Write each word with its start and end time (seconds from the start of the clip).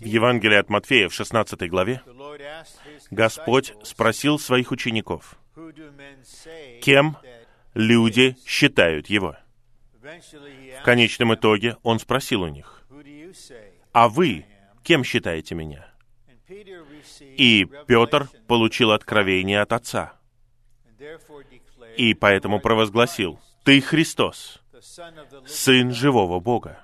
В 0.00 0.04
Евангелии 0.04 0.56
от 0.56 0.68
Матфея 0.68 1.08
в 1.08 1.14
16 1.14 1.68
главе 1.68 2.02
Господь 3.10 3.74
спросил 3.82 4.38
своих 4.38 4.70
учеников, 4.70 5.36
кем 6.82 7.16
люди 7.74 8.36
считают 8.46 9.08
Его. 9.08 9.36
В 10.00 10.82
конечном 10.84 11.34
итоге 11.34 11.76
Он 11.82 11.98
спросил 11.98 12.42
у 12.42 12.48
них, 12.48 12.86
а 13.92 14.08
вы 14.08 14.44
кем 14.82 15.02
считаете 15.02 15.54
меня? 15.54 15.88
И 17.20 17.66
Петр 17.86 18.28
получил 18.46 18.92
откровение 18.92 19.60
от 19.60 19.72
Отца. 19.72 20.12
И 21.96 22.14
поэтому 22.14 22.60
провозгласил, 22.60 23.40
«Ты 23.64 23.80
Христос, 23.80 24.60
Сын 25.46 25.92
живого 25.92 26.40
Бога». 26.40 26.83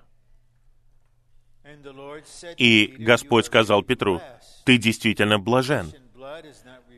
И 2.56 2.96
Господь 2.98 3.46
сказал 3.46 3.82
Петру, 3.82 4.20
«Ты 4.64 4.78
действительно 4.78 5.38
блажен, 5.38 5.92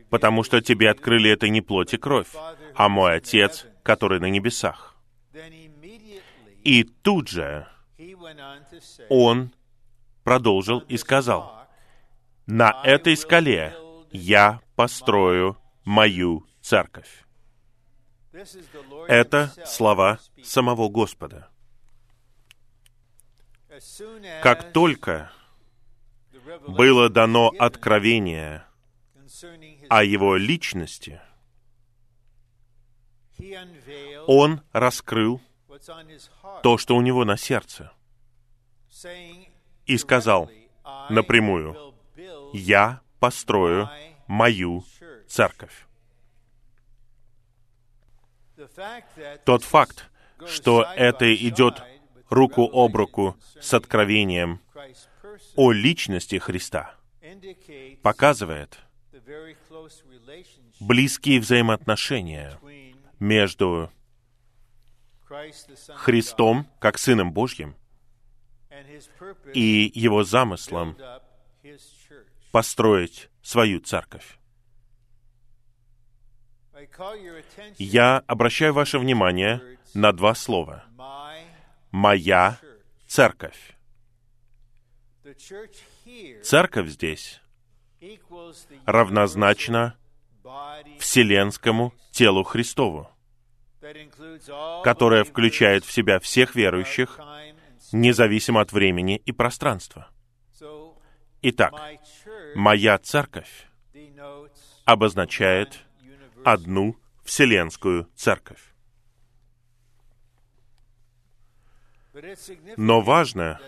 потому 0.09 0.43
что 0.43 0.61
тебе 0.61 0.89
открыли 0.89 1.31
это 1.31 1.49
не 1.49 1.61
плоть 1.61 1.93
и 1.93 1.97
кровь, 1.97 2.29
а 2.75 2.89
мой 2.89 3.15
Отец, 3.15 3.65
который 3.83 4.19
на 4.19 4.29
небесах». 4.29 4.95
И 6.63 6.83
тут 6.83 7.27
же 7.27 7.67
он 9.09 9.51
продолжил 10.23 10.79
и 10.79 10.97
сказал, 10.97 11.67
«На 12.45 12.81
этой 12.83 13.17
скале 13.17 13.75
я 14.11 14.61
построю 14.75 15.57
мою 15.85 16.45
церковь». 16.61 17.23
Это 19.07 19.51
слова 19.65 20.19
самого 20.43 20.89
Господа. 20.89 21.52
Как 24.41 24.71
только 24.71 25.31
было 26.67 27.09
дано 27.09 27.51
откровение 27.57 28.65
о 29.89 30.03
его 30.03 30.35
личности, 30.35 31.19
он 34.27 34.61
раскрыл 34.73 35.41
то, 36.61 36.77
что 36.77 36.95
у 36.95 37.01
него 37.01 37.25
на 37.25 37.35
сердце, 37.35 37.91
и 39.85 39.97
сказал 39.97 40.51
напрямую, 41.09 41.95
«Я 42.53 43.01
построю 43.19 43.89
мою 44.27 44.85
церковь». 45.27 45.87
Тот 49.45 49.63
факт, 49.63 50.11
что 50.45 50.83
это 50.95 51.33
идет 51.35 51.81
руку 52.33 52.69
об 52.71 52.95
руку 52.95 53.37
с 53.61 53.73
откровением 53.73 54.59
о 55.55 55.71
личности 55.71 56.37
Христа, 56.37 56.95
показывает 58.01 58.79
близкие 60.79 61.39
взаимоотношения 61.39 62.59
между 63.19 63.91
Христом, 65.95 66.67
как 66.79 66.97
Сыном 66.97 67.31
Божьим, 67.31 67.75
и 69.53 69.91
Его 69.93 70.23
замыслом 70.23 70.97
построить 72.51 73.29
свою 73.41 73.79
церковь. 73.79 74.37
Я 77.77 78.23
обращаю 78.27 78.73
ваше 78.73 78.99
внимание 78.99 79.61
на 79.93 80.11
два 80.11 80.35
слова. 80.35 80.83
«Моя 81.93 82.59
церковь». 83.05 83.77
Церковь 86.41 86.87
здесь 86.89 87.39
равнозначна 88.87 89.95
Вселенскому 90.97 91.93
телу 92.09 92.43
Христову, 92.43 93.09
которое 94.83 95.23
включает 95.23 95.85
в 95.85 95.91
себя 95.91 96.19
всех 96.19 96.55
верующих, 96.55 97.19
независимо 97.91 98.61
от 98.61 98.71
времени 98.73 99.17
и 99.17 99.31
пространства. 99.31 100.09
Итак, 101.43 101.73
моя 102.55 102.97
церковь 102.97 103.67
обозначает 104.85 105.79
одну 106.43 106.97
Вселенскую 107.23 108.09
церковь. 108.15 108.72
Но 112.77 113.01
важно 113.01 113.59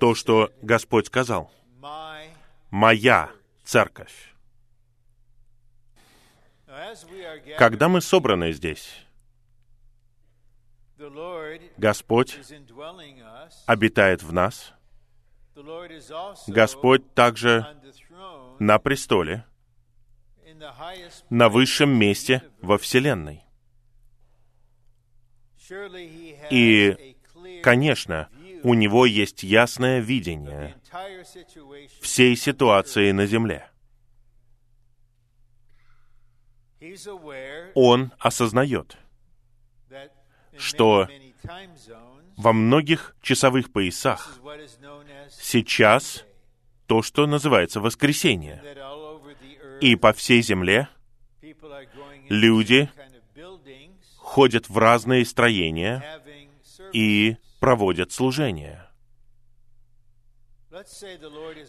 то, 0.00 0.14
что 0.14 0.52
Господь 0.62 1.06
сказал. 1.06 1.50
«Моя 2.70 3.30
церковь». 3.64 4.34
Когда 7.56 7.88
мы 7.88 8.00
собраны 8.00 8.52
здесь, 8.52 9.04
Господь 11.76 12.38
обитает 13.66 14.22
в 14.22 14.32
нас. 14.32 14.72
Господь 16.46 17.14
также 17.14 17.66
на 18.58 18.78
престоле, 18.78 19.44
на 21.30 21.48
высшем 21.48 21.90
месте 21.90 22.42
во 22.60 22.78
Вселенной. 22.78 23.44
И, 26.50 27.07
конечно, 27.62 28.28
у 28.62 28.74
него 28.74 29.06
есть 29.06 29.42
ясное 29.42 30.00
видение 30.00 30.74
всей 32.00 32.36
ситуации 32.36 33.12
на 33.12 33.26
Земле. 33.26 33.68
Он 37.74 38.12
осознает, 38.18 38.96
что 40.56 41.08
во 42.36 42.52
многих 42.52 43.16
часовых 43.20 43.72
поясах 43.72 44.38
сейчас 45.30 46.24
то, 46.86 47.02
что 47.02 47.26
называется 47.26 47.80
воскресенье. 47.80 48.62
И 49.80 49.94
по 49.96 50.12
всей 50.12 50.42
земле 50.42 50.88
люди 52.28 52.90
ходят 54.16 54.68
в 54.68 54.78
разные 54.78 55.24
строения 55.24 56.20
и 56.92 57.36
проводят 57.68 58.12
служения. 58.12 58.90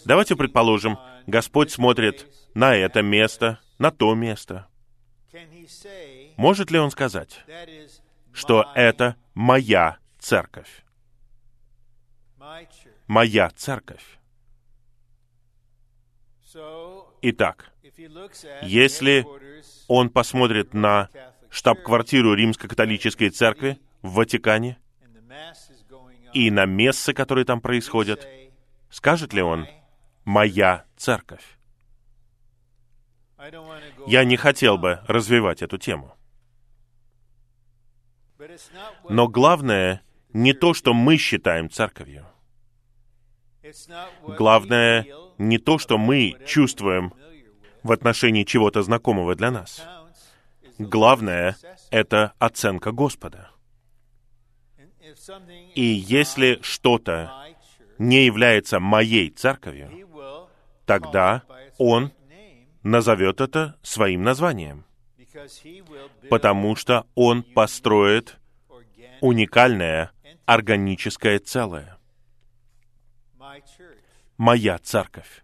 Давайте 0.05 0.37
предположим, 0.37 0.97
Господь 1.27 1.71
смотрит 1.71 2.25
на 2.53 2.73
это 2.73 3.01
место, 3.01 3.59
на 3.79 3.91
то 3.91 4.15
место. 4.15 4.69
Может 6.37 6.71
ли 6.71 6.79
Он 6.79 6.89
сказать, 6.89 7.43
что 8.31 8.71
это 8.75 9.17
моя 9.33 9.97
церковь? 10.19 10.85
Моя 13.07 13.49
церковь. 13.49 14.19
Итак, 17.21 17.73
если 18.61 19.25
он 19.89 20.09
посмотрит 20.09 20.73
на 20.73 21.09
штаб-квартиру 21.49 22.35
Римско-католической 22.35 23.31
церкви 23.31 23.77
в 24.01 24.13
Ватикане 24.13 24.77
и 26.33 26.51
на 26.51 26.65
мессы, 26.65 27.13
которые 27.13 27.45
там 27.45 27.61
происходят, 27.61 28.27
скажет 28.89 29.33
ли 29.33 29.41
он 29.41 29.67
«моя 30.25 30.85
церковь»? 30.97 31.57
Я 34.07 34.23
не 34.25 34.35
хотел 34.35 34.77
бы 34.77 34.99
развивать 35.07 35.61
эту 35.61 35.77
тему. 35.77 36.15
Но 39.09 39.27
главное 39.27 40.01
не 40.33 40.53
то, 40.53 40.73
что 40.73 40.93
мы 40.93 41.17
считаем 41.17 41.69
церковью. 41.69 42.25
Главное 44.23 45.07
не 45.37 45.57
то, 45.57 45.77
что 45.77 45.97
мы 45.97 46.35
чувствуем 46.45 47.13
в 47.83 47.91
отношении 47.91 48.43
чего-то 48.43 48.81
знакомого 48.83 49.35
для 49.35 49.51
нас. 49.51 49.81
Главное— 50.77 51.55
это 51.91 52.33
оценка 52.39 52.91
Господа. 52.91 53.51
И 55.75 55.83
если 55.83 56.59
что-то 56.61 57.31
не 57.97 58.25
является 58.25 58.79
моей 58.79 59.29
церковью, 59.29 60.07
тогда 60.85 61.43
Он 61.77 62.11
назовет 62.83 63.41
это 63.41 63.77
своим 63.81 64.23
названием, 64.23 64.85
потому 66.29 66.75
что 66.75 67.05
Он 67.15 67.43
построит 67.43 68.37
уникальное 69.21 70.11
органическое 70.45 71.39
целое. 71.39 71.97
Моя 74.37 74.77
церковь. 74.79 75.43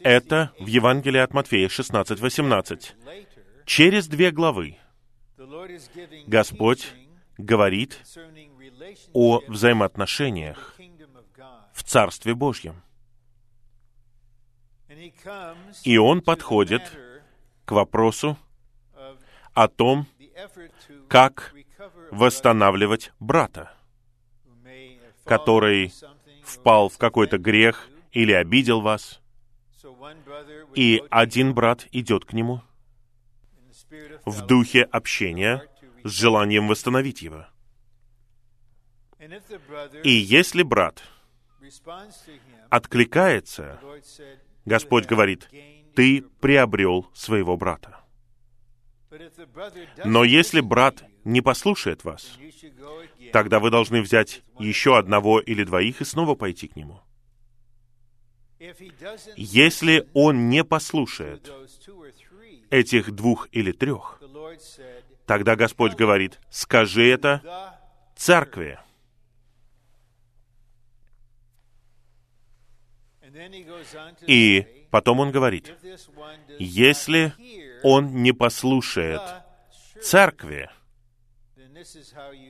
Это 0.00 0.52
в 0.58 0.66
Евангелии 0.66 1.18
от 1.18 1.34
Матфея 1.34 1.68
16-18. 1.68 3.64
Через 3.66 4.08
две 4.08 4.30
главы 4.30 4.78
Господь 6.26 6.92
говорит 7.38 8.00
о 9.12 9.40
взаимоотношениях 9.48 10.76
в 11.72 11.82
Царстве 11.82 12.34
Божьем. 12.34 12.82
И 15.84 15.96
он 15.96 16.20
подходит 16.20 16.82
к 17.64 17.72
вопросу 17.72 18.36
о 19.54 19.68
том, 19.68 20.06
как 21.08 21.54
восстанавливать 22.10 23.12
брата, 23.18 23.74
который 25.24 25.92
впал 26.44 26.88
в 26.88 26.98
какой-то 26.98 27.38
грех 27.38 27.88
или 28.12 28.32
обидел 28.32 28.80
вас, 28.80 29.20
и 30.74 31.02
один 31.10 31.54
брат 31.54 31.86
идет 31.90 32.24
к 32.24 32.32
нему 32.32 32.62
в 34.24 34.46
духе 34.46 34.82
общения 34.82 35.66
с 36.04 36.10
желанием 36.10 36.68
восстановить 36.68 37.22
его. 37.22 37.46
И 40.02 40.10
если 40.10 40.62
брат 40.62 41.02
откликается, 42.70 43.78
Господь 44.64 45.06
говорит, 45.06 45.48
ты 45.94 46.22
приобрел 46.40 47.08
своего 47.14 47.56
брата. 47.56 48.00
Но 50.04 50.24
если 50.24 50.60
брат 50.60 51.04
не 51.24 51.40
послушает 51.40 52.04
вас, 52.04 52.38
тогда 53.32 53.60
вы 53.60 53.70
должны 53.70 54.00
взять 54.00 54.42
еще 54.58 54.96
одного 54.98 55.40
или 55.40 55.64
двоих 55.64 56.00
и 56.00 56.04
снова 56.04 56.34
пойти 56.34 56.68
к 56.68 56.76
нему. 56.76 57.00
Если 59.36 60.08
он 60.14 60.48
не 60.48 60.64
послушает 60.64 61.50
этих 62.72 63.12
двух 63.12 63.48
или 63.52 63.70
трех, 63.70 64.18
тогда 65.26 65.56
Господь 65.56 65.94
говорит, 65.94 66.40
скажи 66.50 67.06
это 67.06 67.78
церкви. 68.16 68.80
И 74.26 74.86
потом 74.90 75.20
он 75.20 75.30
говорит, 75.30 75.74
если 76.58 77.34
он 77.82 78.22
не 78.22 78.32
послушает 78.32 79.20
церкви, 80.00 80.70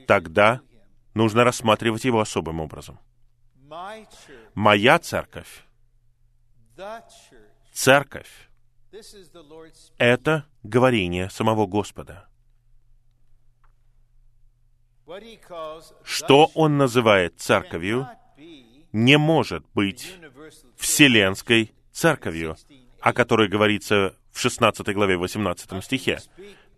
тогда 0.07 0.61
нужно 1.13 1.43
рассматривать 1.43 2.05
его 2.05 2.21
особым 2.21 2.61
образом. 2.61 2.97
Моя 4.53 4.99
церковь, 4.99 5.65
церковь, 7.73 8.49
это 9.97 10.45
говорение 10.63 11.29
самого 11.29 11.65
Господа. 11.65 12.27
Что 16.03 16.51
он 16.53 16.77
называет 16.77 17.39
церковью, 17.39 18.07
не 18.91 19.17
может 19.17 19.65
быть 19.73 20.15
Вселенской 20.77 21.73
церковью, 21.91 22.55
о 22.99 23.13
которой 23.13 23.47
говорится 23.47 24.15
в 24.31 24.39
16 24.39 24.87
главе 24.93 25.17
18 25.17 25.83
стихе. 25.83 26.19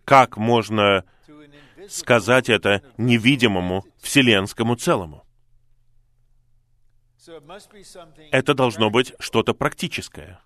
Как 0.04 0.36
можно 0.36 1.04
сказать 1.88 2.48
это 2.48 2.82
невидимому 2.96 3.84
вселенскому 3.98 4.76
целому? 4.76 5.24
Это 8.30 8.54
должно 8.54 8.90
быть 8.90 9.14
что-то 9.18 9.52
практическое. 9.54 10.40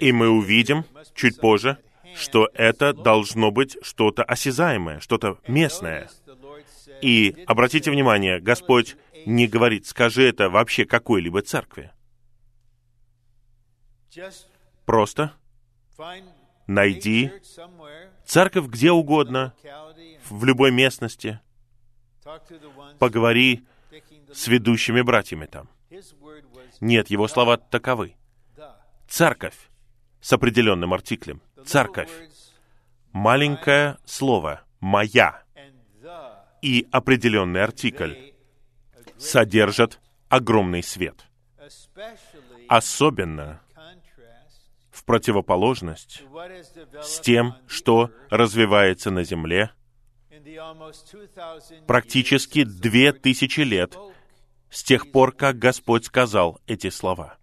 И 0.00 0.12
мы 0.12 0.28
увидим 0.28 0.84
чуть 1.14 1.40
позже, 1.40 1.78
что 2.14 2.48
это 2.54 2.92
должно 2.92 3.50
быть 3.50 3.76
что-то 3.82 4.24
осязаемое, 4.24 5.00
что-то 5.00 5.38
местное. 5.46 6.08
И 7.02 7.44
обратите 7.46 7.90
внимание, 7.90 8.40
Господь 8.40 8.96
не 9.26 9.46
говорит, 9.46 9.86
скажи 9.86 10.28
это 10.28 10.48
вообще 10.50 10.84
какой-либо 10.84 11.42
церкви. 11.42 11.92
Просто 14.84 15.32
найди 16.66 17.30
церковь 18.24 18.66
где 18.66 18.90
угодно, 18.90 19.54
в 20.28 20.44
любой 20.44 20.70
местности. 20.70 21.40
Поговори 22.98 23.64
с 24.32 24.48
ведущими 24.48 25.00
братьями 25.00 25.46
там. 25.46 25.68
Нет, 26.80 27.08
его 27.08 27.28
слова 27.28 27.56
таковы. 27.56 28.14
Церковь 29.08 29.56
с 30.20 30.32
определенным 30.34 30.92
артиклем. 30.92 31.40
Церковь. 31.64 32.10
Маленькое 33.12 33.96
слово 34.04 34.62
«моя» 34.80 35.42
и 36.60 36.86
определенный 36.92 37.62
артикль 37.64 38.14
содержат 39.16 39.98
огромный 40.28 40.82
свет. 40.82 41.24
Особенно 42.68 43.62
в 44.90 45.04
противоположность 45.04 46.22
с 47.02 47.20
тем, 47.20 47.54
что 47.66 48.10
развивается 48.28 49.10
на 49.10 49.24
Земле 49.24 49.70
практически 51.86 52.64
две 52.64 53.12
тысячи 53.12 53.60
лет 53.60 53.96
с 54.70 54.82
тех 54.82 55.10
пор, 55.10 55.32
как 55.32 55.58
Господь 55.58 56.04
сказал 56.04 56.60
эти 56.66 56.90
слова. 56.90 57.37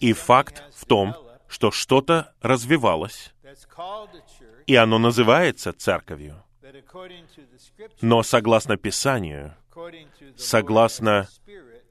И 0.00 0.12
факт 0.12 0.62
в 0.74 0.84
том, 0.84 1.14
что 1.48 1.70
что-то 1.70 2.34
развивалось, 2.40 3.32
и 4.66 4.74
оно 4.74 4.98
называется 4.98 5.72
церковью. 5.72 6.42
Но 8.00 8.22
согласно 8.22 8.76
Писанию, 8.76 9.54
согласно 10.36 11.28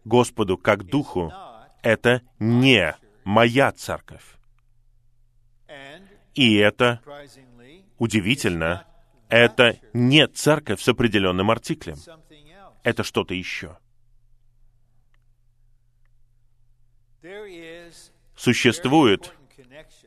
Господу 0.04 0.57
как 0.57 0.83
Духу, 0.83 1.31
это 1.81 2.22
не 2.39 2.95
моя 3.24 3.72
церковь. 3.72 4.36
И 6.33 6.56
это 6.56 7.00
удивительно, 7.98 8.86
это 9.30 9.80
не 9.94 10.27
церковь 10.27 10.81
с 10.81 10.88
определенным 10.89 11.50
артиклем. 11.50 11.98
Это 12.83 13.04
что-то 13.04 13.33
еще. 13.33 13.77
Существует 18.36 19.33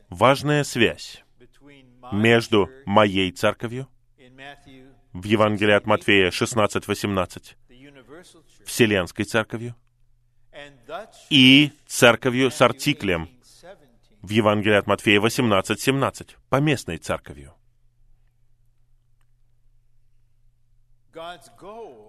важная 0.09 0.63
связь 0.63 1.23
между 2.11 2.69
моей 2.85 3.31
церковью 3.31 3.87
в 5.13 5.23
Евангелии 5.23 5.73
от 5.73 5.85
Матфея 5.85 6.29
16-18, 6.29 7.55
Вселенской 8.65 9.25
церковью, 9.25 9.75
и 11.29 11.71
церковью 11.87 12.51
с 12.51 12.61
артиклем 12.61 13.29
в 14.21 14.29
Евангелии 14.29 14.77
от 14.77 14.87
Матфея 14.87 15.19
18-17, 15.19 16.35
поместной 16.49 16.97
церковью. 16.97 17.53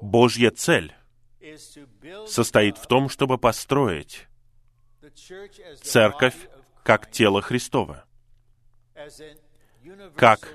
Божья 0.02 0.50
цель 0.50 0.94
состоит 2.26 2.78
в 2.78 2.86
том, 2.86 3.08
чтобы 3.08 3.38
построить 3.38 4.26
церковь 5.82 6.36
как 6.82 7.10
тело 7.10 7.42
Христова, 7.42 8.04
как 10.16 10.54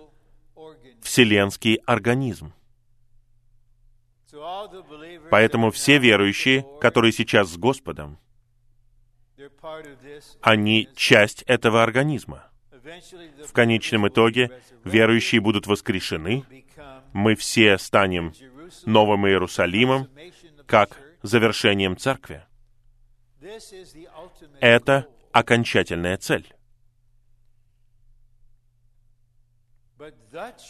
вселенский 1.02 1.76
организм. 1.86 2.54
Поэтому 5.32 5.72
все 5.72 5.98
верующие, 5.98 6.66
которые 6.82 7.12
сейчас 7.14 7.50
с 7.50 7.58
Господом, 7.58 8.20
они 10.42 10.90
часть 10.96 11.44
этого 11.44 11.84
организма. 11.84 12.50
В 13.48 13.52
конечном 13.54 14.08
итоге 14.08 14.62
верующие 14.84 15.42
будут 15.42 15.68
воскрешены, 15.68 16.44
мы 17.14 17.36
все 17.36 17.78
станем 17.78 18.34
Новым 18.86 19.28
Иерусалимом, 19.28 20.10
как 20.66 21.00
завершением 21.22 21.98
церкви. 21.98 22.44
Это 24.60 25.08
окончательная 25.32 26.18
цель. 26.18 26.52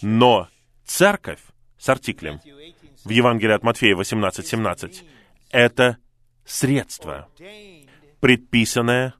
Но 0.01 0.49
церковь 0.83 1.41
с 1.77 1.89
артиклем 1.89 2.39
в 3.03 3.09
Евангелии 3.09 3.53
от 3.53 3.63
Матфея 3.63 3.95
18:17 3.95 5.03
это 5.51 5.97
средство, 6.45 7.29
предписанное 8.19 9.15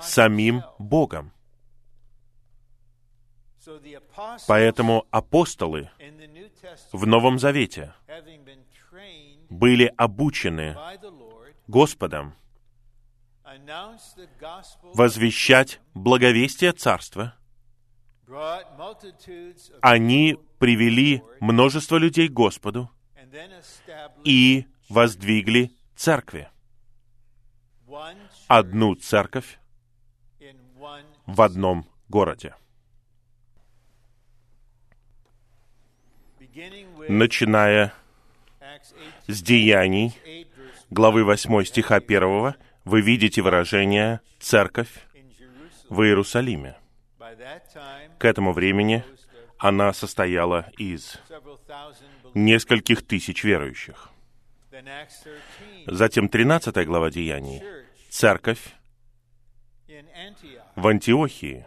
самим 0.00 0.62
Богом. 0.78 1.32
Поэтому 4.46 5.06
апостолы 5.10 5.90
в 6.92 7.06
Новом 7.06 7.38
Завете 7.38 7.94
были 9.48 9.92
обучены 9.96 10.76
Господом 11.66 12.34
возвещать 14.94 15.80
благовестие 15.94 16.72
Царства. 16.72 17.34
Они 19.80 20.36
привели 20.58 21.22
множество 21.40 21.96
людей 21.96 22.28
к 22.28 22.32
Господу 22.32 22.90
и 24.24 24.66
воздвигли 24.88 25.70
церкви. 25.94 26.48
Одну 28.48 28.94
церковь 28.94 29.58
в 31.26 31.42
одном 31.42 31.86
городе. 32.08 32.54
Начиная 37.08 37.92
с 39.26 39.42
деяний, 39.42 40.16
главы 40.90 41.24
8 41.24 41.64
стиха 41.64 41.96
1, 41.96 42.54
вы 42.84 43.00
видите 43.00 43.42
выражение 43.42 44.20
«церковь 44.38 45.06
в 45.88 46.02
Иерусалиме». 46.02 46.76
К 48.18 48.24
этому 48.24 48.52
времени 48.52 49.04
она 49.58 49.92
состояла 49.92 50.70
из 50.76 51.18
нескольких 52.34 53.06
тысяч 53.06 53.44
верующих. 53.44 54.10
Затем 55.86 56.28
13 56.28 56.86
глава 56.86 57.10
Деяний. 57.10 57.62
Церковь 58.10 58.74
в 60.76 60.86
Антиохии. 60.86 61.66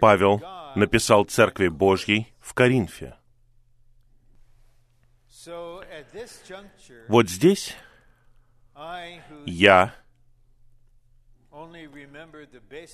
Павел 0.00 0.42
написал 0.74 1.24
Церкви 1.24 1.68
Божьей 1.68 2.32
в 2.40 2.52
Коринфе. 2.54 3.16
Вот 7.08 7.28
здесь 7.30 7.76
я 9.46 9.94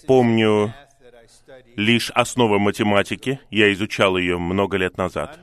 помню 0.07 0.75
лишь 1.76 2.11
основы 2.11 2.59
математики, 2.59 3.40
я 3.50 3.73
изучал 3.73 4.16
ее 4.16 4.38
много 4.38 4.76
лет 4.76 4.97
назад, 4.97 5.38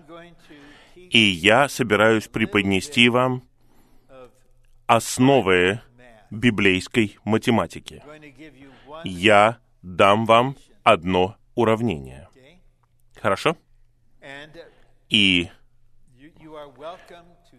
и 0.95 1.19
я 1.19 1.69
собираюсь 1.69 2.27
преподнести 2.27 3.09
вам 3.09 3.43
основы 4.87 5.81
библейской 6.29 7.17
математики. 7.23 8.03
Я 9.03 9.59
дам 9.81 10.25
вам 10.25 10.55
одно 10.83 11.35
уравнение. 11.55 12.29
Хорошо? 13.21 13.55
И 15.09 15.49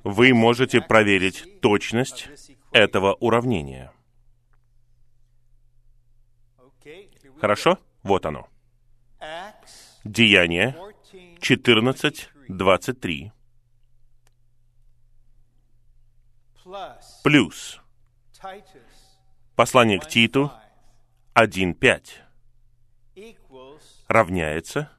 вы 0.02 0.34
можете 0.34 0.80
проверить 0.80 1.60
точность 1.60 2.28
этого 2.74 3.14
уравнения. 3.14 3.90
Хорошо? 7.40 7.78
Вот 8.02 8.26
оно. 8.26 8.48
Деяние 10.04 10.76
14.23 11.38 13.30
плюс 17.22 17.80
послание 19.54 20.00
к 20.00 20.08
Титу 20.08 20.50
1.5 21.34 22.24
равняется 24.08 24.90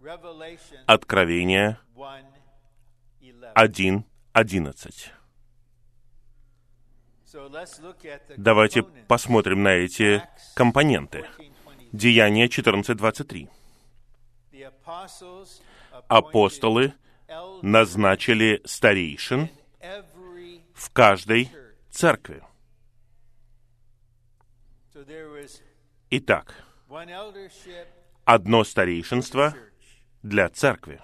Откровение 0.87 1.77
1.11. 3.55 5.14
Давайте 8.37 8.83
посмотрим 8.83 9.63
на 9.63 9.69
эти 9.69 10.23
компоненты. 10.53 11.25
Деяние 11.91 12.47
14.23. 12.47 13.49
Апостолы 16.07 16.93
назначили 17.61 18.61
старейшин 18.65 19.49
в 20.73 20.89
каждой 20.91 21.51
церкви. 21.89 22.41
Итак, 26.11 26.63
одно 28.23 28.63
старейшинство 28.63 29.55
для 30.23 30.49
церкви. 30.49 31.01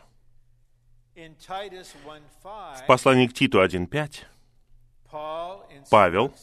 В 1.16 2.86
послании 2.88 3.28
к 3.28 3.34
Титу 3.34 3.62
1.5 3.62 4.26
Павел 5.90 6.34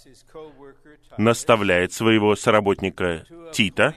наставляет 1.16 1.92
своего 1.92 2.36
соработника 2.36 3.24
Тита 3.52 3.94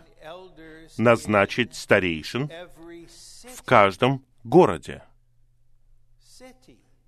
назначить 0.97 1.75
старейшин 1.75 2.49
в 3.55 3.63
каждом 3.63 4.25
городе. 4.43 5.03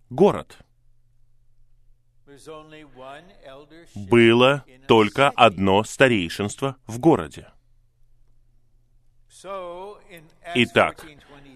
Город. 0.09 0.57
Было 3.95 4.65
только 4.87 5.29
одно 5.29 5.83
старейшинство 5.83 6.77
в 6.87 6.99
городе. 6.99 7.47
Итак, 10.55 11.05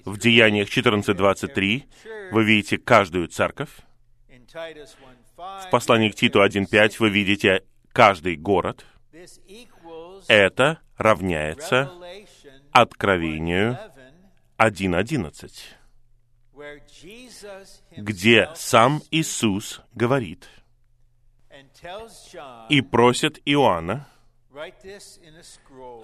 в 0.05 0.17
Деяниях 0.17 0.69
14.23 0.69 1.83
вы 2.31 2.43
видите 2.43 2.77
каждую 2.77 3.27
церковь. 3.27 3.69
В 4.53 5.69
послании 5.69 6.09
к 6.09 6.15
Титу 6.15 6.43
1.5 6.43 6.95
вы 6.99 7.09
видите 7.09 7.63
каждый 7.91 8.35
город. 8.35 8.85
Это 10.27 10.79
равняется 10.97 11.91
Откровению 12.71 13.77
1.11, 14.57 15.51
где 17.97 18.49
сам 18.55 19.01
Иисус 19.11 19.81
говорит 19.93 20.47
и 22.69 22.81
просит 22.81 23.39
Иоанна 23.45 24.07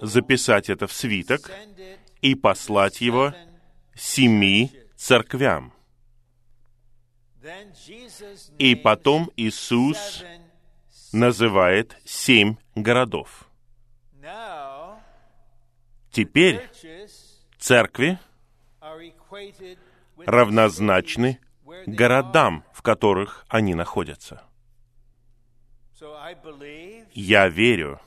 записать 0.00 0.70
это 0.70 0.86
в 0.86 0.92
свиток 0.92 1.50
и 2.20 2.34
послать 2.34 3.00
его 3.00 3.34
семи 3.94 4.70
церквям. 4.96 5.73
И 8.58 8.74
потом 8.74 9.30
Иисус 9.36 10.24
называет 11.12 11.96
семь 12.04 12.56
городов. 12.74 13.48
Теперь 16.10 16.68
церкви 17.58 18.18
равнозначны 20.18 21.40
городам, 21.86 22.64
в 22.72 22.82
которых 22.82 23.44
они 23.48 23.74
находятся. 23.74 24.42
Я 27.12 27.48
верю, 27.48 28.00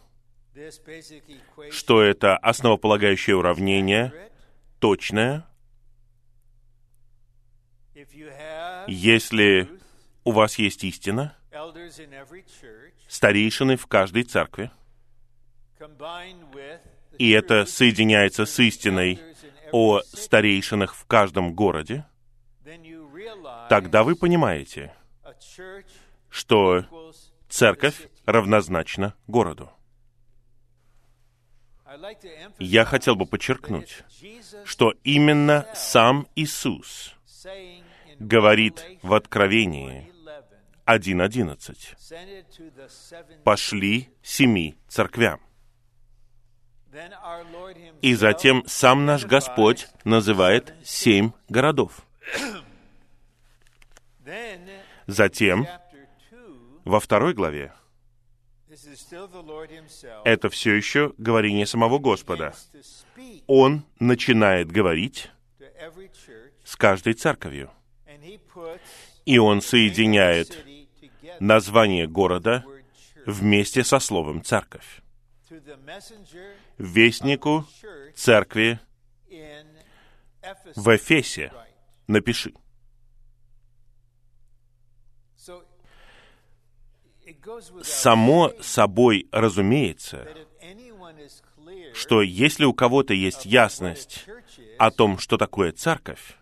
что 1.71 2.01
это 2.01 2.37
основополагающее 2.37 3.35
уравнение 3.35 4.13
точное. 4.79 5.46
Если 8.87 9.69
у 10.23 10.31
вас 10.31 10.57
есть 10.57 10.83
истина, 10.83 11.35
старейшины 13.07 13.75
в 13.77 13.87
каждой 13.87 14.23
церкви, 14.23 14.71
и 17.17 17.31
это 17.31 17.65
соединяется 17.65 18.45
с 18.45 18.59
истиной 18.59 19.19
о 19.71 20.01
старейшинах 20.01 20.95
в 20.95 21.05
каждом 21.05 21.53
городе, 21.53 22.05
тогда 23.69 24.03
вы 24.03 24.15
понимаете, 24.15 24.93
что 26.29 26.85
церковь 27.49 28.07
равнозначна 28.25 29.15
городу. 29.27 29.71
Я 32.59 32.85
хотел 32.85 33.15
бы 33.15 33.25
подчеркнуть, 33.25 34.03
что 34.65 34.93
именно 35.03 35.67
сам 35.73 36.27
Иисус 36.35 37.17
говорит 38.19 38.85
в 39.01 39.13
Откровении 39.13 40.11
1.11. 40.85 43.43
«Пошли 43.43 44.09
семи 44.21 44.77
церквям». 44.87 45.41
И 48.01 48.15
затем 48.15 48.63
сам 48.65 49.05
наш 49.05 49.25
Господь 49.25 49.87
называет 50.03 50.73
семь 50.83 51.31
городов. 51.49 52.01
Затем, 55.05 55.67
во 56.85 56.99
второй 56.99 57.33
главе, 57.33 57.73
это 60.25 60.49
все 60.49 60.73
еще 60.73 61.13
говорение 61.17 61.65
самого 61.65 61.99
Господа. 61.99 62.53
Он 63.47 63.85
начинает 63.99 64.71
говорить 64.71 65.31
с 66.63 66.75
каждой 66.75 67.13
церковью. 67.13 67.71
И 69.25 69.37
он 69.37 69.61
соединяет 69.61 70.65
название 71.39 72.07
города 72.07 72.63
вместе 73.25 73.83
со 73.83 73.99
словом 73.99 74.43
«церковь». 74.43 75.01
Вестнику 76.77 77.65
церкви 78.15 78.79
в 80.75 80.95
Эфесе 80.95 81.51
напиши. 82.07 82.53
Само 87.83 88.53
собой 88.61 89.27
разумеется, 89.31 90.27
что 91.93 92.21
если 92.21 92.65
у 92.65 92.73
кого-то 92.73 93.13
есть 93.13 93.45
ясность 93.45 94.25
о 94.77 94.91
том, 94.91 95.17
что 95.17 95.37
такое 95.37 95.71
церковь, 95.71 96.37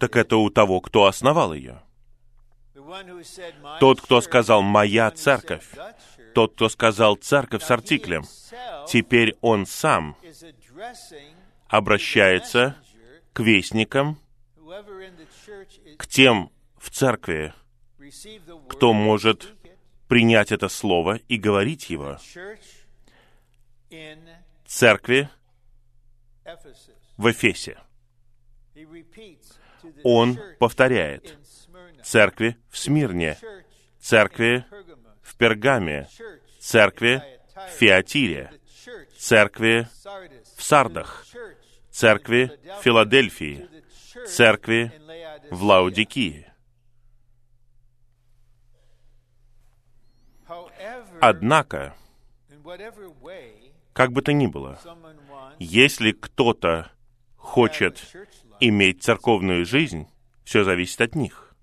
так 0.00 0.16
это 0.16 0.36
у 0.36 0.50
того, 0.50 0.80
кто 0.80 1.06
основал 1.06 1.52
ее. 1.52 1.82
Тот, 3.80 4.00
кто 4.00 4.20
сказал 4.20 4.62
«моя 4.62 5.10
церковь», 5.10 5.66
тот, 6.34 6.54
кто 6.54 6.68
сказал 6.68 7.16
«церковь» 7.16 7.64
с 7.64 7.70
артиклем, 7.70 8.24
теперь 8.86 9.36
он 9.40 9.66
сам 9.66 10.16
обращается 11.68 12.76
к 13.32 13.40
вестникам, 13.40 14.18
к 15.96 16.06
тем 16.06 16.50
в 16.78 16.90
церкви, 16.90 17.54
кто 18.68 18.92
может 18.92 19.54
принять 20.08 20.52
это 20.52 20.68
слово 20.68 21.16
и 21.28 21.36
говорить 21.38 21.90
его. 21.90 22.18
Церкви 24.66 25.28
в 27.16 27.30
Эфесе. 27.30 27.78
Он 30.02 30.38
повторяет. 30.58 31.38
Церкви 32.02 32.56
в 32.70 32.78
Смирне, 32.78 33.38
церкви 33.98 34.64
в 35.22 35.36
Пергаме, 35.36 36.08
церкви 36.60 37.22
в 37.54 37.70
Фиатире, 37.70 38.52
церкви 39.18 39.88
в 40.56 40.62
Сардах, 40.62 41.26
церкви 41.90 42.52
в 42.78 42.82
Филадельфии, 42.82 43.68
церкви 44.26 44.92
в 45.50 45.64
Лаудикии. 45.64 46.46
Однако, 51.20 51.94
как 53.92 54.12
бы 54.12 54.22
то 54.22 54.32
ни 54.32 54.46
было, 54.46 54.78
если 55.58 56.12
кто-то 56.12 56.90
хочет 57.36 58.00
иметь 58.60 59.02
церковную 59.02 59.64
жизнь, 59.64 60.06
все 60.44 60.64
зависит 60.64 61.00
от 61.00 61.14
них. 61.14 61.54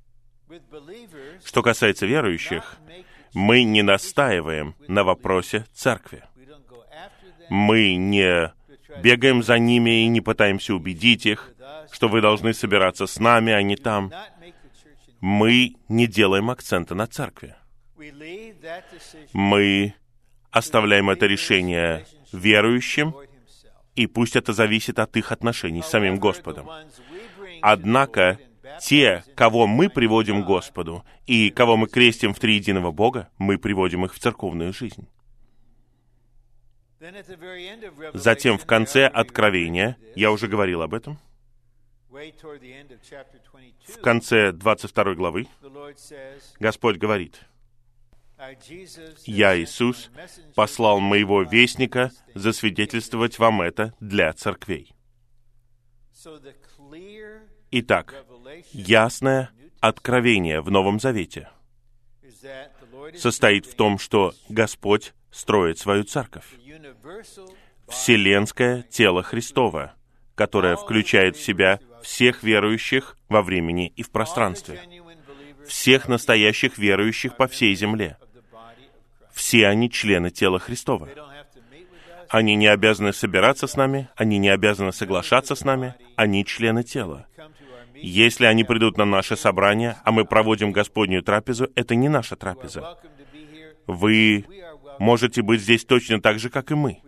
Что 1.43 1.61
касается 1.61 2.05
верующих, 2.05 2.77
мы 3.33 3.63
не 3.63 3.81
настаиваем 3.81 4.75
на 4.87 5.03
вопросе 5.03 5.65
церкви. 5.73 6.23
Мы 7.49 7.95
не 7.95 8.53
бегаем 9.01 9.43
за 9.43 9.57
ними 9.57 10.03
и 10.03 10.07
не 10.07 10.21
пытаемся 10.21 10.75
убедить 10.75 11.25
их, 11.25 11.53
что 11.91 12.07
вы 12.07 12.21
должны 12.21 12.53
собираться 12.53 13.07
с 13.07 13.19
нами, 13.19 13.53
а 13.53 13.61
не 13.61 13.75
там. 13.75 14.11
Мы 15.19 15.75
не 15.89 16.07
делаем 16.07 16.49
акцента 16.49 16.95
на 16.95 17.07
церкви. 17.07 17.55
Мы 19.33 19.93
оставляем 20.51 21.09
это 21.09 21.25
решение 21.25 22.05
верующим, 22.31 23.15
и 23.95 24.07
пусть 24.07 24.35
это 24.35 24.53
зависит 24.53 24.99
от 24.99 25.15
их 25.17 25.31
отношений 25.31 25.81
с 25.81 25.87
самим 25.87 26.17
Господом. 26.17 26.69
Однако, 27.61 28.39
те, 28.81 29.23
кого 29.35 29.67
мы 29.67 29.89
приводим 29.89 30.43
к 30.43 30.45
Господу, 30.45 31.05
и 31.25 31.49
кого 31.49 31.77
мы 31.77 31.87
крестим 31.87 32.33
в 32.33 32.39
триединого 32.39 32.91
Бога, 32.91 33.29
мы 33.37 33.57
приводим 33.57 34.05
их 34.05 34.13
в 34.13 34.19
церковную 34.19 34.73
жизнь. 34.73 35.07
Затем 38.13 38.57
в 38.57 38.65
конце 38.65 39.07
Откровения, 39.07 39.97
я 40.15 40.31
уже 40.31 40.47
говорил 40.47 40.81
об 40.81 40.93
этом, 40.93 41.19
в 43.87 44.01
конце 44.01 44.51
22 44.51 45.15
главы, 45.15 45.47
Господь 46.59 46.97
говорит, 46.97 47.41
«Я, 49.25 49.57
Иисус, 49.57 50.11
послал 50.55 50.99
моего 50.99 51.43
вестника 51.43 52.11
засвидетельствовать 52.33 53.39
вам 53.39 53.61
это 53.61 53.93
для 53.99 54.33
церквей». 54.33 54.93
Итак, 57.71 58.25
ясное 58.71 59.49
откровение 59.79 60.61
в 60.61 60.69
Новом 60.69 60.99
Завете 60.99 61.49
состоит 63.17 63.65
в 63.65 63.75
том, 63.75 63.97
что 63.97 64.33
Господь 64.49 65.13
строит 65.31 65.79
свою 65.79 66.03
церковь. 66.03 66.45
Вселенское 67.87 68.83
тело 68.83 69.23
Христова, 69.23 69.93
которое 70.35 70.75
включает 70.75 71.35
в 71.35 71.43
себя 71.43 71.79
всех 72.01 72.43
верующих 72.43 73.17
во 73.29 73.41
времени 73.41 73.91
и 73.95 74.03
в 74.03 74.11
пространстве, 74.11 74.81
всех 75.67 76.07
настоящих 76.07 76.77
верующих 76.77 77.35
по 77.37 77.47
всей 77.47 77.75
земле. 77.75 78.17
Все 79.53 79.67
они 79.67 79.87
члены 79.87 80.31
тела 80.31 80.57
Христова. 80.57 81.07
Они 82.27 82.55
не 82.55 82.65
обязаны 82.65 83.13
собираться 83.13 83.67
с 83.67 83.77
нами, 83.77 84.09
они 84.15 84.39
не 84.39 84.49
обязаны 84.49 84.91
соглашаться 84.91 85.53
с 85.53 85.63
нами, 85.63 85.93
они 86.15 86.43
члены 86.43 86.81
тела. 86.81 87.27
Если 87.93 88.45
они 88.45 88.63
придут 88.63 88.97
на 88.97 89.05
наше 89.05 89.37
собрание, 89.37 89.97
а 90.03 90.11
мы 90.11 90.25
проводим 90.25 90.71
Господнюю 90.71 91.21
трапезу, 91.21 91.69
это 91.75 91.93
не 91.93 92.09
наша 92.09 92.35
трапеза. 92.35 92.97
Вы 93.85 94.43
можете 94.97 95.43
быть 95.43 95.61
здесь 95.61 95.85
точно 95.85 96.19
так 96.19 96.39
же, 96.39 96.49
как 96.49 96.71
и 96.71 96.73
мы. 96.73 97.01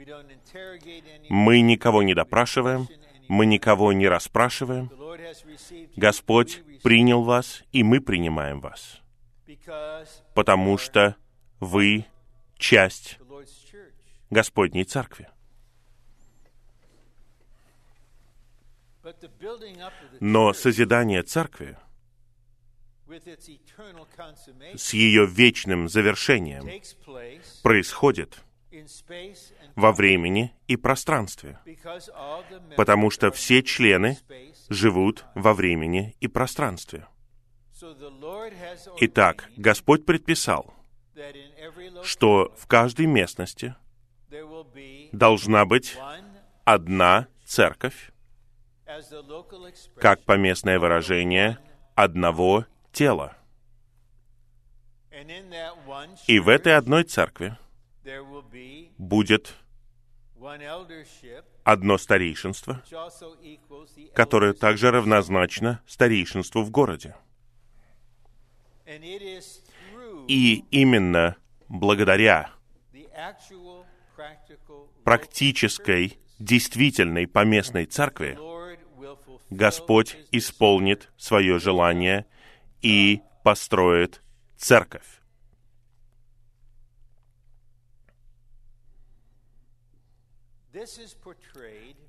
Мы 1.27 1.61
никого 1.61 2.03
не 2.03 2.13
допрашиваем, 2.13 2.87
мы 3.27 3.47
никого 3.47 3.91
не 3.91 4.07
расспрашиваем. 4.07 4.91
Господь 5.95 6.61
принял 6.83 7.23
вас, 7.23 7.63
и 7.71 7.81
мы 7.81 8.01
принимаем 8.01 8.61
вас, 8.61 9.01
потому 10.35 10.77
что 10.77 11.15
вы 11.59 12.05
часть 12.57 13.19
Господней 14.29 14.83
Церкви. 14.83 15.29
Но 20.19 20.53
созидание 20.53 21.21
Церкви 21.21 21.77
с 24.75 24.93
ее 24.93 25.27
вечным 25.27 25.87
завершением 25.87 26.63
происходит 27.61 28.39
во 29.75 29.91
времени 29.91 30.53
и 30.67 30.75
пространстве, 30.75 31.59
потому 32.75 33.09
что 33.11 33.31
все 33.31 33.61
члены 33.61 34.17
живут 34.69 35.25
во 35.35 35.53
времени 35.53 36.15
и 36.19 36.27
пространстве. 36.27 37.07
Итак, 39.01 39.49
Господь 39.57 40.05
предписал, 40.05 40.73
что 42.03 42.53
в 42.57 42.67
каждой 42.67 43.05
местности 43.05 43.75
должна 45.11 45.65
быть 45.65 45.97
одна 46.63 47.27
церковь, 47.45 48.11
как 49.97 50.23
поместное 50.23 50.79
выражение, 50.79 51.57
одного 51.95 52.65
тела. 52.91 53.37
И 56.27 56.39
в 56.39 56.49
этой 56.49 56.75
одной 56.75 57.03
церкви 57.03 57.57
будет 58.97 59.55
одно 61.63 61.97
старейшинство, 61.97 62.83
которое 64.13 64.53
также 64.53 64.91
равнозначно 64.91 65.81
старейшинству 65.87 66.61
в 66.61 66.69
городе. 66.69 67.15
И 70.27 70.65
именно 70.71 71.37
благодаря 71.67 72.51
практической, 75.03 76.19
действительной 76.39 77.27
поместной 77.27 77.85
церкви 77.85 78.37
Господь 79.49 80.17
исполнит 80.31 81.11
свое 81.17 81.59
желание 81.59 82.25
и 82.81 83.21
построит 83.43 84.21
церковь. 84.57 85.21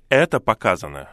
Это 0.09 0.39
показано 0.39 1.09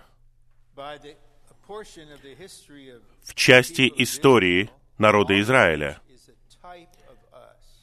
в 3.23 3.35
части 3.35 3.93
истории 3.97 4.71
народа 4.99 5.41
Израиля. 5.41 6.01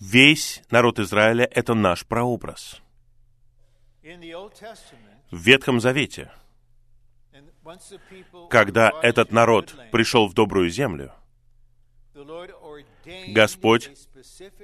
Весь 0.02 0.64
народ 0.72 1.00
Израиля— 1.00 1.48
это 1.52 1.76
наш 1.76 2.06
прообраз. 2.06 2.82
В 4.02 5.38
Ветхом 5.38 5.80
Завете, 5.80 6.32
когда 8.50 8.92
этот 9.04 9.32
народ 9.32 9.76
пришел 9.92 10.28
в 10.28 10.34
добрую 10.34 10.70
землю, 10.70 11.14
Господь 13.28 13.92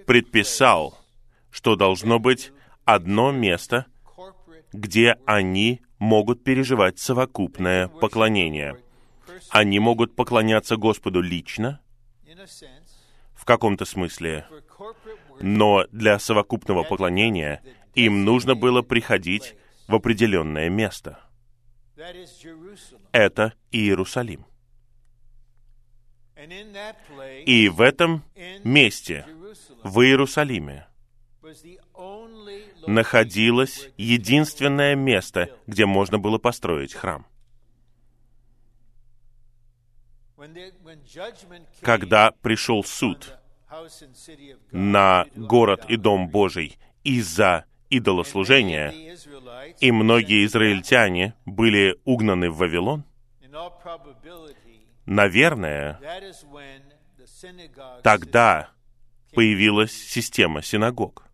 предписал, 0.07 0.97
что 1.51 1.75
должно 1.75 2.19
быть 2.19 2.51
одно 2.83 3.31
место— 3.31 3.85
где 4.73 5.17
они 5.25 5.81
могут 5.97 6.43
переживать 6.43 6.99
совокупное 6.99 7.87
поклонение. 7.87 8.77
Они 9.49 9.79
могут 9.79 10.15
поклоняться 10.15 10.77
Господу 10.77 11.21
лично, 11.21 11.79
в 13.33 13.45
каком-то 13.45 13.85
смысле, 13.85 14.47
но 15.39 15.85
для 15.91 16.19
совокупного 16.19 16.83
поклонения 16.83 17.61
им 17.95 18.25
нужно 18.25 18.55
было 18.55 18.81
приходить 18.81 19.55
в 19.87 19.95
определенное 19.95 20.69
место. 20.69 21.19
Это 23.11 23.53
Иерусалим. 23.71 24.45
И 27.45 27.67
в 27.69 27.81
этом 27.81 28.23
месте, 28.63 29.25
в 29.83 30.01
Иерусалиме, 30.01 30.87
находилось 32.85 33.89
единственное 33.97 34.95
место, 34.95 35.49
где 35.65 35.85
можно 35.85 36.19
было 36.19 36.37
построить 36.37 36.93
храм. 36.93 37.25
Когда 41.81 42.31
пришел 42.43 42.83
суд 42.83 43.37
на 44.71 45.25
город 45.35 45.85
и 45.87 45.97
дом 45.97 46.29
Божий 46.29 46.77
из-за 47.03 47.65
идолослужения, 47.89 48.93
и 49.79 49.91
многие 49.91 50.45
израильтяне 50.45 51.35
были 51.45 51.99
угнаны 52.05 52.49
в 52.49 52.57
Вавилон, 52.57 53.05
наверное, 55.05 55.99
тогда 58.03 58.69
появилась 59.33 59.91
система 59.91 60.61
синагог. 60.61 61.25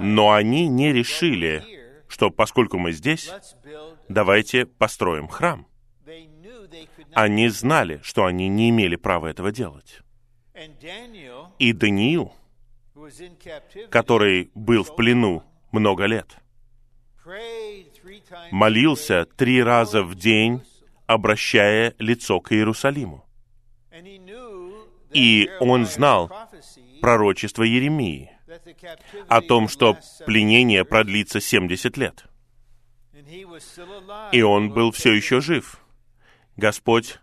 Но 0.00 0.32
они 0.32 0.68
не 0.68 0.92
решили, 0.92 1.64
что 2.08 2.30
поскольку 2.30 2.78
мы 2.78 2.92
здесь, 2.92 3.30
давайте 4.08 4.66
построим 4.66 5.28
храм. 5.28 5.66
Они 7.14 7.48
знали, 7.48 8.00
что 8.02 8.24
они 8.24 8.48
не 8.48 8.70
имели 8.70 8.96
права 8.96 9.28
этого 9.28 9.52
делать. 9.52 10.00
И 11.58 11.72
Даниил, 11.72 12.32
который 13.90 14.50
был 14.54 14.84
в 14.84 14.94
плену 14.96 15.42
много 15.72 16.04
лет, 16.04 16.36
молился 18.50 19.24
три 19.24 19.62
раза 19.62 20.02
в 20.02 20.14
день, 20.14 20.62
обращая 21.06 21.94
лицо 21.98 22.40
к 22.40 22.52
Иерусалиму. 22.52 23.24
И 25.12 25.50
он 25.60 25.86
знал 25.86 26.30
пророчество 27.00 27.62
Еремии 27.62 28.30
о 29.28 29.40
том, 29.40 29.68
что 29.68 29.96
пленение 30.26 30.84
продлится 30.84 31.40
70 31.40 31.96
лет. 31.96 32.24
И 34.32 34.42
он 34.42 34.70
был 34.70 34.90
все 34.90 35.12
еще 35.12 35.40
жив. 35.40 35.83
Господь 36.56 37.18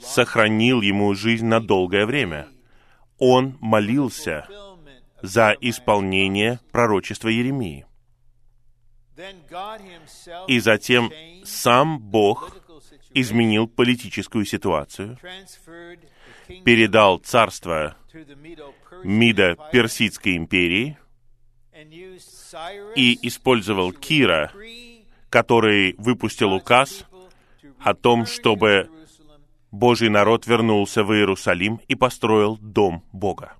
сохранил 0.00 0.80
ему 0.80 1.14
жизнь 1.14 1.46
на 1.46 1.60
долгое 1.60 2.06
время. 2.06 2.48
Он 3.18 3.56
молился 3.60 4.46
за 5.22 5.56
исполнение 5.60 6.60
пророчества 6.70 7.28
Еремии. 7.28 7.86
И 10.46 10.60
затем 10.60 11.12
сам 11.44 11.98
Бог 11.98 12.56
изменил 13.14 13.66
политическую 13.66 14.44
ситуацию, 14.44 15.18
передал 16.64 17.18
царство 17.18 17.96
МИДа 19.02 19.56
Персидской 19.72 20.36
империи 20.36 20.96
и 22.94 23.18
использовал 23.26 23.92
Кира, 23.92 24.52
который 25.30 25.94
выпустил 25.98 26.52
указ 26.52 27.04
о 27.80 27.94
том, 27.94 28.26
чтобы 28.26 28.90
Божий 29.70 30.08
народ 30.08 30.46
вернулся 30.46 31.04
в 31.04 31.12
Иерусалим 31.12 31.80
и 31.88 31.94
построил 31.94 32.56
дом 32.58 33.04
Бога. 33.12 33.54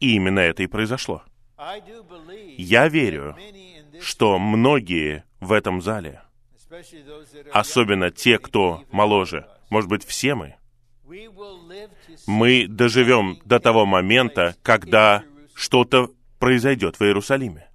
И 0.00 0.14
именно 0.14 0.40
это 0.40 0.62
и 0.62 0.66
произошло. 0.66 1.22
Я 2.56 2.88
верю, 2.88 3.36
что 4.00 4.38
многие 4.38 5.24
в 5.40 5.52
этом 5.52 5.80
зале, 5.80 6.22
особенно 7.52 8.10
те, 8.10 8.38
кто 8.38 8.84
моложе, 8.90 9.46
может 9.70 9.88
быть, 9.88 10.04
все 10.04 10.34
мы, 10.34 10.56
мы 12.26 12.66
доживем 12.68 13.38
до 13.44 13.60
того 13.60 13.86
момента, 13.86 14.56
когда 14.62 15.22
что-то 15.54 16.10
произойдет 16.38 16.98
в 16.98 17.02
Иерусалиме. 17.02 17.68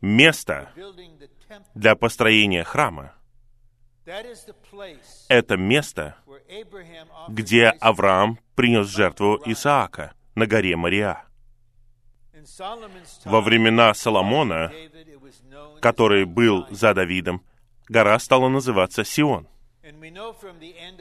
Место 0.00 0.70
для 1.74 1.94
построения 1.94 2.64
храма— 2.64 3.12
это 5.28 5.56
место, 5.56 6.16
где 7.28 7.68
Авраам 7.68 8.38
принес 8.54 8.88
жертву 8.88 9.40
Исаака 9.46 10.12
на 10.34 10.46
горе 10.46 10.76
Мария. 10.76 11.24
Во 13.24 13.40
времена 13.40 13.94
Соломона, 13.94 14.72
который 15.80 16.26
был 16.26 16.66
за 16.70 16.92
Давидом, 16.92 17.42
гора 17.88 18.18
стала 18.18 18.48
называться 18.48 19.04
Сион. 19.04 19.48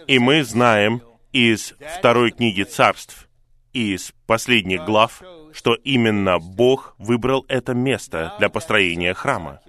И 0.08 0.20
мы 0.20 0.44
знаем 0.44 1.02
из 1.34 1.74
второй 1.98 2.32
книги 2.32 2.64
царств 2.64 3.28
из 3.74 4.14
последних 4.28 4.86
глав, 4.86 5.22
что 5.52 5.74
именно 5.74 6.40
Бог 6.40 6.96
выбрал 6.98 7.44
это 7.50 7.74
место 7.74 8.36
для 8.40 8.50
построения 8.50 9.14
храма. 9.14 9.60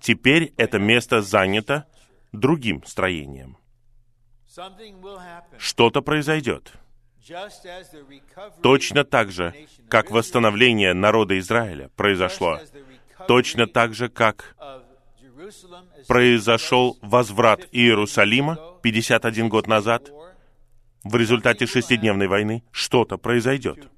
Теперь 0.00 0.52
это 0.56 0.78
место 0.78 1.22
занято 1.22 1.86
другим 2.32 2.84
строением. 2.84 3.56
Что-то 5.58 6.02
произойдет. 6.02 6.72
Точно 8.62 9.04
так 9.04 9.30
же, 9.30 9.54
как 9.88 10.10
восстановление 10.10 10.94
народа 10.94 11.38
Израиля 11.38 11.90
произошло. 11.96 12.58
Точно 13.26 13.66
так 13.66 13.94
же, 13.94 14.08
как 14.08 14.56
произошел 16.06 16.98
возврат 17.02 17.68
Иерусалима 17.72 18.78
51 18.82 19.48
год 19.48 19.66
назад, 19.66 20.10
в 21.04 21.16
результате 21.16 21.66
шестидневной 21.66 22.26
войны 22.26 22.64
что-то 22.70 23.18
произойдет. 23.18 23.88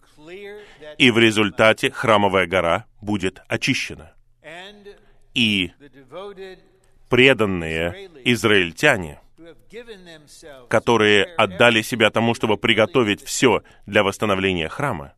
И 0.99 1.11
в 1.11 1.19
результате 1.19 1.91
храмовая 1.91 2.47
гора 2.47 2.87
будет 3.01 3.43
очищена. 3.49 4.13
И 5.35 5.73
преданные 7.09 8.11
израильтяне, 8.25 9.21
которые 10.69 11.25
отдали 11.25 11.83
себя 11.83 12.11
тому, 12.11 12.35
чтобы 12.35 12.57
приготовить 12.57 13.23
все 13.23 13.62
для 13.87 14.03
восстановления 14.03 14.69
храма, 14.69 15.14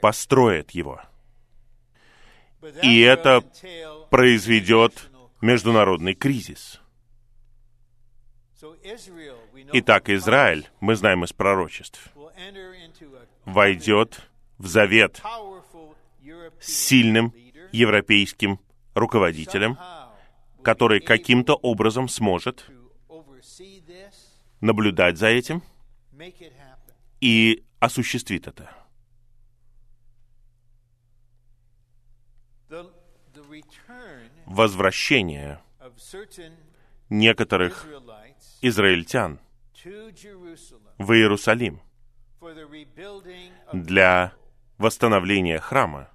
построят 0.00 0.70
его. 0.72 1.00
И 2.82 3.00
это 3.00 3.42
произведет 4.10 5.10
международный 5.40 6.14
кризис. 6.14 6.80
Итак, 9.72 10.08
Израиль, 10.08 10.68
мы 10.80 10.96
знаем 10.96 11.24
из 11.24 11.32
пророчеств, 11.32 12.00
войдет 13.44 14.28
в 14.58 14.66
завет 14.66 15.22
с 16.60 16.66
сильным 16.66 17.32
европейским 17.72 18.60
руководителем, 18.94 19.78
который 20.62 21.00
каким-то 21.00 21.54
образом 21.54 22.08
сможет 22.08 22.70
наблюдать 24.60 25.18
за 25.18 25.28
этим 25.28 25.62
и 27.20 27.64
осуществит 27.78 28.48
это. 28.48 28.70
Возвращение 34.46 35.60
некоторых 37.08 37.86
израильтян 38.60 39.40
в 40.98 41.12
Иерусалим 41.12 41.80
для 43.72 44.32
восстановления 44.76 45.58
храма 45.60 46.10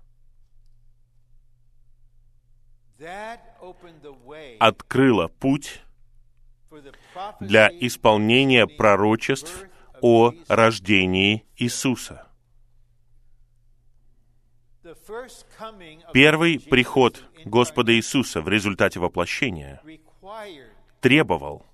открыло 4.60 5.28
путь 5.28 5.82
для 7.40 7.70
исполнения 7.70 8.68
пророчеств 8.68 9.66
о 10.02 10.34
рождении 10.48 11.46
Иисуса. 11.58 12.28
Первый 16.14 16.60
приход 16.60 17.24
Господа 17.46 17.96
Иисуса 17.96 18.42
в 18.42 18.50
результате 18.50 19.00
воплощения 19.00 19.82
требовал 21.00 21.66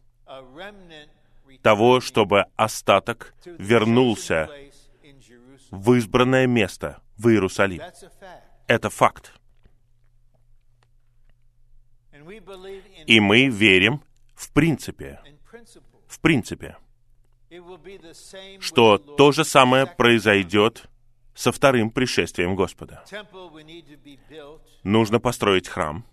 того, 1.63 2.01
чтобы 2.01 2.45
остаток 2.55 3.33
вернулся 3.45 4.49
в 5.71 5.93
избранное 5.93 6.45
место, 6.47 7.01
в 7.17 7.29
Иерусалим. 7.29 7.81
Это 8.67 8.89
факт. 8.89 9.38
И 13.07 13.19
мы 13.19 13.47
верим 13.47 14.01
в 14.39 14.53
принципе, 14.53 15.21
в 16.07 16.19
принципе, 16.21 16.77
что 18.61 18.97
то 18.97 19.31
же 19.33 19.43
самое 19.43 19.85
произойдет 19.85 20.85
со 21.35 21.51
вторым 21.51 21.91
пришествием 21.91 22.55
Господа. 22.55 23.03
Нужно 24.83 25.19
построить 25.19 25.67
храм. 25.67 26.05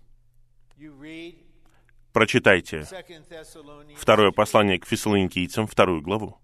Прочитайте 2.11 2.79
2 2.81 2.99
Thessalonians. 3.01 3.95
второе 3.95 4.31
послание 4.31 4.79
к 4.79 4.85
фессалоникийцам, 4.85 5.67
вторую 5.67 6.01
главу. 6.01 6.37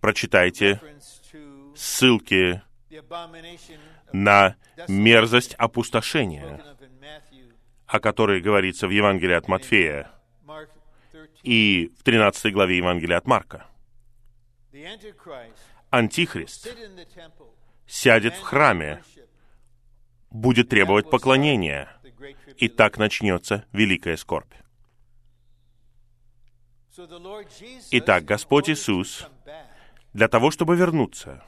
Прочитайте 0.00 0.80
ссылки 1.74 2.62
на 4.12 4.56
мерзость 4.88 5.54
опустошения, 5.54 6.62
о 7.90 7.98
которой 7.98 8.40
говорится 8.40 8.86
в 8.86 8.90
Евангелии 8.90 9.34
от 9.34 9.48
Матфея 9.48 10.12
Mark 10.46 10.68
13. 11.10 11.40
и 11.42 11.92
в 11.98 12.04
13 12.04 12.52
главе 12.52 12.76
Евангелия 12.76 13.18
от 13.18 13.26
Марка. 13.26 13.66
Антихрист 15.90 16.68
сядет 17.88 18.34
в 18.36 18.42
храме, 18.42 19.02
будет 20.30 20.68
требовать 20.68 21.10
поклонения, 21.10 21.88
и 22.56 22.68
так 22.68 22.96
начнется 22.96 23.64
великая 23.72 24.16
скорбь. 24.16 24.54
Итак, 27.90 28.24
Господь 28.24 28.70
Иисус 28.70 29.26
для 30.12 30.28
того, 30.28 30.52
чтобы 30.52 30.76
вернуться, 30.76 31.42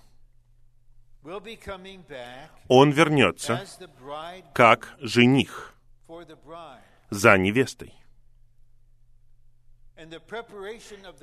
Он 2.69 2.91
вернется 2.91 3.65
как 4.55 4.97
жених. 4.99 5.72
За 7.11 7.37
невестой. 7.37 7.95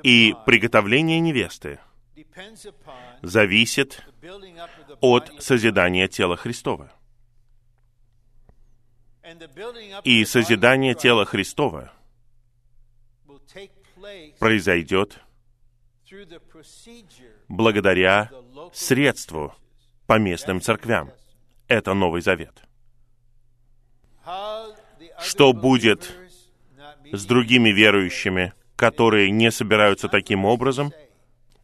И 0.03 0.35
приготовление 0.45 1.19
невесты 1.19 1.79
зависит 3.21 4.05
от 5.01 5.31
созидания 5.43 6.07
тела 6.07 6.37
Христова. 6.37 6.91
И 10.03 10.25
созидание 10.25 10.95
тела 10.95 11.25
Христова 11.25 11.93
произойдет 14.39 15.19
благодаря 17.47 18.31
средству 18.73 19.53
по 20.07 20.17
местным 20.17 20.61
церквям. 20.61 21.11
Это 21.67 21.93
Новый 21.93 22.21
Завет. 22.21 22.68
Что 25.21 25.53
будет 25.53 26.15
С 27.11 27.25
другими 27.25 27.69
верующими, 27.69 28.53
которые 28.75 29.31
не 29.31 29.51
собираются 29.51 30.07
таким 30.07 30.45
образом, 30.45 30.93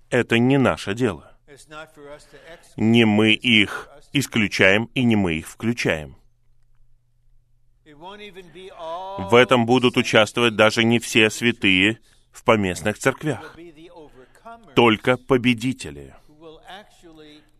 это 0.10 0.40
не 0.40 0.58
наше 0.58 0.94
дело. 0.94 1.38
Не 2.76 3.06
мы 3.06 3.34
их 3.34 3.90
исключаем 4.12 4.90
и 4.94 5.04
не 5.04 5.16
мы 5.16 5.36
их 5.36 5.48
включаем. 5.48 6.16
В 7.86 9.36
этом 9.36 9.66
будут 9.66 9.98
участвовать 9.98 10.56
даже 10.56 10.84
не 10.84 11.00
все 11.00 11.30
святые 11.30 12.00
в 12.32 12.44
поместных 12.44 12.98
церквях, 12.98 13.56
только 14.74 15.18
победители 15.18 16.14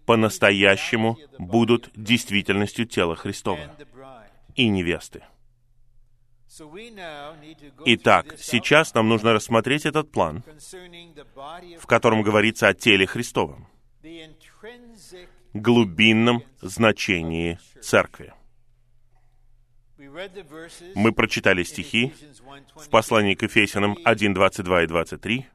по-настоящему 0.06 1.18
будут 1.40 1.90
действительностью 1.96 2.86
тела 2.86 3.16
Христова 3.16 3.76
и 4.56 4.68
невесты. 4.68 5.24
Итак, 7.86 8.36
сейчас 8.38 8.94
нам 8.94 9.10
нужно 9.10 9.34
рассмотреть 9.34 9.86
этот 9.86 10.12
план, 10.12 10.44
в 11.80 11.86
котором 11.86 12.22
говорится 12.22 12.68
о 12.70 12.74
теле 12.74 13.06
Христовом, 13.06 13.68
глубинном 15.54 16.44
значении 16.62 17.60
церкви. 17.82 18.34
Мы 20.96 21.12
прочитали 21.12 21.64
стихи 21.64 22.14
Ephesians 22.16 22.42
1:20. 22.42 22.86
в 22.86 22.90
послании 22.90 23.36
к 23.36 23.44
Ефесянам 23.44 23.98
1, 24.04 24.34
22 24.34 24.84
и 24.84 24.88
23, 24.88 25.46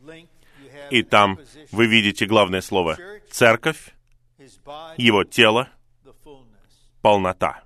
Link, 0.00 0.28
you 0.62 0.72
have 0.72 0.88
и 0.90 1.02
там 1.02 1.38
вы 1.70 1.86
видите 1.86 2.26
главное 2.26 2.60
слово 2.60 2.98
«церковь», 3.30 3.94
его 4.96 5.24
тело, 5.24 5.68
полнота. 7.02 7.64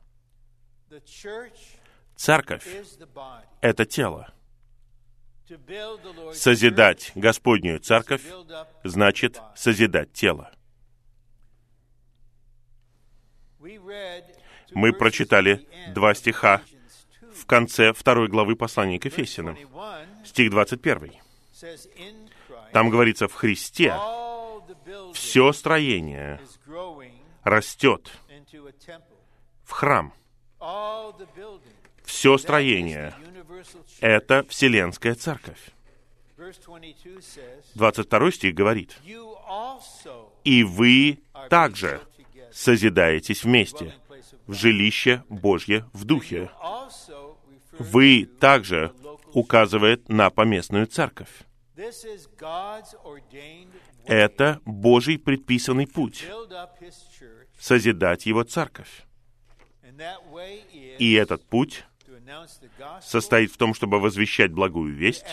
Церковь 2.18 2.66
это 3.60 3.84
тело. 3.84 4.34
Созидать 6.34 7.12
Господнюю 7.14 7.78
церковь 7.78 8.24
значит 8.82 9.40
созидать 9.54 10.12
тело. 10.12 10.50
Мы 13.60 14.92
прочитали 14.92 15.66
два 15.94 16.12
стиха 16.12 16.60
Ephesians 16.64 17.20
2. 17.20 17.32
В 17.34 17.46
конце 17.46 17.92
второй 17.92 18.26
главы 18.26 18.56
послания 18.56 18.98
к 18.98 19.04
Ефесянам, 19.04 19.54
21 19.54 20.26
стих 20.26 20.50
21. 20.50 21.12
says, 21.52 21.88
"In 21.96 22.28
Christ, 22.48 22.72
Там 22.72 22.90
говорится, 22.90 23.28
в 23.28 23.34
Христе 23.34 23.94
все 25.14 25.52
строение 25.52 26.40
растет 27.44 28.10
в 29.64 29.70
храм. 29.70 30.12
Все 32.08 32.38
строение 32.38 33.14
the 33.20 33.32
universal 33.32 33.84
church."— 33.84 33.98
это 34.00 34.46
Вселенская 34.48 35.14
Церковь. 35.14 35.60
Verse 36.38 36.58
22 36.64 37.20
says, 37.20 37.64
22 37.74 38.32
стих 38.32 38.54
говорит, 38.54 38.96
"You 39.04 39.36
also 39.46 40.30
«И 40.42 40.64
вы 40.64 41.18
также 41.50 42.00
созидаетесь 42.50 43.44
вместе 43.44 43.94
в 44.46 44.52
God." 44.52 44.54
жилище 44.54 45.22
Божье 45.28 45.84
в 45.92 46.04
Духе». 46.04 46.50
Вы 47.78 48.24
также 48.40 48.92
указывает 49.34 50.08
на 50.08 50.30
поместную 50.30 50.86
церковь. 50.86 51.28
Это 54.06 54.60
Божий 54.64 55.18
предписанный 55.18 55.86
путь 55.86 56.26
созидать 57.60 58.24
Его 58.24 58.44
церковь. 58.44 59.04
И 60.98 61.12
этот 61.12 61.44
путь 61.44 61.84
состоит 63.00 63.52
в 63.52 63.56
том, 63.56 63.74
чтобы 63.74 64.00
возвещать 64.00 64.52
благую 64.52 64.94
весть, 64.94 65.24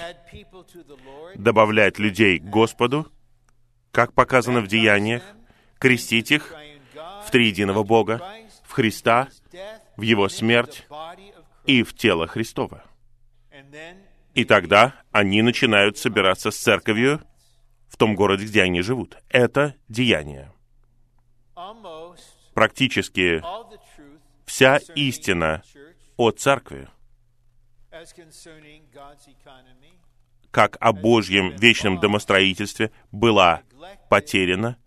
добавлять 1.36 2.00
людей 2.00 2.40
к 2.40 2.44
Господу, 2.44 3.12
как 3.92 4.14
показано 4.14 4.62
в 4.62 4.68
деяниях, 4.68 5.24
крестить 5.80 6.32
их 6.32 6.54
в 7.26 7.32
триединого 7.32 7.84
Бога, 7.84 8.22
в 8.64 8.72
Христа 8.72 9.30
в 9.98 10.02
Его 10.02 10.30
смерть 10.30 10.88
и 11.66 11.84
в 11.84 11.96
тело 11.96 12.28
Христова. 12.28 12.84
И 14.34 14.44
тогда 14.44 14.96
они 15.12 15.42
начинают 15.42 15.98
собираться 15.98 16.52
с 16.52 16.58
церковью 16.58 17.22
в 17.88 17.98
том 17.98 18.16
городе, 18.16 18.46
где 18.46 18.64
они 18.64 18.82
живут. 18.82 19.18
Это 19.30 19.76
деяние. 19.88 20.52
Практически 22.54 23.42
вся 24.46 24.78
истина 24.96 25.64
о 26.18 26.32
церкви, 26.32 26.88
как 30.52 30.78
о 30.80 30.94
Божьем 30.94 31.56
вечном 31.56 32.00
домостроительстве, 32.00 32.92
была 33.12 33.62
потеряна, 34.10 34.78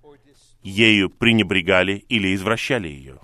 ею 0.63 1.11
пренебрегали 1.11 2.05
или 2.09 2.35
извращали 2.35 2.89
ее. 2.89 3.19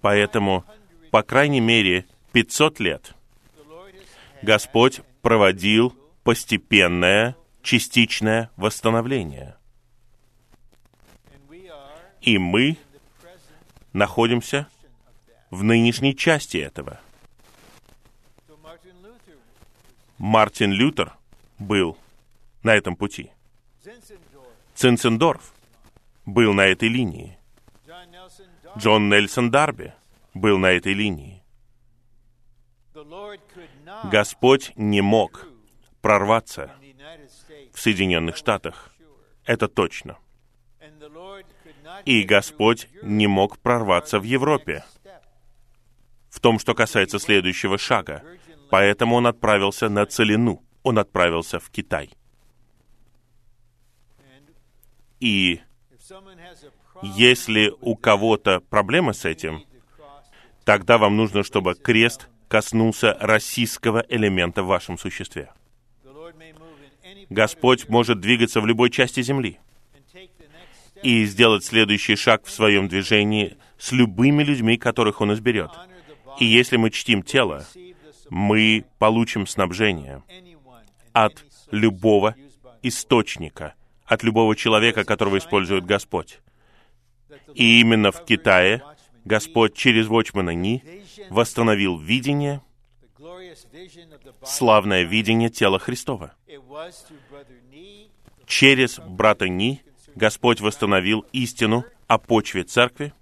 Поэтому, 0.00 0.62
500 0.62 1.10
по 1.10 1.22
крайней 1.22 1.60
мере, 1.60 2.06
500 2.32 2.80
лет 2.80 3.14
Господь 4.42 5.00
проводил 5.20 5.94
постепенное, 6.24 7.36
частичное 7.62 8.50
восстановление. 8.56 9.56
И 12.20 12.38
мы 12.38 12.76
находимся. 13.92 14.68
В 15.52 15.62
нынешней 15.62 16.16
части 16.16 16.56
этого. 16.56 16.98
Мартин 20.16 20.72
Лютер 20.72 21.14
был 21.58 21.98
на 22.62 22.74
этом 22.74 22.96
пути. 22.96 23.30
Цинцендорф 24.74 25.52
был 26.24 26.54
на 26.54 26.62
этой 26.62 26.88
линии. 26.88 27.38
Джон 28.78 29.10
Нельсон 29.10 29.50
Дарби 29.50 29.92
был 30.32 30.58
на 30.58 30.70
этой 30.70 30.94
линии. 30.94 31.42
Господь 34.04 34.72
не 34.76 35.02
мог 35.02 35.46
прорваться 36.00 36.72
в 37.74 37.80
Соединенных 37.80 38.36
Штатах, 38.36 38.94
Это 39.44 39.68
точно. 39.68 40.16
И 42.06 42.22
Господь 42.22 42.88
не 43.02 43.26
мог 43.26 43.58
прорваться 43.58 44.18
в 44.18 44.22
Европе 44.22 44.84
том, 46.42 46.58
что 46.58 46.74
касается 46.74 47.18
следующего 47.18 47.78
шага. 47.78 48.22
Поэтому 48.70 49.16
он 49.16 49.26
отправился 49.26 49.88
на 49.88 50.04
целину. 50.04 50.62
Он 50.82 50.98
отправился 50.98 51.58
в 51.58 51.70
Китай. 51.70 52.10
И 55.20 55.60
если 57.02 57.72
у 57.80 57.96
кого-то 57.96 58.60
проблемы 58.60 59.14
с 59.14 59.24
этим, 59.24 59.64
тогда 60.64 60.98
вам 60.98 61.16
нужно, 61.16 61.44
чтобы 61.44 61.74
крест 61.74 62.28
коснулся 62.48 63.16
российского 63.20 64.04
элемента 64.08 64.62
в 64.62 64.66
вашем 64.66 64.98
существе. 64.98 65.52
Господь 67.30 67.88
может 67.88 68.20
двигаться 68.20 68.60
в 68.60 68.66
любой 68.66 68.90
части 68.90 69.22
земли 69.22 69.58
и 71.02 71.24
сделать 71.24 71.64
следующий 71.64 72.16
шаг 72.16 72.44
в 72.44 72.50
своем 72.50 72.88
движении 72.88 73.56
с 73.78 73.92
любыми 73.92 74.42
людьми, 74.42 74.76
которых 74.76 75.20
Он 75.20 75.32
изберет. 75.32 75.70
И 76.38 76.44
если 76.44 76.76
мы 76.76 76.90
чтим 76.90 77.22
тело, 77.22 77.64
мы 78.30 78.84
получим 78.98 79.46
снабжение 79.46 80.22
от 81.12 81.44
любого 81.70 82.34
источника, 82.82 83.74
от 84.06 84.22
любого 84.22 84.56
человека, 84.56 85.04
которого 85.04 85.38
использует 85.38 85.84
Господь. 85.84 86.40
И 87.54 87.80
именно 87.80 88.12
в 88.12 88.24
Китае 88.24 88.82
Господь 89.24 89.74
через 89.74 90.08
Watchmana 90.08 90.54
Ни 90.54 90.82
восстановил 91.30 91.98
видение, 91.98 92.60
славное 94.44 95.02
видение 95.02 95.48
тела 95.48 95.78
Христова. 95.78 96.34
Через 98.46 98.98
брата 98.98 99.48
Ни 99.48 99.82
Господь 100.14 100.60
восстановил 100.60 101.24
истину 101.32 101.84
о 102.06 102.18
почве 102.18 102.64
церкви, 102.64 103.12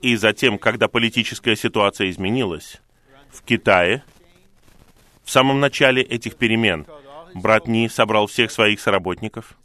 и 0.00 0.16
затем, 0.16 0.58
когда 0.58 0.88
политическая 0.88 1.56
ситуация 1.56 2.10
изменилась 2.10 2.80
в 3.30 3.42
Китае, 3.42 4.02
в 5.24 5.30
самом 5.30 5.60
начале 5.60 6.02
этих 6.02 6.36
перемен 6.36 6.86
брат 7.34 7.66
Ни 7.66 7.88
собрал 7.88 8.26
всех 8.26 8.50
своих 8.50 8.80
соработников 8.80 9.58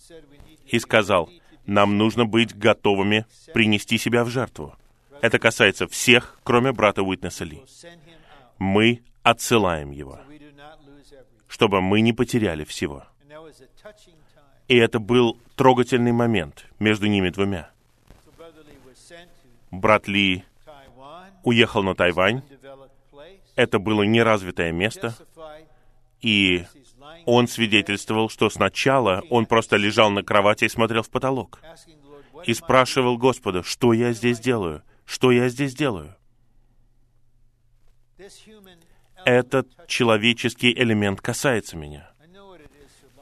и 0.67 0.79
сказал, 0.79 1.29
нам 1.65 1.97
нужно 1.97 2.25
быть 2.25 2.57
готовыми 2.57 3.25
принести 3.53 3.97
себя 3.97 4.23
в 4.23 4.29
жертву. 4.29 4.75
Это 5.21 5.39
касается 5.39 5.87
всех, 5.87 6.37
кроме 6.43 6.73
брата 6.73 7.01
Уитнеса 7.01 7.45
Ли. 7.45 7.61
Мы 8.57 9.01
отсылаем 9.21 9.91
его, 9.91 10.19
чтобы 11.47 11.81
мы 11.81 12.01
не 12.01 12.11
потеряли 12.11 12.65
всего. 12.65 13.05
И 14.67 14.75
это 14.75 14.99
был 14.99 15.37
трогательный 15.55 16.11
момент 16.11 16.65
между 16.79 17.07
ними 17.07 17.29
двумя. 17.29 17.72
Брат 19.73 20.07
Ли 20.07 20.43
уехал 21.43 21.81
на 21.81 21.95
Тайвань. 21.95 22.43
Это 23.55 23.79
было 23.79 24.03
неразвитое 24.03 24.71
место, 24.71 25.15
и 26.21 26.65
он 27.25 27.47
свидетельствовал, 27.47 28.29
что 28.29 28.51
сначала 28.51 29.23
он 29.31 29.47
просто 29.47 29.77
лежал 29.77 30.11
на 30.11 30.21
кровати 30.21 30.65
и 30.65 30.69
смотрел 30.69 31.01
в 31.01 31.09
потолок. 31.09 31.59
И 32.45 32.53
спрашивал 32.53 33.17
Господа, 33.17 33.63
что 33.63 33.93
я 33.93 34.13
здесь 34.13 34.39
делаю? 34.39 34.83
Что 35.05 35.31
я 35.31 35.49
здесь 35.49 35.73
делаю? 35.73 36.15
Этот 39.25 39.87
человеческий 39.87 40.71
элемент 40.71 41.19
касается 41.19 41.77
меня. 41.77 42.11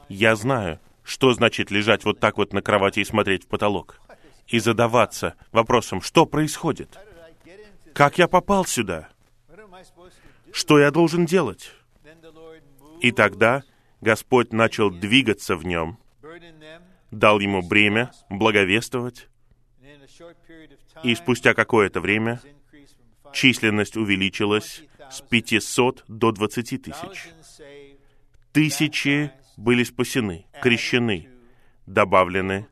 Я 0.08 0.36
знаю, 0.36 0.80
что 1.02 1.32
значит 1.32 1.70
лежать 1.70 2.04
вот 2.04 2.20
так 2.20 2.36
вот 2.36 2.52
на 2.52 2.60
кровати 2.60 3.00
и 3.00 3.04
смотреть 3.04 3.44
в 3.44 3.48
потолок. 3.48 4.01
И 4.52 4.58
задаваться 4.58 5.34
вопросом, 5.50 6.02
что 6.02 6.26
происходит? 6.26 6.98
Как 7.94 8.18
я 8.18 8.28
попал 8.28 8.66
сюда? 8.66 9.08
Что 10.52 10.78
я 10.78 10.90
должен 10.90 11.24
делать? 11.24 11.72
И 13.00 13.12
тогда 13.12 13.62
Господь 14.02 14.52
начал 14.52 14.90
двигаться 14.90 15.56
в 15.56 15.64
нем, 15.64 15.98
дал 17.10 17.40
ему 17.40 17.62
бремя 17.62 18.12
благовествовать, 18.28 19.28
и 21.02 21.14
спустя 21.14 21.54
какое-то 21.54 22.00
время 22.00 22.40
численность 23.32 23.96
увеличилась 23.96 24.82
с 25.10 25.22
500 25.22 26.04
до 26.08 26.30
20 26.30 26.82
тысяч. 26.82 27.32
Тысячи 28.52 29.32
были 29.56 29.82
спасены, 29.82 30.44
крещены, 30.60 31.30
добавлены. 31.86 32.66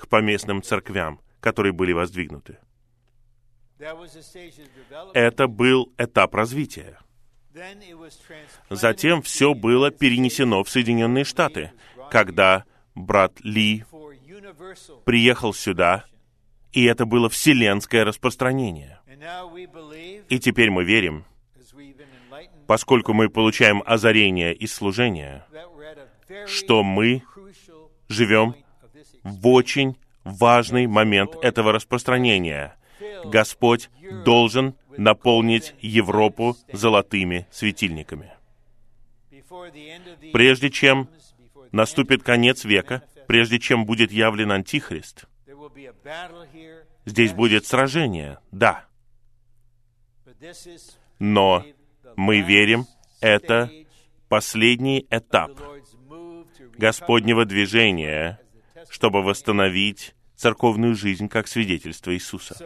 К 0.00 0.08
поместным 0.08 0.62
церквям, 0.62 1.20
которые 1.40 1.72
были 1.72 1.92
воздвигнуты. 1.92 2.58
Это 5.14 5.46
был 5.46 5.92
этап 5.96 6.34
развития. 6.34 6.98
Затем 8.68 9.22
все 9.22 9.54
было 9.54 9.90
перенесено 9.90 10.62
в 10.62 10.70
Соединенные 10.70 11.24
Штаты, 11.24 11.72
когда 12.10 12.64
брат 12.94 13.40
Ли 13.40 13.84
приехал 15.04 15.52
сюда, 15.52 16.04
и 16.72 16.84
это 16.84 17.06
было 17.06 17.28
вселенское 17.28 18.04
распространение. 18.04 19.00
И 20.28 20.38
теперь 20.38 20.70
мы 20.70 20.84
верим, 20.84 21.24
поскольку 22.66 23.12
мы 23.12 23.28
получаем 23.28 23.82
озарение 23.84 24.54
из 24.54 24.72
служения, 24.72 25.46
что 26.46 26.82
мы 26.82 27.22
живем 28.08 28.54
в 29.22 29.46
очень 29.48 29.96
важный 30.24 30.86
момент 30.86 31.36
этого 31.42 31.72
распространения. 31.72 32.76
Господь 33.24 33.90
должен 34.24 34.74
наполнить 34.96 35.74
Европу 35.80 36.56
золотыми 36.72 37.46
светильниками. 37.50 38.32
Прежде 40.32 40.70
чем 40.70 41.08
наступит 41.72 42.22
конец 42.22 42.64
века, 42.64 43.02
прежде 43.26 43.58
чем 43.58 43.86
будет 43.86 44.12
явлен 44.12 44.52
Антихрист, 44.52 45.24
здесь 47.06 47.32
будет 47.32 47.66
сражение, 47.66 48.38
да, 48.52 48.84
но 51.18 51.64
мы 52.16 52.40
верим, 52.40 52.86
это 53.20 53.70
последний 54.28 55.06
этап 55.10 55.52
Господнего 56.78 57.44
движения. 57.44 58.40
Чтобы 58.90 59.22
восстановить 59.22 60.14
церковную 60.34 60.94
жизнь 60.94 61.28
как 61.28 61.46
свидетельство 61.46 62.12
Иисуса. 62.14 62.56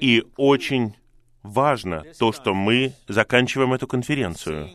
И 0.00 0.24
очень 0.36 0.96
важно 1.42 2.04
то, 2.18 2.32
что 2.32 2.54
мы 2.54 2.94
заканчиваем 3.06 3.74
эту 3.74 3.86
конференцию 3.86 4.70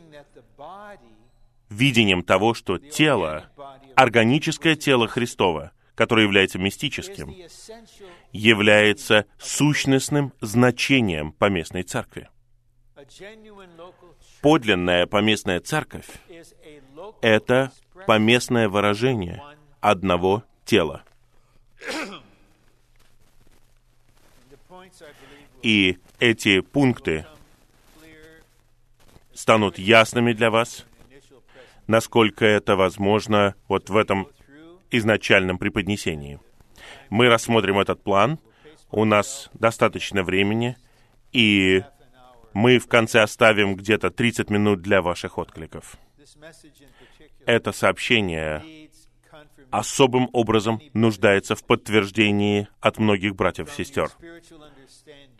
видением 1.68 2.22
того, 2.22 2.54
что 2.54 2.78
тело, 2.78 3.50
органическое 3.96 4.76
тело 4.76 5.08
Христова, 5.08 5.72
которое 5.94 6.22
является 6.22 6.58
мистическим, 6.58 7.34
является 8.32 9.26
сущностным 9.38 10.32
значением 10.40 11.32
поместной 11.32 11.82
церкви. 11.82 12.28
Подлинная 14.42 15.06
поместная 15.06 15.60
церковь 15.60 16.06
это 17.22 17.72
поместное 18.06 18.68
выражение 18.68 19.42
одного 19.80 20.44
тела. 20.64 21.02
И 25.62 25.98
эти 26.18 26.60
пункты 26.60 27.26
станут 29.32 29.78
ясными 29.78 30.32
для 30.32 30.50
вас, 30.50 30.84
насколько 31.86 32.44
это 32.44 32.76
возможно 32.76 33.54
вот 33.68 33.90
в 33.90 33.96
этом 33.96 34.28
изначальном 34.90 35.58
преподнесении. 35.58 36.38
Мы 37.10 37.28
рассмотрим 37.28 37.78
этот 37.78 38.02
план, 38.02 38.38
у 38.90 39.04
нас 39.04 39.50
достаточно 39.54 40.22
времени, 40.22 40.76
и 41.32 41.82
мы 42.52 42.78
в 42.78 42.86
конце 42.86 43.22
оставим 43.22 43.74
где-то 43.74 44.10
30 44.10 44.50
минут 44.50 44.82
для 44.82 45.02
ваших 45.02 45.38
откликов. 45.38 45.96
Это 47.46 47.72
сообщение 47.72 48.62
особым 49.70 50.28
образом 50.32 50.80
нуждается 50.92 51.56
в 51.56 51.64
подтверждении 51.64 52.68
от 52.80 52.98
многих 52.98 53.34
братьев 53.34 53.68
и 53.68 53.82
сестер. 53.82 54.10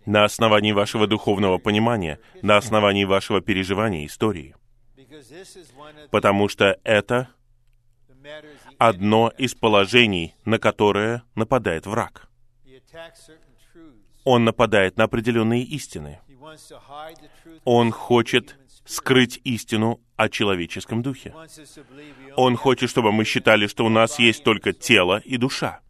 На 0.07 0.25
основании 0.25 0.73
вашего 0.73 1.07
духовного 1.07 1.59
понимания, 1.59 2.19
на 2.43 2.57
основании 2.57 3.05
вашего 3.05 3.41
переживания 3.41 4.07
истории. 4.07 4.55
Потому 6.11 6.49
что 6.49 6.79
это 6.83 7.29
одно 8.79 9.33
из 9.39 9.55
положений, 9.55 10.35
на 10.45 10.59
которое 10.59 11.23
нападает 11.35 11.87
враг. 11.87 12.29
Он 14.25 14.45
нападает 14.45 14.97
на 14.97 15.05
определенные 15.05 15.63
истины. 15.63 16.21
Он 17.65 17.93
хочет. 17.93 18.57
Скрыть 18.85 19.41
истину 19.45 20.01
о 20.17 20.29
человеческом 20.29 21.03
духе. 21.03 21.35
Он 22.37 22.57
хочет, 22.57 22.91
чтобы 22.91 23.13
мы 23.13 23.25
считали, 23.25 23.67
что 23.67 23.85
у 23.85 23.89
нас 23.89 24.19
есть 24.19 24.45
только 24.45 24.73
тело 24.73 25.21
и 25.25 25.37
душа. 25.37 25.81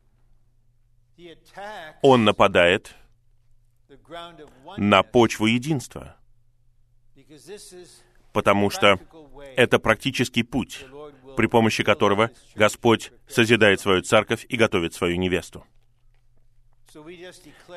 Он 2.03 2.25
нападает 2.25 2.95
на 4.77 5.03
почву 5.03 5.47
единства, 5.47 6.17
потому 8.33 8.71
что 8.71 8.99
это 9.57 9.79
практический 9.79 10.43
путь, 10.43 10.85
при 11.37 11.47
помощи 11.47 11.83
которого. 11.83 12.31
Господь 12.55 13.13
созидает 13.29 13.81
свою 13.81 14.03
церковь 14.03 14.47
и 14.49 14.57
готовит 14.57 14.95
свою 14.95 15.17
невесту. 15.17 15.65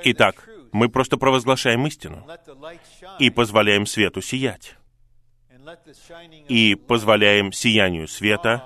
Итак, 0.03 0.47
мы 0.71 0.89
просто 0.89 1.17
провозглашаем 1.17 1.85
истину 1.87 2.27
и 3.19 3.29
позволяем 3.31 3.85
свету 3.87 4.21
сиять, 4.21 4.75
и 6.47 6.75
позволяем 6.75 7.51
сиянию 7.51 8.07
света 8.07 8.63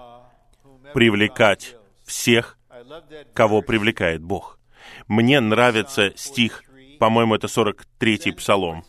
привлекать 0.93 1.76
всех, 2.06 2.58
кого 3.34 3.62
привлекает 3.62 4.22
Бог. 4.22 4.60
Мне 5.08 5.39
нравится 5.39 6.14
стих, 6.16 6.64
по-моему, 6.99 7.36
это 7.36 7.47
43-й 7.47 8.34
псалом. 8.34 8.84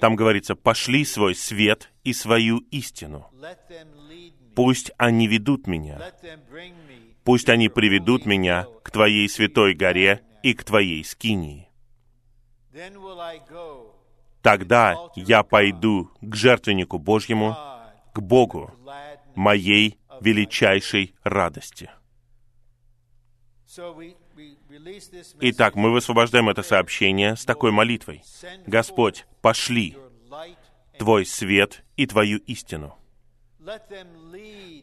Там 0.00 0.16
говорится, 0.16 0.54
«Пошли 0.54 1.04
свой 1.04 1.34
свет 1.34 1.90
и 2.04 2.12
свою 2.12 2.58
истину. 2.70 3.30
Пусть 4.54 4.92
они 4.96 5.26
ведут 5.26 5.66
меня, 5.66 6.00
пусть 7.24 7.48
они 7.48 7.68
приведут 7.68 8.26
меня 8.26 8.66
к 8.82 8.90
Твоей 8.90 9.28
святой 9.28 9.74
горе 9.74 10.22
и 10.42 10.54
к 10.54 10.64
Твоей 10.64 11.04
скинии. 11.04 11.68
Тогда 14.42 14.96
я 15.14 15.42
пойду 15.42 16.10
к 16.20 16.34
жертвеннику 16.34 16.98
Божьему, 16.98 17.56
к 18.14 18.20
Богу, 18.20 18.72
моей 19.34 19.98
величайшей 20.20 21.14
радости». 21.22 21.90
Итак, 25.40 25.76
мы 25.76 25.92
высвобождаем 25.92 26.48
это 26.48 26.62
сообщение 26.62 27.36
с 27.36 27.44
такой 27.44 27.70
молитвой. 27.70 28.22
Господь, 28.66 29.26
пошли 29.42 29.96
Твой 30.98 31.24
свет 31.24 31.84
и 31.96 32.06
Твою 32.06 32.38
истину. 32.38 32.96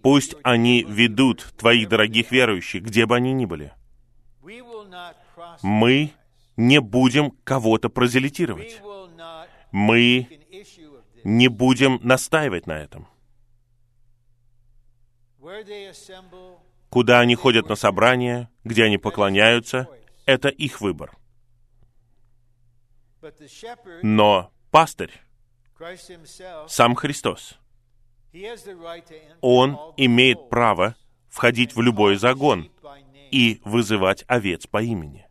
Пусть 0.01 0.36
они 0.43 0.84
ведут 0.88 1.53
Твоих 1.58 1.89
дорогих 1.89 2.32
верующих, 2.32 2.84
где 2.84 3.05
бы 3.05 3.16
они 3.16 3.34
ни 3.34 3.45
были. 3.45 3.74
Мы 5.62 6.12
не 6.55 6.80
будем 6.80 7.32
кого-то 7.43 7.89
прозелитировать. 7.89 8.82
Мы 9.78 10.28
не 11.23 11.49
будем 11.49 11.99
настаивать 12.01 12.65
на 12.65 12.80
этом. 12.80 13.07
Куда 16.89 17.19
они 17.19 17.36
ходят 17.36 17.69
на 17.69 17.75
собрания, 17.75 18.49
где 18.63 18.86
они 18.86 18.97
поклоняются, 18.97 19.88
это 20.25 20.49
их 20.49 20.82
выбор. 20.82 21.15
Но 24.01 24.51
пастырь, 24.71 25.13
сам 26.67 26.95
Христос, 26.95 27.59
он 29.41 29.78
имеет 29.95 30.49
право 30.49 30.95
входить 31.30 31.75
в 31.75 31.82
любой 31.82 32.15
загон 32.15 32.71
и 33.30 33.61
вызывать 33.63 34.25
овец 34.28 34.65
по 34.65 34.82
имени. 34.82 35.26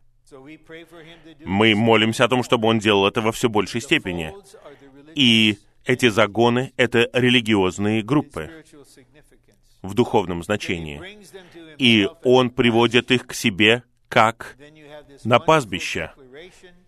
Мы 1.45 1.75
молимся 1.75 2.25
о 2.25 2.27
том, 2.27 2.43
чтобы 2.43 2.67
он 2.67 2.79
делал 2.79 3.07
это 3.07 3.21
во 3.21 3.31
все 3.31 3.49
большей 3.49 3.81
степени. 3.81 4.33
И 5.15 5.57
эти 5.85 6.09
загоны— 6.09 6.73
это 6.77 7.09
религиозные 7.13 8.01
группы 8.03 8.63
в 9.81 9.93
духовном 9.93 10.43
значении. 10.43 11.01
И 11.77 12.09
он 12.23 12.49
приводит 12.49 13.11
их 13.11 13.25
к 13.25 13.33
себе 13.33 13.83
как 14.09 14.57
на 15.23 15.39
пастбище. 15.39 16.11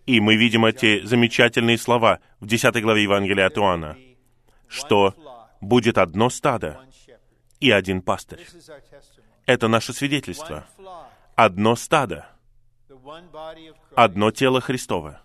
И 0.06 0.20
мы 0.20 0.36
видим 0.36 0.64
эти 0.64 1.04
замечательные 1.04 1.78
слова 1.78 2.20
в 2.40 2.46
10 2.46 2.82
главе 2.82 3.04
Евангелия 3.04 3.46
от 3.46 3.58
Иоанна, 3.58 3.96
что 4.66 5.14
будет 5.60 5.98
одно 5.98 6.30
стадо 6.30 6.80
и 7.60 7.70
один 7.70 8.02
пастырь. 8.02 8.40
Это 9.46 9.68
наше 9.68 9.92
свидетельство. 9.92 10.66
Одно 11.36 11.76
стадо, 11.76 12.26
одно 13.94 14.30
тело 14.30 14.60
Христово, 14.60 15.20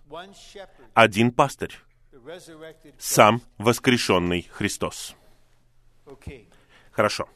один 0.93 1.31
пастырь, 1.31 1.75
сам 2.97 3.41
воскрешенный 3.57 4.47
Христос. 4.51 5.15
Хорошо. 6.91 7.27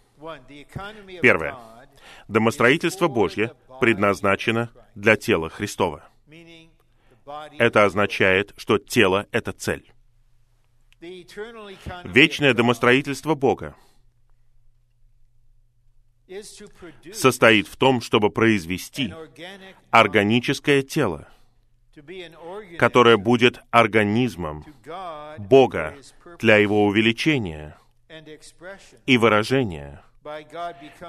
Первое. 1.21 1.55
Домостроительство 2.27 3.07
Божье 3.07 3.53
предназначено 3.79 4.71
для 4.95 5.15
тела 5.15 5.49
Христова. 5.49 6.03
Это 7.57 7.85
означает, 7.85 8.53
что 8.57 8.77
тело— 8.77 9.27
это 9.31 9.51
цель. 9.51 9.91
Вечное 12.03 12.53
домостроительство 12.53 13.35
Бога 13.35 13.75
состоит 17.13 17.67
в 17.67 17.75
том, 17.75 18.01
чтобы 18.01 18.29
произвести 18.29 19.13
органическое 19.89 20.81
тело, 20.81 21.27
которое 22.77 23.17
будет 23.17 23.59
организмом 23.71 24.63
Бога 25.37 25.95
для 26.39 26.57
его 26.57 26.85
увеличения 26.85 27.77
и 29.05 29.17
выражения, 29.17 30.03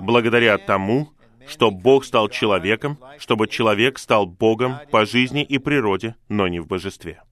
благодаря 0.00 0.58
тому, 0.58 1.12
что 1.46 1.70
Бог 1.70 2.04
стал 2.04 2.28
человеком, 2.28 2.98
чтобы 3.18 3.48
человек 3.48 3.98
стал 3.98 4.26
Богом 4.26 4.76
по 4.90 5.04
жизни 5.04 5.42
и 5.42 5.58
природе, 5.58 6.16
но 6.28 6.48
не 6.48 6.60
в 6.60 6.66
божестве. 6.66 7.22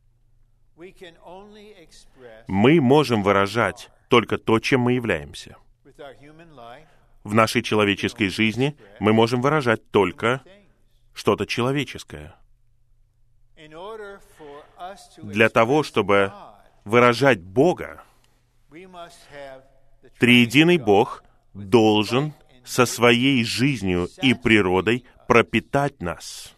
Мы 2.47 2.81
можем 2.81 3.23
выражать 3.23 3.91
только 4.09 4.39
то, 4.39 4.59
чем 4.59 4.81
мы 4.83 4.93
являемся. 4.95 5.57
В 7.25 7.35
нашей 7.35 7.63
человеческой 7.63 8.29
жизни 8.29 8.77
мы 9.01 9.13
можем 9.13 9.43
выражать 9.43 9.91
только 9.91 10.43
что-то 11.15 11.47
человеческое. 11.47 12.35
Для 15.23 15.49
того, 15.49 15.83
чтобы 15.83 16.33
выражать 16.85 17.41
Бога, 17.41 18.03
триединый 20.19 20.79
Бог 20.79 21.25
должен 21.55 22.33
со 22.65 22.87
своей 22.87 23.45
жизнью 23.45 24.09
и 24.23 24.35
природой 24.35 25.05
пропитать 25.27 26.01
нас. 26.01 26.55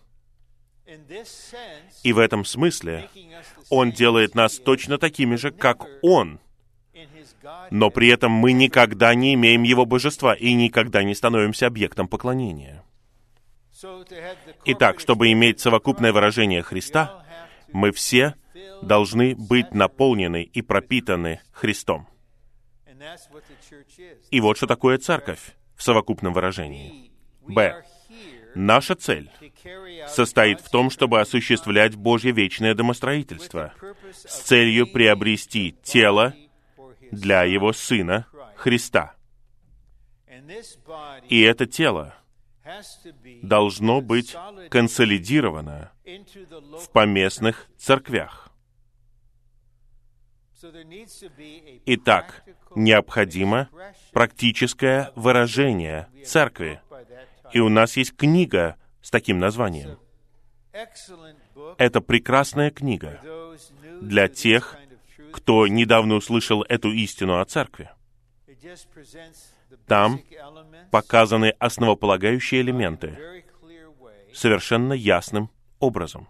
И 2.02 2.12
в 2.12 2.18
этом 2.18 2.44
смысле 2.44 3.08
Он 3.70 3.92
делает 3.92 4.34
нас 4.34 4.58
точно 4.58 4.98
такими 4.98 5.36
же, 5.36 5.50
как 5.52 5.86
Он. 6.02 6.40
Но 7.70 7.90
при 7.90 8.08
этом 8.08 8.32
мы 8.32 8.52
никогда 8.52 9.14
не 9.14 9.34
имеем 9.34 9.62
Его 9.62 9.86
божества 9.86 10.34
и 10.34 10.52
никогда 10.52 11.02
не 11.02 11.14
становимся 11.14 11.66
объектом 11.66 12.08
поклонения. 12.08 12.82
Итак, 14.66 15.00
чтобы 15.00 15.32
иметь 15.32 15.60
совокупное 15.60 16.12
выражение 16.12 16.62
Христа, 16.62 17.24
мы 17.72 17.92
все 17.92 18.34
должны 18.82 19.34
быть 19.34 19.72
наполнены 19.72 20.42
и 20.42 20.62
пропитаны 20.62 21.40
Христом. 21.52 22.08
И 24.30 24.40
вот 24.40 24.56
что 24.56 24.66
такое 24.66 24.98
церковь 24.98 25.54
в 25.76 25.82
совокупном 25.82 26.32
выражении. 26.32 27.10
Б. 27.40 27.82
Наша 28.54 28.96
цель 28.96 29.30
состоит 30.08 30.60
в 30.60 30.68
том, 30.70 30.90
чтобы 30.90 31.20
осуществлять 31.20 31.94
Божье 31.94 32.32
вечное 32.32 32.74
домостроительство 32.74 33.72
с 34.12 34.42
целью 34.42 34.86
приобрести 34.86 35.76
тело 35.82 36.34
для. 37.10 37.44
Его 37.44 37.72
Сына 37.72 38.26
Христа. 38.56 39.14
И 41.28 41.40
это 41.42 41.66
тело 41.66 42.14
должно 43.42 44.00
быть 44.00 44.36
консолидировано 44.70 45.92
в 46.04 46.90
поместных 46.92 47.68
церквях. 47.76 48.50
Итак, 51.86 52.44
необходимо 52.74 53.70
практическое 54.12 55.10
выражение 55.16 56.08
церкви. 56.24 56.80
И 57.52 57.60
у 57.60 57.68
нас 57.68 57.96
есть 57.96 58.16
книга 58.16 58.76
с 59.00 59.10
таким 59.10 59.38
названием. 59.38 59.98
Это 61.78 62.00
прекрасная 62.00 62.70
книга 62.70 63.20
для 64.00 64.28
тех. 64.28 64.76
Кто 65.32 65.66
недавно 65.66 66.14
услышал 66.14 66.62
эту 66.62 66.92
истину 66.92 67.40
о 67.40 67.44
церкви. 67.44 67.90
Там 69.86 70.20
Показаны 70.90 71.50
основополагающие 71.58 72.60
элементы 72.60 73.16
совершенно 74.34 74.92
ясным 74.92 75.50
образом. 75.78 76.28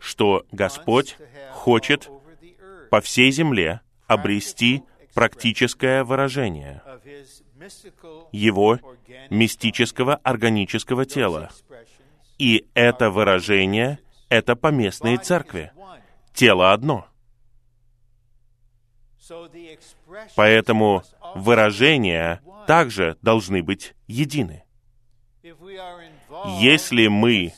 что 0.00 0.44
Господь 0.50 1.16
хочет 1.52 2.10
по 2.90 3.00
всей 3.00 3.30
земле 3.30 3.80
обрести 4.06 4.82
практическое 5.14 6.02
выражение 6.04 6.82
Его 8.32 8.78
мистического 9.30 10.16
органического 10.16 11.04
тела. 11.04 11.50
И 12.38 12.66
это 12.74 13.10
выражение— 13.10 13.98
это 14.28 14.56
поместные 14.56 15.18
церкви. 15.18 15.72
Тело 16.40 16.72
одно. 16.72 17.06
Поэтому 20.36 21.02
выражения 21.34 22.40
также 22.66 23.18
должны 23.20 23.62
быть 23.62 23.94
едины. 24.06 24.64
Если 25.42 27.08
мы 27.08 27.52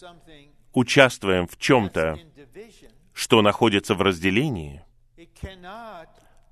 участвуем 0.73 1.47
в 1.47 1.57
чем-то, 1.59 2.19
что 3.13 3.41
находится 3.41 3.95
в 3.95 4.03
разделении, 4.03 4.85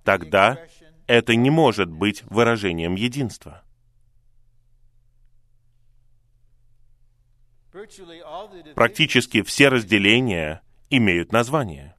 тогда 0.05 0.57
это 1.09 1.35
не 1.35 1.51
может 1.51 1.91
быть 1.91 2.23
выражением 2.31 2.95
единства. 2.95 3.65
Практически 8.77 9.43
все 9.43 9.67
разделения 9.69 10.63
имеют 10.91 11.33
название. 11.33 11.97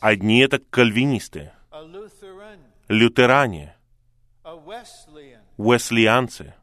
Одни— 0.00 0.38
это 0.40 0.58
кальвинисты, 0.58 1.52
лютеране, 2.88 3.76
уэслианцы. 5.56 6.54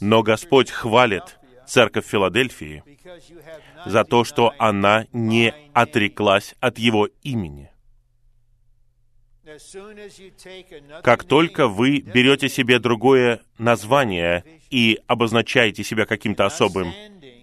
Но 0.00 0.22
Господь 0.22 0.70
хвалит 0.70 1.38
церковь 1.66 2.06
Филадельфии 2.06 2.82
за 3.86 4.04
то, 4.04 4.24
что 4.24 4.52
она 4.58 5.06
не 5.12 5.54
отреклась 5.72 6.54
от 6.60 6.78
Его 6.78 7.08
имени. 7.22 7.70
Как 11.02 11.24
только 11.24 11.68
вы 11.68 12.00
берете 12.00 12.50
себе 12.50 12.78
другое 12.78 13.40
название 13.56 14.44
и 14.68 15.00
обозначаете 15.06 15.82
себя 15.84 16.04
каким-то 16.04 16.44
особым 16.44 16.92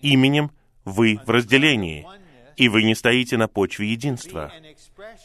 именем, 0.03 0.51
вы 0.85 1.19
в 1.25 1.29
разделении, 1.29 2.07
и 2.55 2.69
вы 2.69 2.83
не 2.83 2.95
стоите 2.95 3.37
на 3.37 3.47
почве 3.47 3.91
единства, 3.91 4.53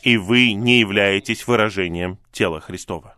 и 0.03 0.17
вы 0.17 0.53
не 0.53 0.81
являетесь 0.81 1.47
выражением 1.47 2.19
тела 2.33 2.61
Христова. 2.61 3.17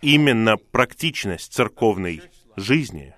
Именно 0.00 0.56
практичность 0.56 1.52
церковной 1.52 2.22
жизни 2.56 3.14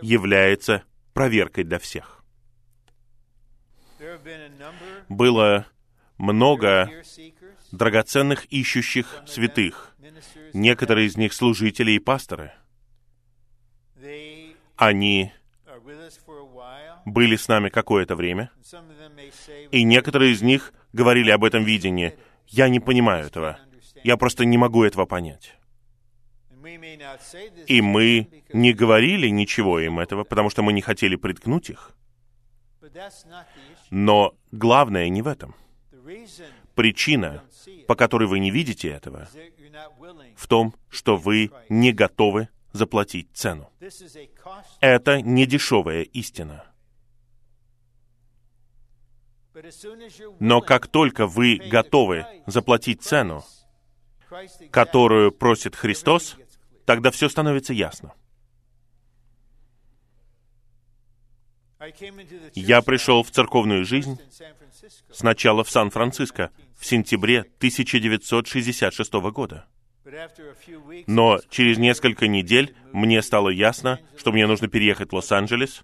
является 0.00 0.84
проверкой 1.14 1.64
для 1.64 1.78
всех. 1.78 2.22
Было 5.08 5.66
много 6.18 6.90
драгоценных 7.70 8.44
ищущих 8.46 9.22
святых, 9.26 9.96
некоторые 10.52 11.06
из 11.06 11.16
них 11.16 11.32
служители 11.32 11.92
и 11.92 11.98
пасторы. 11.98 12.52
Они 14.82 15.30
были 17.04 17.36
с 17.36 17.46
нами 17.46 17.68
какое-то 17.68 18.16
время, 18.16 18.50
и 19.70 19.84
некоторые 19.84 20.32
из 20.32 20.42
них 20.42 20.72
говорили 20.92 21.30
об 21.30 21.44
этом 21.44 21.62
видении. 21.62 22.18
Я 22.48 22.68
не 22.68 22.80
понимаю 22.80 23.26
этого. 23.26 23.60
Я 24.02 24.16
просто 24.16 24.44
не 24.44 24.58
могу 24.58 24.82
этого 24.82 25.06
понять. 25.06 25.56
И 27.68 27.80
мы 27.80 28.28
не 28.52 28.72
говорили 28.72 29.28
ничего 29.28 29.78
им 29.78 30.00
этого, 30.00 30.24
потому 30.24 30.50
что 30.50 30.62
мы 30.62 30.72
не 30.72 30.80
хотели 30.80 31.14
приткнуть 31.14 31.70
их. 31.70 31.92
Но 33.90 34.34
главное 34.50 35.08
не 35.10 35.22
в 35.22 35.28
этом. 35.28 35.54
Причина, 36.74 37.44
по 37.86 37.94
которой 37.94 38.26
вы 38.26 38.40
не 38.40 38.50
видите 38.50 38.88
этого, 38.88 39.28
в 40.34 40.48
том, 40.48 40.74
что 40.90 41.16
вы 41.16 41.52
не 41.68 41.92
готовы 41.92 42.48
заплатить 42.72 43.28
цену. 43.32 43.70
Это 44.80 45.20
не 45.20 45.46
дешевая 45.46 46.02
истина. 46.02 46.64
Но 50.40 50.60
как 50.60 50.86
только 50.88 51.26
вы 51.26 51.56
готовы 51.56 52.26
заплатить 52.46 53.02
цену, 53.02 53.44
которую 54.70 55.30
просит 55.32 55.76
Христос, 55.76 56.36
тогда 56.86 57.10
все 57.10 57.28
становится 57.28 57.72
ясно. 57.72 58.14
Я 62.54 62.80
пришел 62.80 63.22
в 63.22 63.30
церковную 63.30 63.84
жизнь 63.84 64.18
сначала 65.10 65.64
в 65.64 65.70
Сан-Франциско 65.70 66.50
в 66.78 66.86
сентябре 66.86 67.40
1966 67.40 69.12
года. 69.12 69.66
Но 71.06 71.40
через 71.50 71.78
несколько 71.78 72.26
недель 72.26 72.74
мне 72.92 73.22
стало 73.22 73.48
ясно, 73.48 74.00
что 74.16 74.32
мне 74.32 74.46
нужно 74.46 74.68
переехать 74.68 75.10
в 75.10 75.14
Лос-Анджелес. 75.14 75.82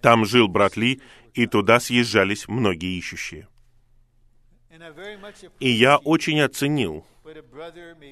Там 0.00 0.24
жил 0.24 0.48
брат 0.48 0.76
Ли, 0.76 1.00
и 1.34 1.46
туда 1.46 1.80
съезжались 1.80 2.48
многие 2.48 2.98
ищущие. 2.98 3.48
И 5.58 5.68
я 5.68 5.98
очень 5.98 6.40
оценил 6.40 7.06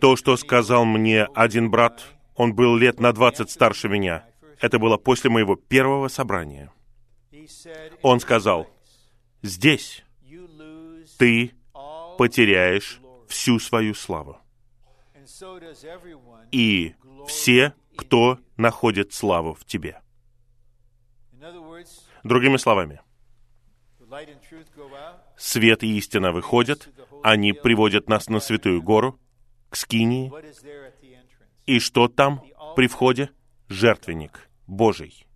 то, 0.00 0.16
что 0.16 0.36
сказал 0.36 0.84
мне 0.84 1.24
один 1.34 1.70
брат. 1.70 2.04
Он 2.36 2.54
был 2.54 2.76
лет 2.76 3.00
на 3.00 3.12
20 3.12 3.50
старше 3.50 3.88
меня. 3.88 4.24
Это 4.60 4.78
было 4.78 4.96
после 4.96 5.30
моего 5.30 5.56
первого 5.56 6.08
собрания. 6.08 6.72
Он 8.02 8.20
сказал, 8.20 8.68
здесь 9.42 10.04
ты 11.16 11.52
потеряешь 12.18 13.00
всю 13.28 13.58
свою 13.58 13.94
славу. 13.94 14.38
И 16.52 16.94
все, 17.26 17.74
кто 17.96 18.38
находит 18.56 19.12
славу 19.12 19.54
в 19.54 19.64
тебе. 19.64 20.00
Другими 22.24 22.56
словами, 22.56 23.00
свет 25.36 25.82
и 25.82 25.96
истина 25.98 26.32
выходят, 26.32 26.88
они 27.22 27.52
приводят 27.52 28.08
нас 28.08 28.28
на 28.28 28.40
святую 28.40 28.82
гору, 28.82 29.18
к 29.70 29.76
скинии, 29.76 30.32
и 31.66 31.80
что 31.80 32.08
там 32.08 32.42
при 32.76 32.86
входе? 32.86 33.30
Жертвенник 33.68 34.48
Божий. 34.66 35.26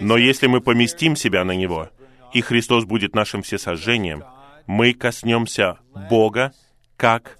Но 0.00 0.16
если 0.16 0.48
мы 0.48 0.60
поместим 0.60 1.14
себя 1.14 1.44
на 1.44 1.52
него, 1.52 1.90
и 2.32 2.40
Христос 2.40 2.84
будет 2.84 3.14
нашим 3.14 3.42
всесожжением, 3.42 4.24
мы 4.66 4.92
коснемся 4.94 5.78
Бога 6.10 6.52
как. 6.96 7.38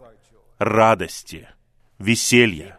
Радости, 0.58 1.48
веселья. 1.98 2.78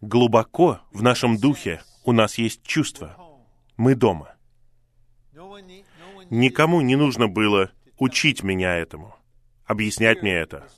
Глубоко 0.00 0.80
в 0.92 1.02
нашем 1.02 1.38
духе 1.38 1.82
у 2.04 2.12
нас 2.12 2.38
есть 2.38 2.62
чувство. 2.62 3.16
Мы 3.76 3.94
дома. 3.94 4.34
Никому 6.30 6.80
не 6.80 6.96
нужно 6.96 7.28
было 7.28 7.70
учить 7.98 8.42
меня 8.42 8.74
этому, 8.76 9.16
объяснять 9.64 10.22
мне 10.22 10.34
это. 10.34 10.68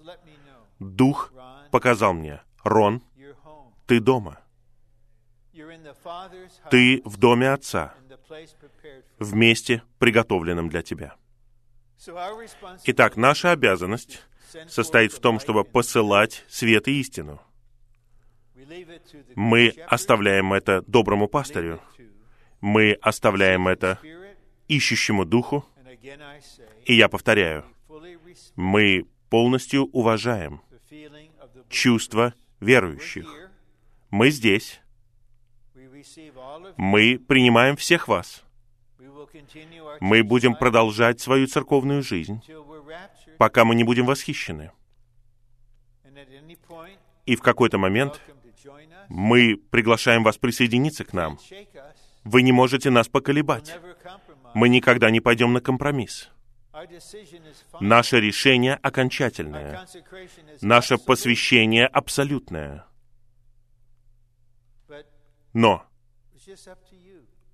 Дух 0.78 1.32
показал 1.70 2.12
мне, 2.12 2.42
Рон, 2.62 3.02
ты 3.86 4.00
дома. 4.00 4.40
Ты 6.70 7.02
в 7.04 7.16
доме 7.16 7.50
Отца, 7.50 7.94
в 9.18 9.34
месте, 9.34 9.82
приготовленном 9.98 10.68
для 10.68 10.82
тебя. 10.82 11.14
Итак, 12.84 13.16
наша 13.16 13.50
обязанность 13.50 14.22
состоит 14.68 15.12
в 15.12 15.20
том, 15.20 15.40
чтобы 15.40 15.64
посылать 15.64 16.44
свет 16.48 16.88
и 16.88 17.00
истину. 17.00 17.40
Мы 19.34 19.68
оставляем 19.86 20.52
это 20.52 20.82
доброму 20.86 21.28
пастырю. 21.28 21.80
Мы 22.60 22.92
оставляем 23.00 23.68
это 23.68 23.98
ищущему 24.66 25.24
духу. 25.24 25.64
И 26.84 26.94
я 26.94 27.08
повторяю, 27.08 27.64
мы 28.56 29.06
полностью 29.30 29.84
уважаем 29.92 30.62
чувства 31.68 32.34
верующих. 32.60 33.26
Мы 34.10 34.30
здесь, 34.30 34.80
мы 36.76 37.18
принимаем 37.18 37.76
всех 37.76 38.08
вас. 38.08 38.44
Мы 40.00 40.22
будем 40.22 40.54
продолжать 40.54 41.20
свою 41.20 41.46
церковную 41.46 42.02
жизнь, 42.02 42.42
пока 43.38 43.64
мы 43.64 43.74
не 43.74 43.84
будем 43.84 44.06
восхищены. 44.06 44.72
И 47.24 47.36
в 47.36 47.42
какой-то 47.42 47.78
момент 47.78 48.20
мы 49.08 49.56
приглашаем 49.70 50.24
вас 50.24 50.36
присоединиться 50.36 51.04
к 51.04 51.12
нам. 51.12 51.38
Вы 52.24 52.42
не 52.42 52.52
можете 52.52 52.90
нас 52.90 53.08
поколебать. 53.08 53.78
Мы 54.54 54.68
никогда 54.68 55.10
не 55.10 55.20
пойдем 55.20 55.52
на 55.52 55.60
компромисс. 55.60 56.30
Наше 57.80 58.20
решение 58.20 58.74
окончательное. 58.74 59.86
Наше 60.60 60.98
посвящение 60.98 61.86
абсолютное. 61.86 62.86
Но 65.52 65.84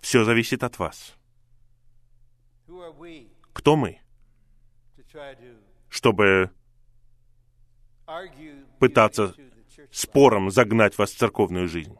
все 0.00 0.24
зависит 0.24 0.62
от 0.62 0.78
вас. 0.78 1.14
Кто 3.52 3.76
мы? 3.76 4.00
Чтобы 5.94 6.50
пытаться 8.80 9.32
спором 9.92 10.50
загнать 10.50 10.98
вас 10.98 11.12
в 11.12 11.16
церковную 11.16 11.68
жизнь. 11.68 11.96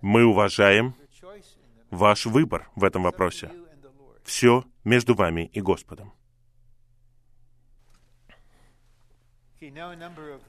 Мы 0.00 0.24
уважаем 0.24 0.94
ваш 1.90 2.24
выбор 2.24 2.70
в 2.74 2.84
этом 2.84 3.02
вопросе. 3.02 3.52
Все 4.24 4.64
между 4.82 5.14
вами 5.14 5.50
и 5.52 5.60
Господом. 5.60 6.14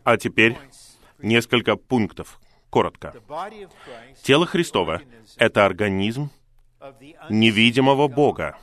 А 0.06 0.18
теперь 0.18 0.58
несколько 1.18 1.76
пунктов, 1.76 2.40
коротко. 2.70 3.14
Тело 4.24 4.46
Христова— 4.46 5.02
это 5.36 5.66
организм 5.66 6.32
невидимого 7.30 8.08
Бога. 8.08 8.58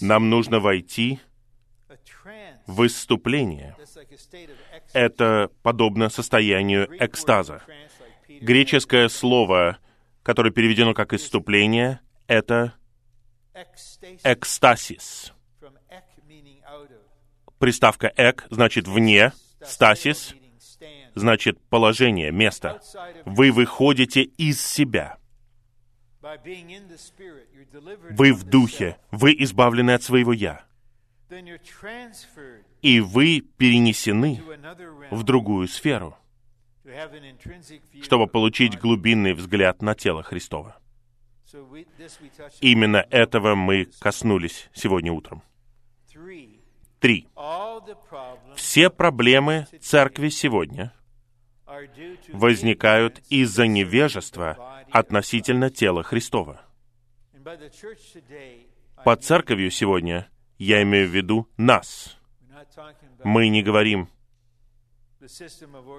Нам 0.00 0.30
нужно 0.30 0.60
войти 0.60 1.20
в 2.66 2.74
выступление. 2.74 3.76
Это 4.92 5.50
подобно 5.62 6.08
состоянию 6.08 6.88
экстаза. 7.04 7.62
Греческое 8.28 9.08
слово, 9.08 9.78
которое 10.22 10.50
переведено 10.50 10.94
как 10.94 11.12
«иступление», 11.12 12.00
это 12.26 12.74
экстасис. 14.24 15.32
Приставка 17.58 18.12
«эк» 18.16 18.46
значит 18.50 18.88
«вне», 18.88 19.32
«стасис» 19.62 20.34
значит 21.14 21.60
положение, 21.68 22.30
место. 22.30 22.80
Вы 23.24 23.52
выходите 23.52 24.22
из 24.22 24.64
себя. 24.64 25.18
Вы 28.10 28.32
в 28.32 28.44
духе, 28.44 28.98
вы 29.10 29.34
избавлены 29.38 29.92
от 29.92 30.02
своего 30.02 30.32
«я» 30.32 30.64
и 32.82 33.00
вы 33.00 33.40
перенесены 33.56 34.42
в 35.10 35.22
другую 35.22 35.68
сферу, 35.68 36.16
чтобы 38.02 38.26
получить 38.26 38.78
глубинный 38.78 39.34
взгляд 39.34 39.82
на 39.82 39.94
тело 39.94 40.22
Христова. 40.22 40.76
Именно 42.60 43.06
этого 43.10 43.54
мы 43.54 43.88
коснулись 44.00 44.68
сегодня 44.72 45.12
утром. 45.12 45.42
Три. 46.98 47.28
Все 48.56 48.90
проблемы 48.90 49.66
церкви 49.80 50.28
сегодня 50.28 50.92
возникают 52.32 53.20
из-за 53.28 53.66
невежества 53.66 54.84
относительно 54.90 55.70
тела 55.70 56.02
Христова. 56.02 56.60
Под 59.04 59.24
церковью 59.24 59.70
сегодня 59.70 60.28
я 60.58 60.82
имею 60.82 61.08
в 61.08 61.14
виду 61.14 61.48
нас. 61.56 62.18
Мы 63.24 63.48
не 63.48 63.62
говорим 63.62 64.08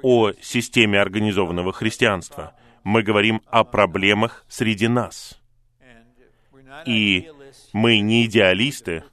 о 0.02 0.32
системе 0.42 1.00
организованного 1.00 1.72
христианства. 1.74 2.56
Мы 2.84 3.04
говорим 3.04 3.42
о 3.46 3.64
проблемах 3.64 4.46
среди 4.48 4.88
нас. 4.88 5.40
И 6.86 7.30
мы 7.74 8.00
не 8.00 8.26
идеалисты, 8.26 9.04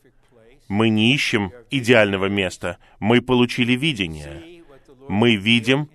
мы 0.69 0.89
не 0.91 1.15
ищем 1.15 1.53
идеального 1.71 2.27
места. 2.27 2.79
Мы 2.99 3.21
получили 3.21 3.73
видение. 3.73 4.65
Мы 5.09 5.37
видим, 5.37 5.91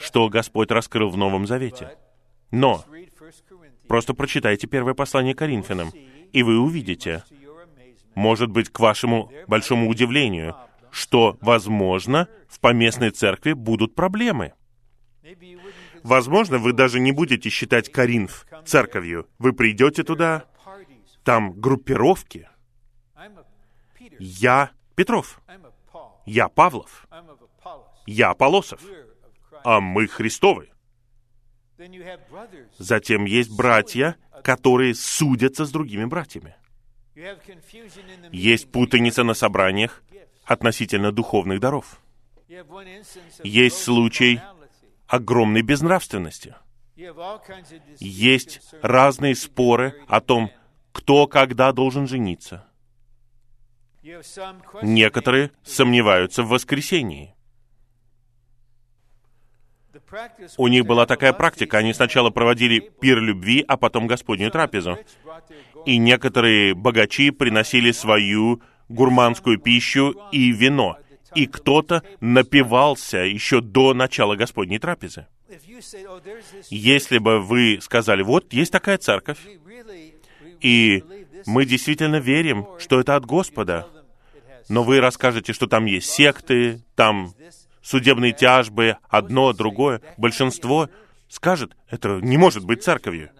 что 0.00 0.28
Господь 0.28 0.70
раскрыл 0.70 1.10
в 1.10 1.16
Новом 1.16 1.46
Завете. 1.46 1.96
Но 2.50 2.84
просто 3.86 4.14
прочитайте 4.14 4.66
первое 4.66 4.94
послание 4.94 5.34
Коринфянам, 5.34 5.90
и 6.32 6.42
вы 6.42 6.58
увидите, 6.58 7.22
может 8.14 8.50
быть, 8.50 8.70
к 8.70 8.80
вашему 8.80 9.30
большому 9.46 9.88
удивлению, 9.88 10.56
что, 10.90 11.36
возможно, 11.40 12.28
в 12.48 12.58
поместной 12.60 13.10
церкви 13.10 13.52
будут 13.52 13.94
проблемы. 13.94 14.54
Возможно, 16.02 16.58
вы 16.58 16.72
даже 16.72 16.98
не 16.98 17.12
будете 17.12 17.50
считать 17.50 17.92
Коринф 17.92 18.46
церковью. 18.64 19.28
Вы 19.38 19.52
придете 19.52 20.02
туда, 20.02 20.46
там 21.24 21.52
группировки. 21.52 22.48
Я 24.18 24.70
Петров. 24.94 25.40
Я 26.26 26.48
Павлов. 26.48 27.06
Я 28.06 28.34
Полосов. 28.34 28.80
А 29.64 29.80
мы 29.80 30.06
Христовы. 30.06 30.70
Затем 32.78 33.24
есть 33.24 33.50
братья, 33.50 34.16
которые 34.42 34.94
судятся 34.94 35.64
с 35.64 35.70
другими 35.70 36.04
братьями. 36.04 36.54
Есть 38.32 38.70
путаница 38.70 39.24
на 39.24 39.34
собраниях 39.34 40.02
относительно 40.44 41.12
духовных 41.12 41.60
даров. 41.60 42.00
Есть 43.44 43.82
случай 43.82 44.40
огромной 45.06 45.62
безнравственности. 45.62 46.54
Есть 47.98 48.60
разные 48.82 49.34
споры 49.34 49.94
о 50.06 50.20
том, 50.20 50.50
кто 50.92 51.26
когда 51.26 51.72
должен 51.72 52.06
жениться. 52.06 52.66
Некоторые 54.82 55.52
сомневаются 55.62 56.42
в 56.42 56.48
воскресении. 56.48 57.34
У 60.56 60.68
них 60.68 60.86
была 60.86 61.06
такая 61.06 61.32
практика. 61.32 61.78
Они 61.78 61.92
сначала 61.92 62.30
проводили 62.30 62.80
пир 63.00 63.20
любви, 63.20 63.64
а 63.66 63.76
потом 63.76 64.06
Господнюю 64.06 64.50
трапезу. 64.50 64.98
И 65.86 65.98
некоторые 65.98 66.74
богачи 66.74 67.30
приносили 67.30 67.92
свою 67.92 68.62
гурманскую 68.88 69.58
пищу 69.58 70.14
и 70.32 70.50
вино. 70.50 70.98
И 71.34 71.46
кто-то 71.46 72.02
напивался 72.20 73.18
еще 73.18 73.60
до 73.60 73.94
начала 73.94 74.34
Господней 74.34 74.78
трапезы. 74.78 75.26
Если 76.70 77.18
бы 77.18 77.40
вы 77.40 77.78
сказали, 77.80 78.22
вот, 78.22 78.52
есть 78.52 78.72
такая 78.72 78.98
церковь, 78.98 79.38
и 80.60 81.04
мы 81.46 81.64
действительно 81.64 82.16
верим, 82.16 82.66
что 82.78 83.00
это 83.00 83.16
от 83.16 83.24
Господа, 83.24 83.88
но 84.68 84.82
вы 84.82 85.00
расскажете, 85.00 85.52
что 85.52 85.66
там 85.66 85.86
есть 85.86 86.10
секты, 86.10 86.82
там 86.94 87.32
судебные 87.90 88.32
тяжбы, 88.32 88.98
одно, 89.08 89.52
другое, 89.52 90.00
большинство 90.16 90.88
скажет, 91.28 91.76
это 91.88 92.20
не 92.20 92.36
может 92.36 92.64
быть 92.64 92.84
церковью. 92.84 93.30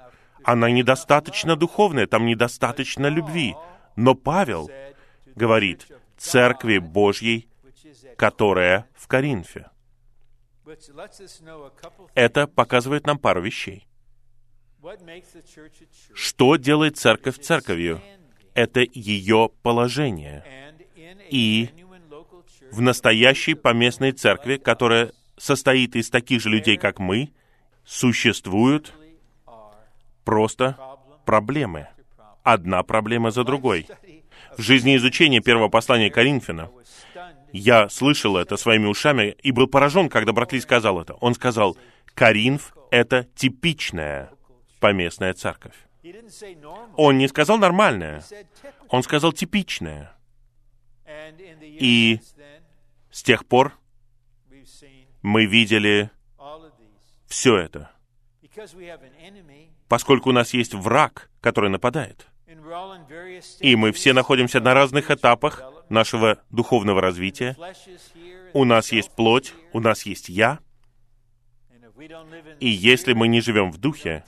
Она 0.43 0.71
недостаточно 0.71 1.55
духовная, 1.55 2.09
там 2.09 2.27
недостаточно 2.27 3.07
любви. 3.07 3.55
Но 3.95 4.17
Павел 4.17 4.69
говорит, 5.37 5.87
церкви 6.19 6.79
Божьей, 6.79 7.49
которая 8.17 8.87
в 8.97 9.07
Коринфе. 9.07 9.71
Это 12.15 12.49
показывает 12.49 13.07
нам 13.07 13.19
пару 13.19 13.43
вещей. 13.43 13.87
Что 16.13 16.57
делает 16.57 16.97
церковь 16.97 17.39
церковью? 17.39 18.01
Это 18.55 18.81
ее 18.81 19.51
положение. 19.63 20.45
И 21.31 21.69
в 22.73 22.81
настоящей 22.81 23.55
поместной 23.55 24.13
церкви, 24.13 24.57
которая 24.57 25.13
состоит 25.37 25.97
из 25.97 26.11
таких 26.11 26.41
же 26.41 26.51
людей, 26.51 26.77
как 26.77 26.99
мы, 26.99 27.31
существуют 27.85 28.93
просто 30.25 30.77
проблемы. 31.25 31.89
Одна 32.43 32.83
проблема 32.83 33.31
за 33.31 33.45
другой. 33.45 33.87
В 34.57 34.63
жизни 34.63 34.97
изучения 34.97 35.41
первого 35.41 35.69
послания 35.69 36.11
Коринфяна 36.11 36.71
я 37.53 37.89
слышал 37.89 38.37
это 38.37 38.57
своими 38.57 38.87
ушами 38.87 39.37
и 39.43 39.51
был 39.51 39.67
поражен, 39.67 40.09
когда 40.09 40.33
брат 40.33 40.53
Ли 40.53 40.61
сказал 40.61 41.01
это. 41.01 41.15
Он 41.15 41.35
сказал, 41.35 41.77
Коринф— 42.15 42.77
это 42.91 43.27
типичная 43.35 44.31
поместная 44.79 45.35
церковь. 45.35 45.75
Он 46.97 47.19
не 47.19 47.29
сказал 47.29 47.59
нормальная, 47.59 48.23
он 48.89 49.03
сказал 49.03 49.33
типичная. 49.33 50.17
И 51.61 52.21
с 53.11 53.23
тех 53.23 53.47
пор 53.47 53.73
мы 55.23 55.47
видели 55.47 56.11
все 57.27 57.57
это, 57.57 57.91
поскольку 59.89 60.31
у 60.31 60.33
нас 60.33 60.55
есть 60.55 60.75
враг, 60.75 61.31
который 61.41 61.71
нападает. 61.71 62.27
И 63.61 63.77
мы 63.77 63.93
все 63.93 64.13
находимся 64.13 64.61
на 64.61 64.75
разных 64.75 65.11
этапах 65.11 65.63
нашего 65.89 66.43
духовного 66.51 67.01
развития. 67.01 67.57
У 68.53 68.65
нас 68.65 68.93
есть 68.93 69.11
плоть, 69.13 69.55
у 69.73 69.81
нас 69.81 70.05
есть 70.05 70.29
«я». 70.29 70.59
И 72.59 72.69
если 72.69 73.13
мы 73.13 73.29
не 73.29 73.41
живем 73.41 73.71
в 73.71 73.79
духе, 73.79 74.25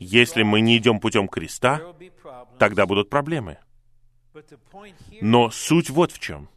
Если 0.00 0.42
мы 0.44 0.62
не 0.62 0.78
идем 0.78 0.98
путем 0.98 1.28
креста, 1.28 1.82
тогда 2.58 2.86
будут 2.86 3.10
проблемы. 3.10 3.58
Но 5.20 5.50
суть 5.50 5.90
вот 5.90 6.10
в 6.10 6.18
чем. 6.18 6.48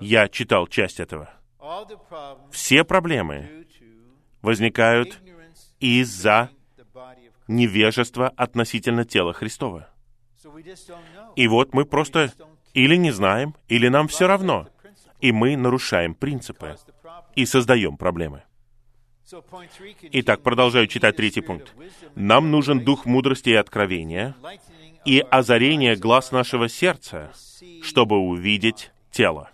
Я 0.00 0.28
читал 0.28 0.66
часть 0.66 1.00
этого. 1.00 1.30
Все 2.50 2.84
проблемы 2.84 3.66
возникают 4.42 5.20
из-за 5.78 6.50
невежества 7.48 8.32
относительно 8.36 9.04
тела 9.04 9.32
Христова. 9.32 9.88
И 11.36 11.46
вот 11.46 11.72
мы 11.72 11.84
просто 11.84 12.32
или 12.74 12.96
не 12.96 13.10
знаем, 13.10 13.54
или 13.68 13.88
нам 13.88 14.08
все 14.08 14.26
равно, 14.26 14.68
и 15.20 15.30
мы 15.32 15.56
нарушаем 15.56 16.14
принципы 16.14 16.76
и 17.36 17.46
создаем 17.46 17.96
проблемы. 17.96 18.42
Итак, 20.12 20.42
продолжаю 20.42 20.86
читать 20.88 21.16
третий 21.16 21.40
пункт. 21.40 21.74
Нам 22.14 22.50
нужен 22.50 22.84
дух 22.84 23.06
мудрости 23.06 23.50
и 23.50 23.54
откровения 23.54 24.34
и 25.04 25.20
озарение 25.20 25.96
глаз 25.96 26.32
нашего 26.32 26.68
сердца, 26.68 27.32
чтобы 27.82 28.18
увидеть 28.18 28.90
тело. 29.12 29.50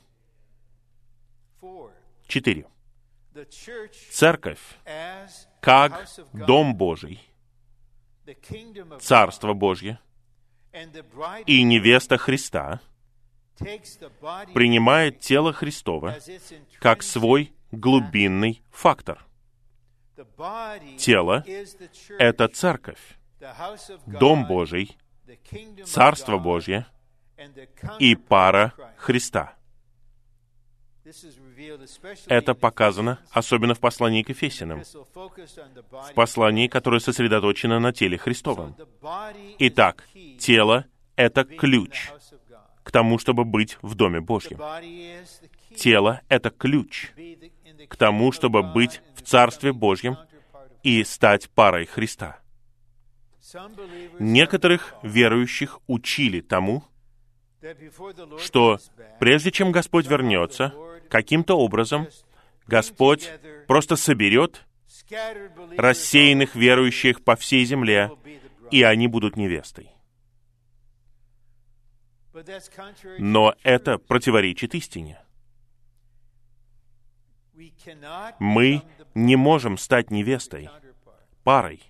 Четыре. 2.27 2.67
Церковь, 4.11 4.61
как 5.61 6.09
Дом 6.33 6.75
Божий, 6.75 7.21
Царство 9.01 9.53
Божье 9.53 10.01
и 11.47 11.63
невеста 11.63 12.17
Христа, 12.19 12.81
принимает 13.59 15.21
тело 15.21 15.53
Христова 15.53 16.17
как 16.81 17.03
свой 17.03 17.53
глубинный 17.71 18.63
фактор. 18.71 19.25
Тело— 20.99 21.45
это 22.19 22.49
церковь, 22.49 23.19
Дом 24.07 24.47
Божий, 24.47 24.97
Царство 25.85 26.39
Божье 26.39 26.87
и 27.99 28.15
пара 28.15 28.73
Христа. 28.97 29.55
Это 32.27 32.55
показано 32.55 33.19
особенно 33.31 33.75
в 33.75 33.81
послании 33.81 34.23
к 34.23 34.29
Ефесиным, 34.29 34.83
в 34.85 36.15
послании, 36.15 36.69
которое 36.69 37.01
сосредоточено 37.01 37.81
на 37.81 37.93
теле 37.93 38.19
Христовом. 38.19 38.77
Итак, 39.59 40.07
тело— 40.39 40.85
это 41.17 41.45
ключ 41.45 42.11
к 42.83 42.91
тому, 42.91 43.19
чтобы 43.19 43.45
быть 43.45 43.79
в 43.83 43.95
Доме 43.95 44.21
Божьем. 44.21 44.59
Тело— 45.75 46.21
это 46.29 46.51
ключ 46.51 47.13
к 47.89 47.97
тому, 47.97 48.33
чтобы 48.33 48.63
быть 48.63 49.01
в 49.15 49.23
Царстве 49.23 49.73
Божьем 49.73 50.17
и 50.83 51.05
стать 51.05 51.49
парой 51.51 51.87
Христа. 51.87 52.41
Некоторых 54.19 54.95
верующих 55.03 55.79
учили 55.87 56.41
тому, 56.41 56.85
что 58.39 58.79
прежде 59.19 59.51
чем 59.51 59.73
Господь 59.73 60.07
вернется, 60.07 60.75
каким-то 61.09 61.57
образом 61.59 62.09
Господь 62.67 63.31
просто 63.67 63.97
соберет 63.97 64.65
рассеянных 65.77 66.55
верующих 66.55 67.23
по 67.23 67.37
всей 67.37 67.65
земле, 67.65 68.11
и 68.71 68.83
они 68.83 69.09
будут 69.09 69.37
невестой. 69.37 69.91
Но 73.19 73.55
это 73.63 73.99
противоречит 73.99 74.75
истине. 74.75 75.21
Мы 78.39 78.83
не 79.15 79.37
можем 79.37 79.79
стать 79.79 80.11
невестой, 80.11 80.69
парой, 81.43 81.83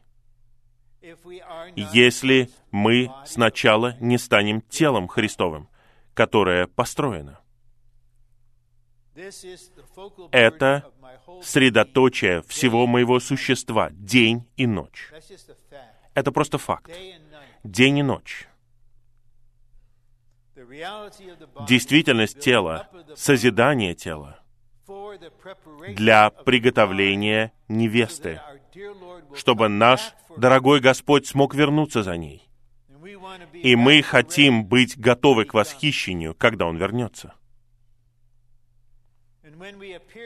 если 1.76 2.50
мы 2.70 3.10
сначала 3.26 3.96
не 4.00 4.18
станем 4.18 4.60
телом 4.62 5.08
Христовым, 5.08 5.68
которое 6.14 6.66
построено. 6.66 7.40
Это 10.30 10.90
средоточие 11.42 12.42
всего 12.42 12.86
моего 12.86 13.20
существа, 13.20 13.90
день 13.90 14.48
и 14.56 14.66
ночь. 14.66 15.12
Это 16.14 16.32
просто 16.32 16.58
факт. 16.58 16.90
День 17.64 17.98
и 17.98 18.02
ночь. 18.02 18.48
Действительность 21.66 22.40
тела, 22.40 22.88
созидание 23.14 23.94
тела 23.94 24.40
для 25.94 26.30
приготовления 26.30 27.52
невесты, 27.68 28.40
чтобы 29.34 29.68
наш 29.68 30.14
дорогой 30.36 30.80
Господь 30.80 31.26
смог 31.26 31.54
вернуться 31.54 32.02
за 32.02 32.16
ней. 32.16 32.48
И 33.52 33.76
мы 33.76 34.02
хотим 34.02 34.64
быть 34.64 34.98
готовы 34.98 35.44
к 35.44 35.54
восхищению, 35.54 36.34
когда 36.34 36.66
Он 36.66 36.76
вернется. 36.76 37.34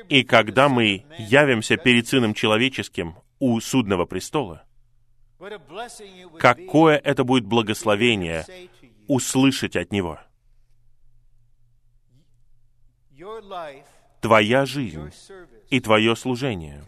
И 0.09 0.25
когда 0.25 0.69
мы 0.69 1.05
явимся 1.19 1.77
перед 1.77 2.07
Сыном 2.07 2.35
Человеческим 2.35 3.17
у 3.39 3.59
судного 3.61 4.05
престола, 4.05 4.65
какое 6.39 6.97
это 6.97 7.25
будет 7.25 7.45
благословение 7.45 8.45
услышать 9.09 9.77
от 9.77 9.93
Него. 9.93 10.21
Твоя 14.21 14.67
жизнь 14.67 15.11
и 15.71 15.81
твое 15.81 16.15
служение 16.15 16.85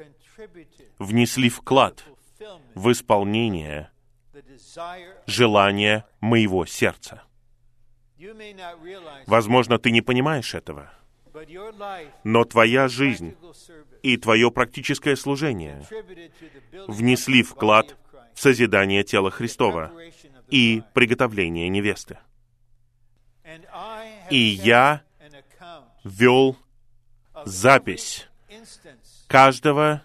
внесли 0.99 1.49
вклад 1.49 2.05
в 2.75 2.91
исполнение 2.93 3.91
желания 5.27 6.07
моего 6.21 6.67
сердца. 6.67 7.23
Возможно, 9.27 9.79
ты 9.79 9.91
не 9.91 10.03
понимаешь 10.03 10.55
этого, 10.55 10.93
но 12.25 12.45
твоя 12.45 12.89
жизнь 12.89 13.37
и 14.03 14.17
твое 14.17 14.51
практическое 14.51 15.17
служение 15.17 15.87
внесли 16.87 17.43
вклад 17.43 17.97
в 18.35 18.41
созидание 18.41 19.05
тела 19.05 19.31
Христова 19.31 19.93
и 20.49 20.83
приготовление 20.93 21.69
невесты. 21.69 22.19
И 24.31 24.39
я 24.39 25.03
вел 26.05 26.57
запись 27.45 28.29
каждого 29.35 30.01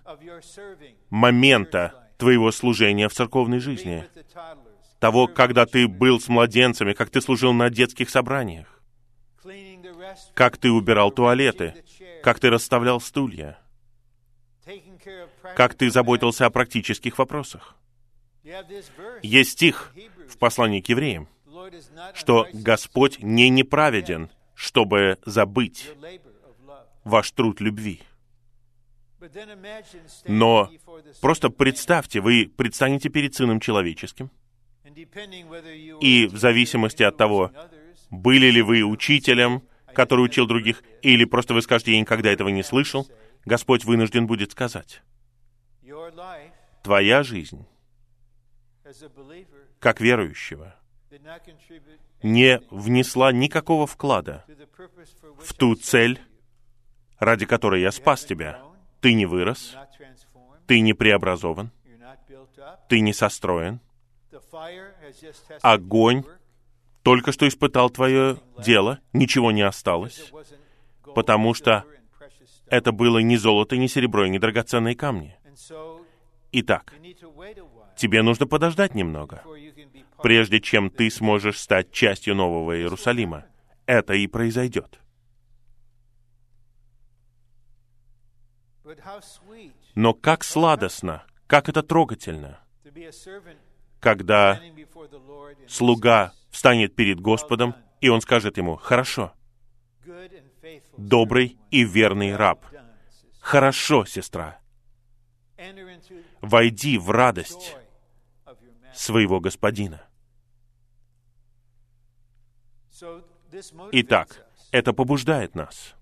момента 1.12 2.10
твоего 2.18 2.52
служения 2.52 3.08
в 3.08 3.14
церковной 3.14 3.60
жизни, 3.60 4.04
того, 4.98 5.28
когда 5.28 5.68
ты 5.68 5.88
был 5.88 6.20
с 6.20 6.30
младенцами, 6.30 6.94
как 6.94 7.12
ты 7.12 7.22
служил 7.22 7.54
на 7.54 7.70
детских 7.70 8.10
собраниях, 8.10 8.82
как 10.34 10.58
ты 10.58 10.72
убирал 10.72 11.12
туалеты, 11.12 11.76
как 12.24 12.40
ты 12.40 12.50
расставлял 12.50 13.00
стулья, 13.00 13.60
как 15.56 15.76
ты 15.76 15.92
заботился 15.92 16.48
о 16.48 16.50
практических 16.50 17.20
вопросах. 17.20 17.76
Есть 19.22 19.52
стих 19.52 19.94
в 20.28 20.40
послании 20.40 20.82
к 20.82 20.90
евреям, 20.90 21.28
что 22.16 22.48
Господь 22.52 23.20
не 23.22 23.50
неправеден, 23.50 24.32
чтобы 24.56 25.20
забыть 25.24 25.88
ваш 27.04 27.30
труд 27.30 27.62
любви. 27.62 28.02
Но 30.26 30.70
просто 31.22 31.50
представьте, 31.50 32.22
вы 32.22 32.52
предстанете 32.56 33.10
перед 33.10 33.36
Сыном 33.36 33.60
Человеческим, 33.60 34.32
и 36.02 36.28
в 36.28 36.38
зависимости 36.38 37.04
от 37.04 37.18
того, 37.18 37.52
были 38.10 38.48
ли 38.48 38.62
вы 38.62 38.84
учителем, 38.84 39.64
который 39.94 40.26
учил 40.26 40.48
других, 40.48 40.84
или 41.02 41.26
просто 41.26 41.54
вы 41.54 41.62
скажете, 41.62 41.94
я 41.94 42.00
никогда 42.00 42.32
этого 42.32 42.50
не 42.50 42.64
слышал, 42.64 43.08
Господь 43.46 43.86
вынужден 43.86 44.28
будет 44.28 44.52
сказать, 44.52 45.02
твоя 46.84 47.24
жизнь, 47.24 47.66
как 49.80 50.02
верующего, 50.02 50.76
не 52.24 52.62
внесла 52.70 53.32
никакого 53.32 53.88
вклада 53.88 54.46
в 55.40 55.54
ту 55.54 55.76
цель, 55.76 56.20
ради 57.18 57.46
которой 57.46 57.82
я 57.82 57.92
спас 57.92 58.24
тебя. 58.26 58.62
Ты 59.02 59.14
не 59.14 59.26
вырос, 59.26 59.76
ты 60.68 60.82
не 60.82 60.94
преобразован, 60.94 61.72
ты 62.90 63.00
не 63.00 63.14
состроен. 63.14 63.80
Огонь 65.62 66.24
только 67.04 67.32
что 67.32 67.48
испытал 67.48 67.90
твое 67.90 68.38
дело, 68.64 69.00
ничего 69.14 69.52
не 69.52 69.62
осталось, 69.62 70.32
потому 71.16 71.54
что 71.54 71.86
это 72.68 72.92
было 72.92 73.20
не 73.20 73.38
золото, 73.38 73.78
не 73.78 73.88
серебро 73.88 74.26
и 74.26 74.30
не 74.30 74.40
драгоценные 74.40 74.96
камни. 74.96 75.38
Итак, 76.52 76.94
тебе 77.96 78.22
нужно 78.22 78.48
подождать 78.48 78.96
немного, 78.96 79.44
прежде 80.22 80.60
чем 80.60 80.90
ты 80.90 81.10
сможешь 81.10 81.60
стать 81.60 81.92
частью 81.92 82.36
Нового 82.36 82.78
Иерусалима. 82.78 83.46
Это 83.86 84.14
и 84.14 84.28
произойдет. 84.28 85.00
Но 89.96 90.14
как 90.14 90.44
сладостно, 90.44 91.24
как 91.48 91.70
это 91.70 91.84
трогательно. 91.84 92.60
когда 94.00 94.62
слуга 95.68 96.34
встанет 96.50 96.96
перед 96.96 97.20
Господом, 97.20 97.76
и 98.02 98.10
он 98.10 98.22
скажет 98.22 98.58
ему, 98.58 98.76
«Хорошо, 98.78 99.34
добрый 100.98 101.58
и 101.72 101.84
верный 101.84 102.36
раб. 102.36 102.66
Хорошо, 103.40 104.06
сестра, 104.06 104.60
войди 106.42 106.98
в 106.98 107.10
радость 107.12 107.76
своего 108.94 109.40
господина». 109.40 110.02
Итак, 113.92 114.46
это 114.72 114.94
побуждает 114.94 115.56
нас. 115.56 115.96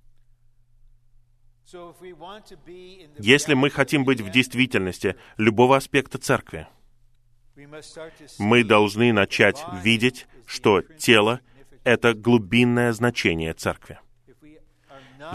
Если 3.20 3.54
мы 3.54 3.70
хотим 3.70 4.06
быть 4.06 4.22
в 4.22 4.30
действительности 4.30 5.18
любого 5.38 5.76
аспекта 5.76 6.18
церкви, 6.18 6.68
мы 8.40 8.64
должны 8.64 9.12
начать 9.12 9.64
видеть, 9.84 10.28
что 10.46 10.82
тело— 10.82 11.42
это 11.84 12.14
глубинное 12.14 12.94
значение 12.94 13.54
церкви. 13.54 14.00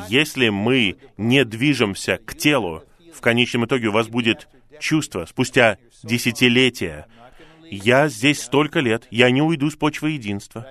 Если 0.08 0.48
мы 0.48 0.96
не 1.18 1.44
движемся 1.44 2.16
к 2.16 2.34
телу, 2.34 2.82
в 3.12 3.20
конечном 3.20 3.66
итоге 3.66 3.88
у 3.88 3.92
вас 3.92 4.08
будет 4.08 4.48
чувство 4.80 5.26
спустя 5.26 5.76
десятилетия. 6.02 7.06
Я 7.70 8.08
здесь 8.08 8.42
столько 8.42 8.80
лет, 8.80 9.06
я 9.10 9.30
не 9.30 9.42
уйду 9.42 9.70
с 9.70 9.76
почвы 9.76 10.12
единства, 10.12 10.66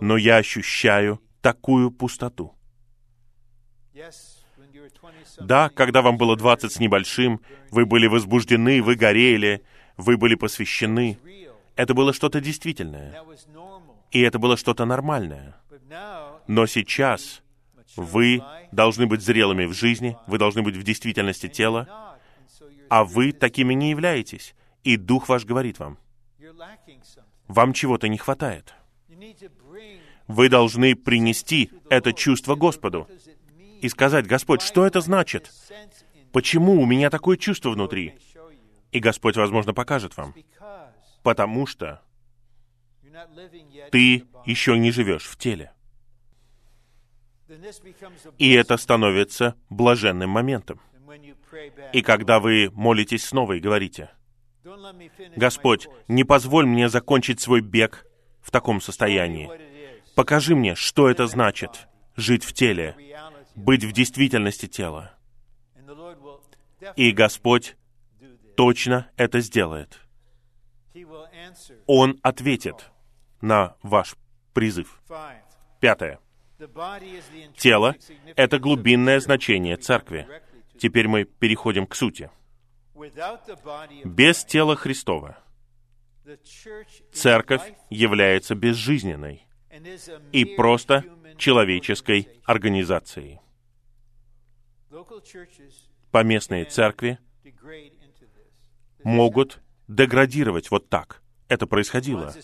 но 0.00 0.16
я 0.16 0.36
ощущаю 0.36 1.20
такую 1.42 1.90
пустоту. 1.90 2.54
Да, 5.38 5.68
когда 5.68 6.02
вам 6.02 6.16
было 6.16 6.36
двадцать 6.36 6.72
с 6.72 6.80
небольшим, 6.80 7.40
вы 7.70 7.86
были 7.86 8.06
возбуждены, 8.06 8.82
вы 8.82 8.94
горели, 8.94 9.62
вы 9.96 10.16
были 10.16 10.34
посвящены. 10.34 11.18
Это 11.76 11.94
было 11.94 12.12
что-то 12.12 12.40
действительное. 12.40 13.22
И 14.10 14.20
это 14.20 14.38
было 14.38 14.56
что-то 14.56 14.84
нормальное. 14.84 15.56
Но 16.46 16.66
сейчас 16.66 17.42
вы 17.96 18.42
должны 18.72 19.06
быть 19.06 19.22
зрелыми 19.22 19.64
в 19.64 19.72
жизни, 19.72 20.16
вы 20.26 20.38
должны 20.38 20.62
быть 20.62 20.76
в 20.76 20.82
действительности 20.82 21.48
тела, 21.48 22.18
а 22.88 23.04
вы 23.04 23.32
такими 23.32 23.74
не 23.74 23.90
являетесь. 23.90 24.54
И 24.84 24.96
Дух 24.96 25.28
ваш 25.28 25.44
говорит 25.44 25.78
вам, 25.78 25.98
вам 27.48 27.72
чего-то 27.72 28.08
не 28.08 28.18
хватает. 28.18 28.74
Вы 30.26 30.48
должны 30.48 30.94
принести 30.94 31.70
это 31.90 32.12
чувство 32.12 32.54
Господу 32.54 33.08
и 33.82 33.88
сказать, 33.88 34.28
Господь, 34.28 34.62
что 34.62 34.86
это 34.86 35.00
значит? 35.00 35.50
Почему 36.32 36.80
у 36.80 36.86
меня 36.86 37.10
такое 37.10 37.36
чувство 37.36 37.70
внутри? 37.70 38.14
И 38.92 39.00
Господь, 39.00 39.36
возможно, 39.36 39.74
покажет 39.74 40.16
вам. 40.16 40.34
Потому 41.24 41.66
что 41.66 42.00
ты 43.90 44.24
еще 44.46 44.78
не 44.78 44.92
живешь 44.92 45.24
в 45.24 45.36
теле. 45.36 45.72
И 48.38 48.52
это 48.52 48.76
становится 48.76 49.56
блаженным 49.68 50.30
моментом. 50.30 50.80
И 51.92 52.02
когда 52.02 52.38
вы 52.38 52.70
молитесь 52.72 53.24
снова 53.24 53.54
и 53.54 53.60
говорите, 53.60 54.10
«Господь, 55.36 55.88
не 56.06 56.22
позволь 56.22 56.66
мне 56.66 56.88
закончить 56.88 57.40
свой 57.40 57.60
бег 57.60 58.06
в 58.40 58.52
таком 58.52 58.80
состоянии. 58.80 59.50
Покажи 60.14 60.54
мне, 60.54 60.76
что 60.76 61.10
это 61.10 61.26
значит— 61.26 61.88
жить 62.16 62.44
в 62.44 62.52
теле, 62.52 62.96
быть 63.54 63.84
в 63.84 63.92
действительности 63.92 64.66
тела». 64.66 65.14
И 66.96 67.12
Господь 67.12 67.76
точно 68.56 69.10
это 69.16 69.40
сделает. 69.40 70.00
Он 71.86 72.18
ответит 72.22 72.90
на 73.40 73.76
ваш 73.82 74.16
призыв. 74.52 75.00
Пятое. 75.80 76.18
Тело— 77.56 77.96
это 78.36 78.58
глубинное 78.58 79.20
значение 79.20 79.76
церкви. 79.76 80.28
Теперь 80.78 81.08
мы 81.08 81.24
переходим 81.24 81.86
к 81.86 81.94
сути. 81.94 82.30
Без 84.04 84.44
тела 84.44 84.76
Христова 84.76 85.38
церковь 87.12 87.72
является 87.90 88.54
безжизненной 88.54 89.46
и 90.30 90.44
просто 90.44 91.04
человеческой 91.38 92.28
организацией. 92.44 93.40
Поместные 96.10 96.64
церкви 96.64 97.18
могут 99.02 99.60
деградировать 99.88 100.70
вот 100.70 100.88
так. 100.88 101.22
Это 101.48 101.66
происходило. 101.66 102.34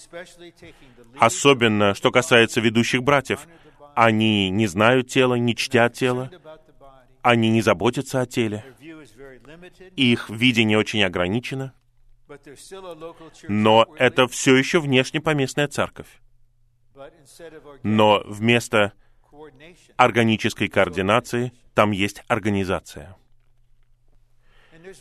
Особенно, 1.19 1.95
что 1.95 2.11
касается 2.11 2.61
ведущих 2.61 3.03
братьев. 3.03 3.47
Они 3.95 4.51
не 4.51 4.67
знают 4.67 5.09
тела, 5.09 5.35
не 5.35 5.57
чтят 5.57 5.95
тело, 5.95 6.31
они 7.23 7.51
не 7.51 7.63
заботятся 7.63 8.21
о 8.21 8.27
теле. 8.27 8.65
Их 9.97 10.31
видение 10.31 10.79
очень 10.79 11.03
ограничено. 11.03 11.73
Но 13.49 13.87
это 13.99 14.29
все 14.29 14.57
еще 14.57 14.81
внешне 14.81 15.21
поместная 15.21 15.69
церковь. 15.69 16.09
Но 17.83 18.23
вместо 18.27 18.93
органической 19.97 20.69
координации 20.69 21.53
там 21.75 21.91
есть 21.91 22.23
организация. 22.29 23.17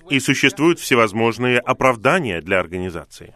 И 0.09 0.19
существуют 0.19 0.79
всевозможные 0.79 1.59
оправдания 1.59 2.41
для 2.41 2.59
организации. 2.59 3.35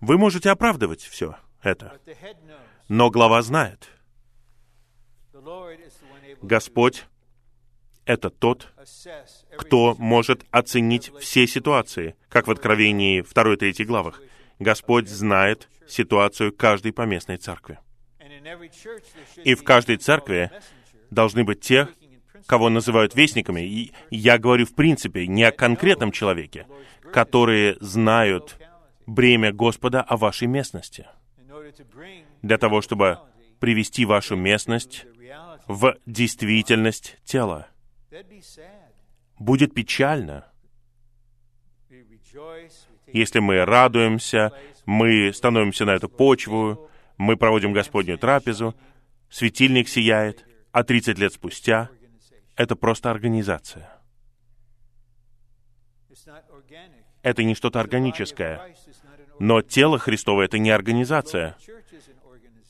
Вы 0.00 0.18
можете 0.18 0.50
оправдывать 0.50 1.02
все 1.02 1.36
это. 1.62 1.98
Но 2.88 3.10
глава 3.10 3.42
знает. 3.42 3.88
Господь— 6.42 7.06
это 8.04 8.30
тот, 8.30 8.72
кто 9.56 9.94
может 9.98 10.44
оценить 10.50 11.12
все 11.20 11.46
ситуации, 11.46 12.16
как 12.28 12.46
в 12.46 12.50
Откровении 12.50 13.22
2-3 13.22 13.84
главах. 13.84 14.20
Господь 14.58 15.08
знает 15.08 15.68
ситуацию 15.86 16.52
каждой 16.52 16.92
поместной 16.92 17.36
церкви. 17.36 17.78
И 19.44 19.54
в 19.54 19.64
каждой 19.64 19.96
церкви 19.96 20.50
должны 21.10 21.44
быть 21.44 21.60
те, 21.60 21.88
кого 22.46 22.68
называют 22.68 23.14
вестниками, 23.14 23.60
и 23.60 23.92
я 24.10 24.38
говорю 24.38 24.66
в 24.66 24.74
принципе 24.74 25.26
не 25.26 25.44
о 25.44 25.52
конкретном 25.52 26.12
человеке, 26.12 26.66
которые 27.12 27.76
знают 27.80 28.58
бремя 29.06 29.52
Господа 29.52 30.02
о 30.02 30.16
вашей 30.16 30.46
местности, 30.46 31.06
для 32.42 32.58
того, 32.58 32.80
чтобы 32.82 33.18
привести 33.60 34.04
вашу 34.04 34.36
местность 34.36 35.06
в 35.66 35.96
действительность 36.06 37.18
тела. 37.24 37.68
Будет 39.38 39.74
печально, 39.74 40.50
если 43.06 43.38
мы 43.40 43.64
радуемся, 43.64 44.52
мы 44.84 45.32
становимся 45.32 45.84
на 45.84 45.94
эту 45.94 46.08
почву, 46.08 46.90
мы 47.16 47.36
проводим 47.36 47.72
Господнюю 47.72 48.18
трапезу, 48.18 48.74
светильник 49.30 49.88
сияет, 49.88 50.44
а 50.72 50.84
30 50.84 51.18
лет 51.18 51.32
спустя 51.32 51.90
это 52.56 52.74
просто 52.74 53.10
организация. 53.10 53.90
Это 57.22 57.42
не 57.44 57.54
что-то 57.54 57.80
органическое. 57.80 58.74
Но 59.38 59.60
тело 59.60 59.98
Христово— 59.98 60.42
это 60.42 60.58
не 60.58 60.70
организация. 60.70 61.56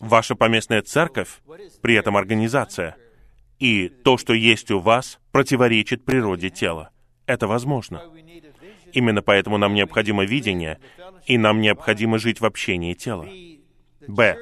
Ваша 0.01 0.35
поместная 0.35 0.83
церковь 0.83 1.41
при 1.81 1.95
этом 1.95 2.17
организация. 2.17 2.97
И 3.59 3.89
то, 3.89 4.19
что 4.19 4.35
есть 4.35 4.71
у 4.71 4.81
вас, 4.81 5.21
противоречит 5.31 6.05
природе 6.05 6.51
тела. 6.51 6.91
Это 7.27 7.47
возможно. 7.47 8.03
Именно 8.97 9.21
поэтому 9.21 9.59
нам 9.59 9.75
необходимо 9.75 10.25
видение, 10.25 10.81
и 11.27 11.37
нам 11.37 11.61
необходимо 11.61 12.19
жить 12.19 12.41
в 12.41 12.47
общении 12.47 12.95
тела. 12.95 13.29
Б. 14.09 14.39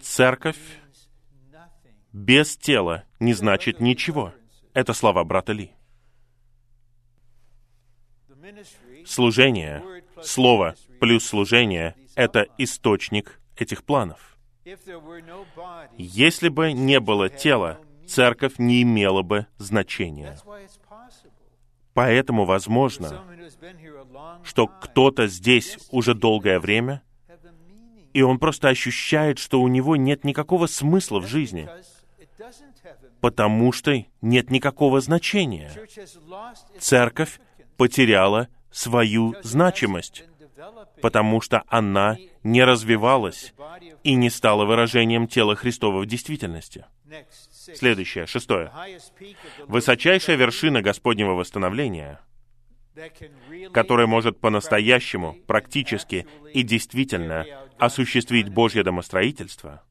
Церковь 0.00 0.56
без 2.12 2.56
тела 2.56 3.02
не 3.18 3.34
значит 3.34 3.80
ничего. 3.80 4.32
Это 4.72 4.92
слова 4.92 5.24
брата 5.24 5.52
Ли. 5.52 5.72
Служение, 9.04 9.82
слово 10.22 10.76
плюс 11.00 11.26
служение— 11.26 11.96
это 12.14 12.46
источник 12.56 13.40
этих 13.56 13.82
планов. 13.82 14.38
Если 15.98 16.48
бы 16.50 16.72
не 16.72 17.00
было 17.00 17.28
тела, 17.28 17.80
церковь 18.06 18.58
не 18.58 18.82
имела 18.82 19.22
бы 19.22 19.48
значения. 19.58 20.38
Поэтому 21.96 22.44
возможно, 22.44 23.24
что 24.44 24.68
кто-то 24.68 25.26
здесь 25.26 25.78
уже 25.90 26.14
долгое 26.14 26.60
время, 26.60 27.02
и 28.12 28.22
он 28.22 28.38
просто 28.38 28.68
ощущает, 28.68 29.38
что 29.38 29.60
у 29.60 29.66
него 29.66 29.96
нет 29.96 30.22
никакого 30.22 30.66
смысла 30.66 31.18
в 31.18 31.26
жизни— 31.26 31.68
потому 33.20 33.72
что 33.72 34.04
нет 34.20 34.50
никакого 34.50 35.00
значения. 35.00 35.72
Церковь 36.78 37.40
потеряла 37.76 38.48
свою 38.70 39.34
значимость, 39.42 40.24
потому 41.02 41.40
что 41.40 41.64
она 41.66 42.18
не 42.42 42.62
развивалась 42.62 43.52
и 44.04 44.14
не 44.14 44.30
стала 44.30 44.64
выражением 44.64 45.26
тела 45.26 45.56
Христова 45.56 46.00
в 46.00 46.06
действительности. 46.06 46.84
Следующее, 47.74 48.26
шестое. 48.26 48.70
Высочайшая 49.66 50.36
вершина 50.36 50.82
Господнего 50.82 51.32
восстановления, 51.32 52.20
которая 53.72 54.06
может 54.06 54.40
по-настоящему, 54.40 55.36
практически 55.46 56.26
и 56.52 56.62
действительно 56.62 57.44
осуществить 57.78 58.48
Божье 58.48 58.82
домостроительство, 58.82 59.82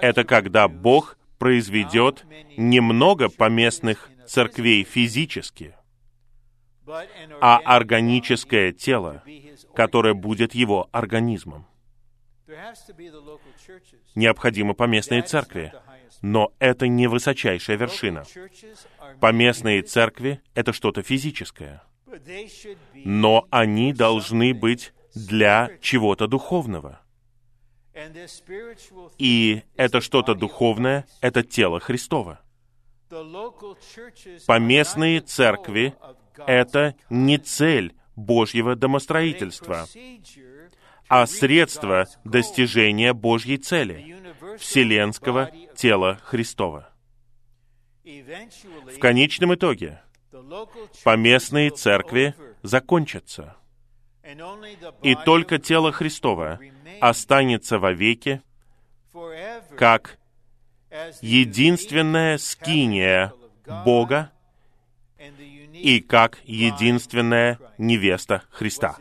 это 0.00 0.24
когда 0.24 0.68
Бог 0.68 1.18
произведет 1.38 2.24
немного 2.56 3.28
поместных 3.28 4.10
церквей 4.26 4.84
физически, 4.84 5.74
а 7.40 7.58
органическое 7.64 8.72
тело, 8.72 9.22
которое 9.74 10.14
будет 10.14 10.54
его 10.54 10.88
организмом. 10.92 11.66
Необходимы 14.14 14.74
поместные 14.74 15.22
церкви, 15.22 15.72
но 16.22 16.52
это 16.58 16.88
не 16.88 17.06
высочайшая 17.06 17.76
вершина. 17.76 18.24
Поместные 19.20 19.82
церкви— 19.82 20.40
это 20.54 20.72
что-то 20.72 21.02
физическое. 21.02 21.82
Но 22.94 23.46
они 23.50 23.92
должны 23.92 24.54
быть 24.54 24.92
для 25.14 25.70
чего-то 25.80 26.26
духовного. 26.26 27.00
И 29.18 29.62
это 29.76 30.00
что-то 30.00 30.34
духовное— 30.34 31.06
это 31.20 31.42
тело 31.42 31.80
Христова. 31.80 32.40
Поместные 34.46 35.20
церкви— 35.20 35.94
это 36.46 36.94
не 37.10 37.38
цель 37.38 37.94
Божьего 38.14 38.76
домостроительства, 38.76 39.86
а 41.08 41.26
средство 41.26 42.06
достижения 42.24 43.12
Божьей 43.12 43.58
цели— 43.58 44.16
вселенского 44.60 45.50
тела 45.74 46.20
Христова. 46.22 46.92
В 48.04 48.98
конечном 49.00 49.54
итоге 49.54 50.02
поместные 51.02 51.70
церкви 51.70 52.34
закончатся, 52.62 53.56
и 55.02 55.14
только 55.24 55.58
тело 55.58 55.92
Христова 55.92 56.60
останется 57.00 57.78
вовеки 57.78 58.42
как 59.76 60.18
единственная 61.22 62.38
скиния 62.38 63.32
Бога 63.84 64.30
и 65.72 66.00
как 66.00 66.38
единственная 66.44 67.58
невеста 67.78 68.42
Христа. 68.50 68.96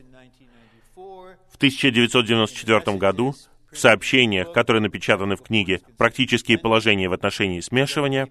В 0.95 1.55
1994 1.57 2.97
году 2.97 3.35
в 3.71 3.77
сообщениях, 3.77 4.51
которые 4.51 4.81
напечатаны 4.81 5.35
в 5.35 5.41
книге 5.41 5.81
«Практические 5.97 6.57
положения 6.57 7.09
в 7.09 7.13
отношении 7.13 7.59
смешивания», 7.59 8.29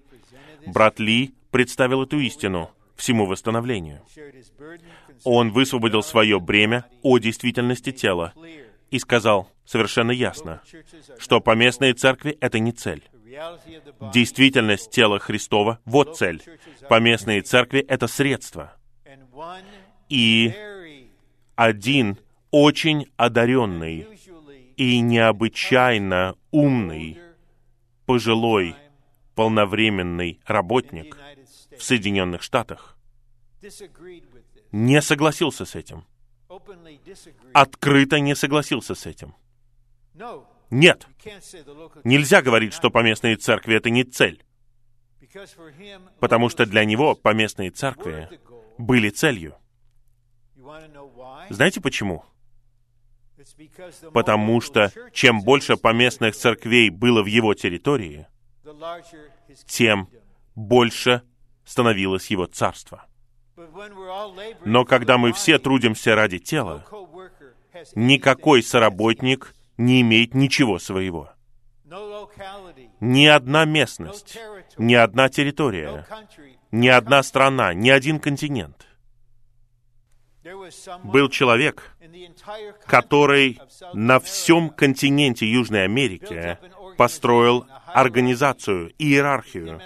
брат 0.65 0.99
Ли 0.99 1.33
представил 1.51 2.03
эту 2.03 2.19
истину 2.19 2.71
всему 2.95 3.25
восстановлению. 3.25 4.01
Он 5.23 5.51
высвободил 5.51 6.03
свое 6.03 6.39
бремя 6.39 6.85
о 7.01 7.17
действительности 7.17 7.91
тела 7.91 8.33
и 8.91 8.99
сказал 8.99 9.49
совершенно 9.65 10.11
ясно, 10.11 10.61
что 11.17 11.39
поместные 11.39 11.93
церкви— 11.93 12.37
это 12.41 12.59
не 12.59 12.71
цель. 12.71 13.03
Действительность 14.13 14.91
тела 14.91 15.19
Христова— 15.19 15.79
вот 15.85 16.17
цель. 16.17 16.41
Поместные 16.89 17.41
церкви— 17.41 17.79
это 17.87 18.07
средство. 18.07 18.73
И 20.09 20.53
один 21.55 22.17
очень 22.51 23.07
одаренный 23.15 24.07
и 24.79 24.99
необычайно 25.01 26.35
умный, 26.51 27.19
пожилой, 28.05 28.75
полновременный 29.35 30.39
работник 30.45 31.17
в 31.77 31.83
Соединенных 31.83 32.41
Штатах 32.41 32.97
не 34.71 35.01
согласился 35.01 35.65
с 35.65 35.75
этим 35.75 36.05
открыто 37.53 38.19
не 38.19 38.35
согласился 38.35 38.95
с 38.95 39.05
этим. 39.05 39.35
Нет. 40.69 41.07
Нельзя 42.03 42.41
говорить, 42.41 42.73
что 42.73 42.89
поместные 42.89 43.35
церкви— 43.35 43.75
это 43.77 43.89
не 43.89 44.03
цель. 44.03 44.43
Потому 46.19 46.49
что 46.49 46.65
для 46.65 46.85
него 46.85 47.15
поместные 47.15 47.69
церкви 47.69 48.29
были 48.77 49.09
целью. 49.09 49.55
Знаете 51.49 51.81
почему? 51.81 52.25
Потому 54.13 54.61
что 54.61 54.91
чем 55.11 55.41
больше 55.41 55.75
поместных 55.75 56.35
церквей 56.35 56.89
было 56.89 57.21
в 57.23 57.25
его 57.25 57.53
территории, 57.53 58.27
тем 59.65 60.09
больше 60.55 61.23
становилось 61.65 62.27
его 62.27 62.45
царство. 62.45 63.05
Но 64.65 64.85
когда 64.85 65.17
мы 65.17 65.33
все 65.33 65.59
трудимся 65.59 66.15
ради 66.15 66.39
тела, 66.39 66.85
никакой 67.95 68.63
соработник 68.63 69.53
не 69.77 70.01
имеет 70.01 70.33
ничего 70.33 70.79
своего. 70.79 71.29
Ни 72.99 73.25
одна 73.25 73.65
местность, 73.65 74.37
ни 74.77 74.93
одна 74.93 75.29
территория, 75.29 76.05
ни 76.71 76.87
одна 76.87 77.23
страна, 77.23 77.73
ни 77.73 77.89
один 77.89 78.19
континент. 78.19 78.88
Был 81.03 81.29
человек, 81.29 81.95
который 82.85 83.59
на 83.93 84.19
всем 84.19 84.69
континенте 84.69 85.45
Южной 85.45 85.83
Америки 85.83 86.57
построил 86.97 87.65
организацию, 87.85 88.93
иерархию, 88.97 89.81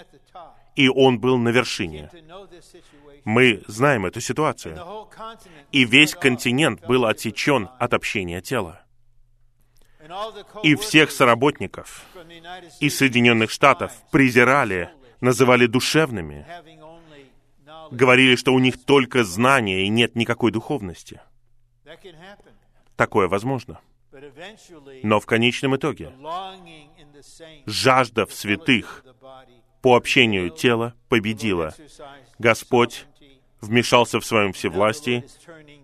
и 0.76 0.88
он 0.88 1.18
был 1.18 1.38
на 1.38 1.48
вершине. 1.48 2.10
Мы 3.24 3.62
знаем 3.66 4.06
эту 4.06 4.20
ситуацию. 4.20 5.08
И 5.72 5.84
весь 5.84 6.14
континент 6.14 6.86
был 6.86 7.06
отсечен 7.06 7.68
от 7.78 7.94
общения 7.94 8.40
тела. 8.40 8.82
И 10.62 10.74
всех 10.74 11.10
соработников 11.10 12.04
из 12.80 12.98
Соединенных 12.98 13.50
Штатов 13.50 13.92
презирали, 14.10 14.90
называли 15.20 15.66
душевными, 15.66 16.46
говорили, 17.90 18.36
что 18.36 18.52
у 18.52 18.58
них 18.58 18.82
только 18.84 19.24
знания 19.24 19.84
и 19.84 19.88
нет 19.88 20.14
никакой 20.14 20.50
духовности. 20.50 21.20
Такое 22.96 23.28
возможно. 23.28 23.80
Но 25.02 25.20
в 25.20 25.26
конечном 25.26 25.76
итоге 25.76 26.12
жажда 27.66 28.26
в 28.26 28.32
святых 28.32 29.04
по 29.82 29.96
общению 29.96 30.50
тела 30.50 30.94
победила. 31.08 31.74
Господь 32.38 33.06
вмешался 33.60 34.20
в 34.20 34.24
своем 34.24 34.52
всевластии, 34.52 35.24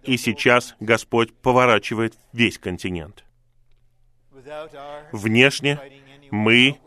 и 0.05 0.17
сейчас 0.17 0.75
Господь 0.81 1.35
поворачивает 1.35 2.17
весь 2.33 2.59
континент. 2.59 3.25
Внешне 5.13 5.81
мы 6.31 6.79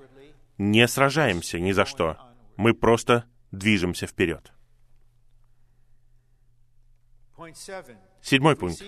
не 0.57 0.87
сражаемся 0.87 1.59
ни 1.59 1.71
за 1.71 1.85
что. 1.85 2.17
Мы 2.55 2.73
просто 2.73 3.25
движемся 3.51 4.07
вперед. 4.07 4.51
Седьмой 8.21 8.55
пункт. 8.55 8.81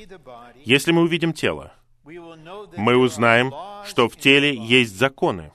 Если 0.64 0.92
мы 0.92 1.02
увидим 1.02 1.34
тело, 1.34 1.74
мы 2.04 2.98
узнаем, 2.98 3.54
что 3.86 4.08
в 4.08 4.16
теле 4.16 4.56
есть 4.56 4.96
законы, 4.96 5.52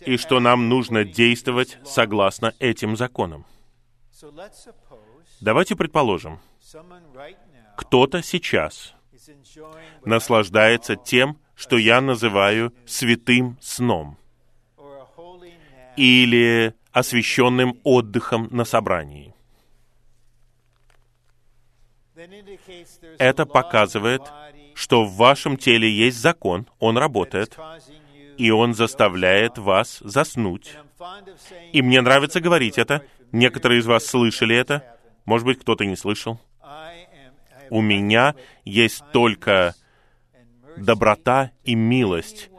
и 0.00 0.16
что 0.16 0.40
нам 0.40 0.68
нужно 0.68 1.04
действовать 1.04 1.78
согласно 1.84 2.54
этим 2.58 2.96
законам. 2.96 3.44
Давайте 5.40 5.76
предположим, 5.76 6.40
кто-то 7.76 8.22
сейчас 8.22 8.94
наслаждается 10.04 10.96
тем, 10.96 11.38
что 11.54 11.76
я 11.76 12.00
называю 12.00 12.74
святым 12.86 13.58
сном 13.60 14.16
или 15.96 16.74
освященным 16.92 17.78
отдыхом 17.84 18.48
на 18.50 18.64
собрании. 18.64 19.34
Это 23.18 23.46
показывает, 23.46 24.22
что 24.74 25.04
в 25.04 25.16
вашем 25.16 25.56
теле 25.56 25.90
есть 25.90 26.18
закон, 26.18 26.66
он 26.78 26.98
работает, 26.98 27.58
и 28.36 28.50
он 28.50 28.74
заставляет 28.74 29.58
вас 29.58 29.98
заснуть. 30.00 30.76
И 31.72 31.82
мне 31.82 32.00
нравится 32.00 32.40
говорить 32.40 32.78
это. 32.78 33.04
Некоторые 33.32 33.80
из 33.80 33.86
вас 33.86 34.06
слышали 34.06 34.56
это. 34.56 34.98
Может 35.24 35.46
быть, 35.46 35.60
кто-то 35.60 35.84
не 35.84 35.96
слышал. 35.96 36.40
У 37.70 37.80
меня 37.80 38.34
есть 38.64 39.04
только 39.12 39.74
доброта 40.76 41.52
и 41.64 41.74
милость 41.74 42.50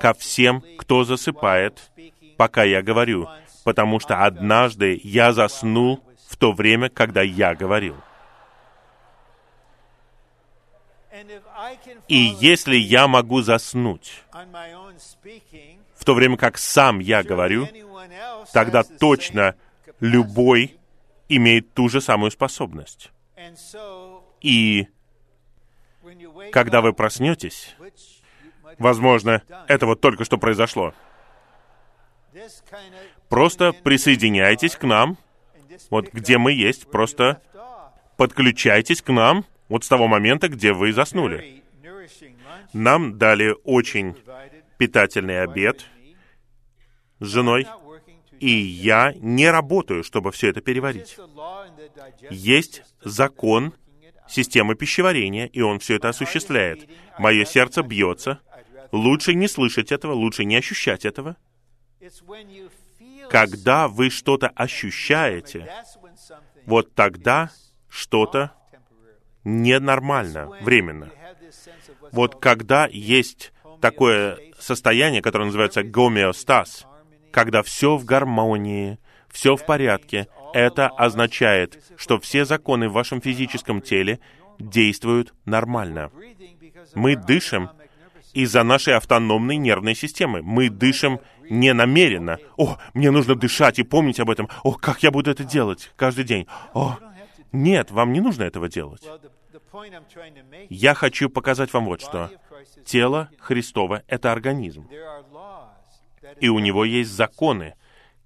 ко 0.00 0.14
всем, 0.14 0.64
кто 0.78 1.04
засыпает, 1.04 1.90
пока 2.38 2.64
я 2.64 2.80
говорю, 2.80 3.28
потому 3.64 4.00
что 4.00 4.24
однажды 4.24 4.98
я 5.04 5.32
заснул 5.32 6.02
в 6.28 6.36
то 6.36 6.52
время, 6.52 6.88
когда 6.88 7.20
я 7.20 7.54
говорил. 7.54 7.96
И 12.08 12.16
если 12.40 12.76
я 12.76 13.08
могу 13.08 13.42
заснуть 13.42 14.22
в 15.96 16.04
то 16.04 16.14
время 16.14 16.36
как 16.36 16.58
сам 16.58 16.98
я 16.98 17.22
говорю, 17.22 17.68
тогда 18.52 18.82
точно 18.82 19.54
любой 20.00 20.78
имеет 21.28 21.74
ту 21.74 21.88
же 21.88 22.00
самую 22.00 22.30
способность. 22.30 23.10
И 24.40 24.88
когда 26.52 26.80
вы 26.80 26.92
проснетесь, 26.92 27.76
возможно, 28.78 29.42
это 29.68 29.86
вот 29.86 30.00
только 30.00 30.24
что 30.24 30.38
произошло, 30.38 30.94
просто 33.28 33.72
присоединяйтесь 33.72 34.76
к 34.76 34.84
нам, 34.84 35.18
вот 35.90 36.12
где 36.12 36.38
мы 36.38 36.52
есть, 36.52 36.90
просто 36.90 37.42
подключайтесь 38.16 39.02
к 39.02 39.12
нам 39.12 39.44
вот 39.70 39.84
с 39.84 39.88
того 39.88 40.08
момента, 40.08 40.48
где 40.48 40.72
вы 40.74 40.92
заснули. 40.92 41.62
Нам 42.74 43.16
дали 43.16 43.54
очень 43.64 44.16
питательный 44.76 45.42
обед 45.42 45.86
с 47.20 47.26
женой, 47.26 47.66
и 48.40 48.50
я 48.50 49.14
не 49.16 49.48
работаю, 49.48 50.02
чтобы 50.02 50.32
все 50.32 50.48
это 50.48 50.60
переварить. 50.60 51.16
Есть 52.30 52.82
закон 53.02 53.72
системы 54.28 54.74
пищеварения, 54.74 55.46
и 55.46 55.60
он 55.60 55.78
все 55.78 55.96
это 55.96 56.08
осуществляет. 56.08 56.88
Мое 57.18 57.44
сердце 57.44 57.82
бьется. 57.82 58.40
Лучше 58.92 59.34
не 59.34 59.46
слышать 59.46 59.92
этого, 59.92 60.12
лучше 60.12 60.44
не 60.44 60.56
ощущать 60.56 61.04
этого. 61.04 61.36
Когда 63.28 63.86
вы 63.86 64.10
что-то 64.10 64.48
ощущаете, 64.48 65.72
вот 66.66 66.92
тогда 66.94 67.50
что-то 67.88 68.52
ненормально, 69.44 70.48
временно. 70.62 71.10
Вот 72.12 72.40
когда 72.40 72.88
есть 72.90 73.52
такое 73.80 74.38
состояние, 74.58 75.22
которое 75.22 75.46
называется 75.46 75.82
гомеостаз, 75.82 76.86
когда 77.30 77.62
все 77.62 77.96
в 77.96 78.04
гармонии, 78.04 78.98
все 79.30 79.56
в 79.56 79.64
порядке, 79.64 80.28
это 80.52 80.88
означает, 80.88 81.82
что 81.96 82.18
все 82.18 82.44
законы 82.44 82.88
в 82.88 82.92
вашем 82.92 83.20
физическом 83.20 83.80
теле 83.80 84.20
действуют 84.58 85.32
нормально. 85.44 86.10
Мы 86.94 87.16
дышим 87.16 87.70
из-за 88.32 88.62
нашей 88.62 88.94
автономной 88.96 89.56
нервной 89.56 89.94
системы. 89.94 90.42
Мы 90.42 90.70
дышим 90.70 91.20
не 91.48 91.72
намеренно. 91.72 92.38
О, 92.56 92.78
мне 92.94 93.10
нужно 93.10 93.34
дышать 93.34 93.78
и 93.78 93.82
помнить 93.82 94.20
об 94.20 94.30
этом. 94.30 94.48
О, 94.62 94.72
как 94.72 95.02
я 95.02 95.10
буду 95.10 95.30
это 95.30 95.44
делать 95.44 95.90
каждый 95.96 96.24
день. 96.24 96.46
О, 96.74 96.98
нет, 97.52 97.90
вам 97.90 98.12
не 98.12 98.20
нужно 98.20 98.44
этого 98.44 98.68
делать. 98.68 99.02
Я 100.68 100.94
хочу 100.94 101.28
показать 101.28 101.72
вам 101.72 101.86
вот 101.86 102.00
что. 102.00 102.30
Тело 102.84 103.30
Христово— 103.38 104.02
это 104.06 104.32
организм. 104.32 104.88
И 106.40 106.48
у 106.48 106.58
него 106.58 106.84
есть 106.84 107.10
законы, 107.10 107.74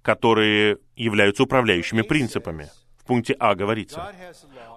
которые 0.01 0.77
являются 0.95 1.43
управляющими 1.43 2.01
принципами. 2.01 2.69
В 2.97 3.05
пункте 3.05 3.35
А 3.39 3.55
говорится, 3.55 4.13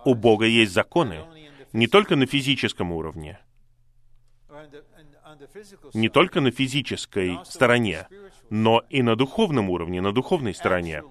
у 0.05 0.15
Бога 0.15 0.47
есть 0.47 0.73
законы 0.73 1.25
не 1.73 1.87
только 1.87 2.17
на 2.17 2.27
физическом 2.27 2.93
уровне, 2.93 3.39
не 5.95 6.09
только 6.09 6.41
на 6.41 6.51
физической 6.51 7.39
стороне, 7.45 8.07
но 8.51 8.83
и 8.89 9.03
на 9.03 9.17
духовном 9.17 9.71
уровне, 9.71 10.01
на 10.01 10.13
духовной 10.13 10.55
стороне. 10.55 11.03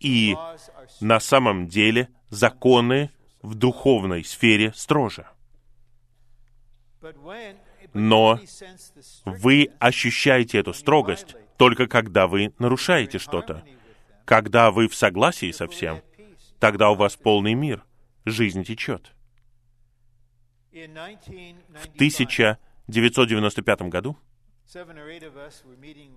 И 0.00 0.36
на 1.00 1.20
самом 1.20 1.66
деле 1.66 2.08
законы 2.34 3.10
в 3.42 3.54
духовной 3.54 4.24
сфере 4.24 4.72
строже. 4.74 5.26
Но 7.92 8.40
вы 9.24 9.70
ощущаете 9.78 10.58
эту 10.58 10.74
строгость 10.74 11.36
только 11.56 11.86
когда 11.86 12.26
вы 12.26 12.52
нарушаете 12.58 13.18
что-то. 13.18 13.64
Когда 14.24 14.70
вы 14.70 14.88
в 14.88 14.94
согласии 14.94 15.52
со 15.52 15.68
всем, 15.68 16.00
тогда 16.58 16.90
у 16.90 16.94
вас 16.94 17.16
полный 17.16 17.54
мир, 17.54 17.84
жизнь 18.24 18.64
течет. 18.64 19.12
В 20.72 20.78
1995 21.94 23.82
году 23.82 24.16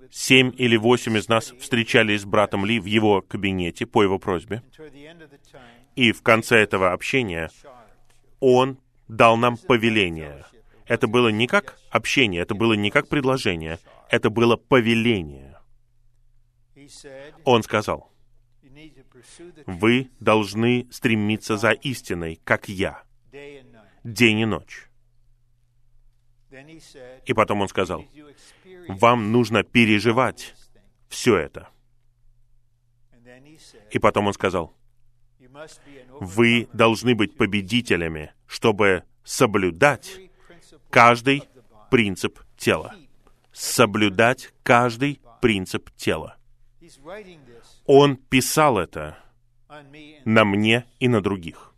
семь 0.10 0.54
или 0.58 0.78
восемь 0.78 1.18
из 1.18 1.28
нас 1.28 1.54
встречались 1.60 2.22
с 2.22 2.26
братом 2.26 2.66
Ли 2.66 2.80
в 2.80 2.86
его 2.86 3.22
кабинете 3.22 3.86
по 3.86 4.02
его 4.04 4.18
просьбе. 4.20 4.64
И 5.98 6.12
в 6.12 6.22
конце 6.22 6.58
этого 6.58 6.94
общения 6.94 7.50
он 8.40 8.78
дал 9.08 9.36
нам 9.36 9.58
повеление. 9.58 10.46
Это 10.86 11.08
было 11.08 11.30
не 11.30 11.48
как 11.48 11.80
общение, 11.90 12.44
это 12.44 12.54
было 12.54 12.74
не 12.74 12.92
как 12.92 13.10
предложение, 13.10 13.80
это 14.12 14.30
было 14.30 14.58
повеление. 14.58 15.58
Он 17.44 17.64
сказал, 17.64 18.12
вы 19.66 20.12
должны 20.20 20.88
стремиться 20.92 21.58
за 21.58 21.72
истиной, 21.72 22.40
как 22.44 22.70
я, 22.70 23.04
день 24.04 24.40
и 24.40 24.46
ночь. 24.46 24.88
И 27.26 27.34
потом 27.34 27.62
он 27.62 27.70
сказал, 27.70 28.06
вам 28.88 29.32
нужно 29.32 29.64
переживать 29.64 30.54
все 31.10 31.38
это. 31.38 31.70
И 33.90 33.98
потом 33.98 34.28
он 34.28 34.34
сказал, 34.34 34.77
вы 36.20 36.68
должны 36.74 37.16
быть 37.16 37.38
победителями, 37.38 38.34
чтобы 38.46 39.04
соблюдать 39.24 40.20
каждый 40.90 41.44
принцип 41.90 42.40
тела. 42.58 42.96
Соблюдать 43.52 44.54
каждый 44.64 45.20
принцип 45.42 45.90
тела. 45.96 46.38
Он 47.86 48.18
писал 48.18 48.78
это 48.78 49.18
на 50.26 50.46
мне 50.46 50.86
и 51.00 51.08
на 51.08 51.22
других. 51.22 51.74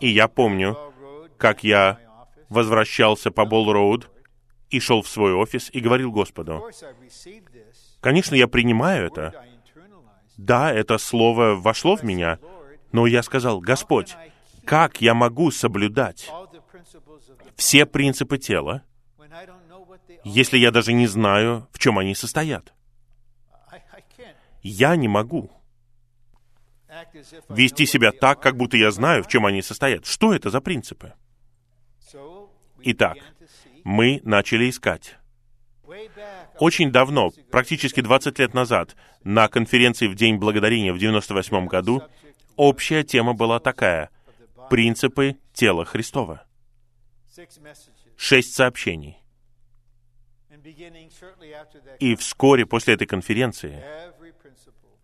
И 0.00 0.08
я 0.08 0.28
помню, 0.28 0.76
как 1.38 1.64
я 1.64 1.98
возвращался 2.48 3.30
по 3.30 3.44
Болл-Роуд 3.44 4.08
и 4.70 4.80
шел 4.80 5.02
в 5.02 5.08
свой 5.08 5.34
офис 5.34 5.70
и 5.72 5.80
говорил 5.80 6.10
Господу, 6.10 6.70
«Конечно, 8.00 8.34
я 8.34 8.48
принимаю 8.48 9.06
это, 9.06 9.44
да, 10.36 10.72
это 10.72 10.98
слово 10.98 11.54
вошло 11.54 11.96
в 11.96 12.02
меня, 12.02 12.38
но 12.92 13.06
я 13.06 13.22
сказал, 13.22 13.60
Господь, 13.60 14.14
как 14.64 15.00
я 15.00 15.14
могу 15.14 15.50
соблюдать 15.50 16.30
все 17.56 17.86
принципы 17.86 18.38
тела, 18.38 18.82
если 20.24 20.58
я 20.58 20.70
даже 20.70 20.92
не 20.92 21.06
знаю, 21.06 21.68
в 21.72 21.78
чем 21.78 21.98
они 21.98 22.14
состоят? 22.14 22.72
Я 24.62 24.94
не 24.96 25.08
могу 25.08 25.50
вести 27.48 27.86
себя 27.86 28.12
так, 28.12 28.40
как 28.40 28.56
будто 28.56 28.76
я 28.76 28.90
знаю, 28.90 29.24
в 29.24 29.28
чем 29.28 29.46
они 29.46 29.62
состоят. 29.62 30.06
Что 30.06 30.34
это 30.34 30.50
за 30.50 30.60
принципы? 30.60 31.14
Итак, 32.80 33.16
мы 33.84 34.20
начали 34.24 34.68
искать 34.68 35.16
очень 36.62 36.92
давно, 36.92 37.32
практически 37.50 38.00
20 38.00 38.38
лет 38.38 38.54
назад, 38.54 38.94
на 39.24 39.48
конференции 39.48 40.06
в 40.06 40.14
День 40.14 40.36
Благодарения 40.36 40.92
в 40.92 40.98
98 40.98 41.66
году, 41.66 42.02
общая 42.54 43.02
тема 43.02 43.34
была 43.34 43.58
такая— 43.58 44.10
принципы 44.70 45.36
тела 45.52 45.84
Христова. 45.84 46.46
Шесть 48.16 48.54
сообщений. 48.54 49.18
И 51.98 52.14
вскоре 52.14 52.64
после 52.64 52.94
этой 52.94 53.08
конференции 53.08 53.82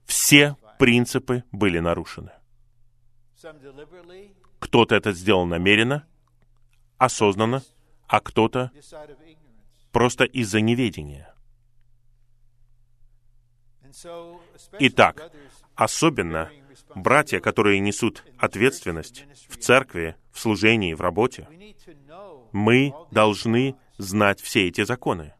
все 0.07 0.57
принципы 0.79 1.43
были 1.51 1.81
нарушены. 1.81 2.31
Кто-то 4.61 4.95
это 4.95 5.11
сделал 5.11 5.45
намеренно, 5.45 6.07
осознанно, 6.99 7.65
а 8.07 8.21
кто-то 8.21 8.71
просто 9.91 10.23
из-за 10.23 10.61
неведения. 10.61 11.35
Итак, 14.81 15.32
особенно 15.74 16.51
братья, 16.94 17.40
которые 17.40 17.81
несут 17.81 18.24
ответственность 18.39 19.24
в 19.48 19.56
церкви, 19.56 20.16
в 20.32 20.39
служении, 20.39 20.94
в 20.94 21.01
работе, 21.01 21.48
мы 22.52 22.94
должны 23.10 23.77
знать 23.98 24.40
все 24.40 24.69
эти 24.69 24.85
законы 24.85 25.35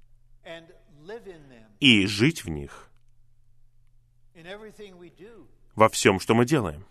и 1.81 2.07
жить 2.07 2.45
в 2.45 2.49
них 2.49 2.91
во 5.75 5.89
всем, 5.89 6.21
что 6.21 6.35
мы 6.35 6.45
делаем. 6.45 6.85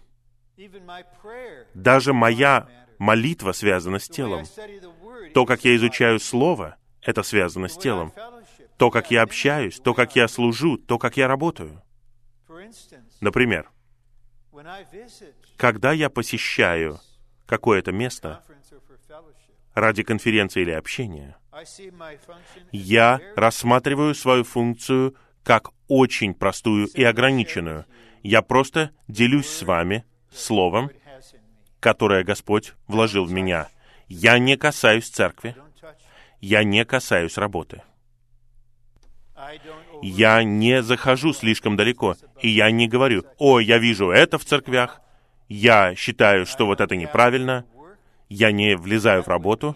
Даже 1.74 2.14
моя 2.14 2.68
молитва 2.98 3.52
связана 3.52 4.00
с 4.00 4.08
телом. 4.08 4.46
То, 5.34 5.46
как 5.46 5.66
я 5.66 5.76
изучаю 5.76 6.20
Слово, 6.20 6.78
это 7.02 7.24
связано 7.24 7.68
с 7.68 7.78
телом 7.78 8.14
то, 8.78 8.92
как 8.92 9.12
я 9.12 9.24
общаюсь, 9.24 9.80
то, 9.80 9.94
как 9.94 10.16
я 10.16 10.28
служу, 10.28 10.78
то, 10.78 10.98
как 10.98 11.18
я 11.18 11.28
работаю. 11.28 11.82
Например, 13.22 13.70
Когда 15.58 15.92
я 15.92 16.10
посещаю 16.10 17.00
какое-то 17.46 17.92
место 17.92 18.44
ради 19.74 20.04
конференции 20.04 20.62
или 20.62 20.72
общения, 20.72 21.38
я 22.72 23.20
рассматриваю 23.36 24.16
свою 24.16 24.44
функцию 24.44 25.16
как 25.44 25.70
очень 25.88 26.34
простую 26.34 26.88
и 26.88 27.04
ограниченную. 27.04 27.86
Я 28.22 28.42
просто 28.42 28.92
делюсь 29.08 29.48
с 29.48 29.62
вами 29.64 30.06
словом, 30.32 30.92
которое 31.80 32.24
Господь 32.24 32.74
вложил 32.88 33.26
в 33.26 33.32
меня. 33.32 33.70
Я 34.08 34.40
не 34.40 34.58
касаюсь 34.58 35.10
церкви, 35.10 35.56
я 36.42 36.64
не 36.64 36.84
касаюсь 36.86 37.38
работы. 37.38 37.82
Я 40.02 40.44
не 40.44 40.82
захожу 40.84 41.34
слишком 41.34 41.76
далеко, 41.76 42.16
и 42.42 42.50
я 42.50 42.72
не 42.72 42.88
говорю, 42.88 43.24
«О, 43.38 43.60
я 43.60 43.78
вижу 43.78 44.10
это 44.12 44.38
в 44.38 44.46
церквях, 44.46 45.02
я 45.48 45.96
считаю, 45.96 46.46
что 46.46 46.66
вот 46.66 46.82
это 46.82 46.96
неправильно», 46.96 47.66
я 48.30 48.52
не 48.52 48.76
влезаю 48.76 49.24
в 49.24 49.28
работу. 49.28 49.76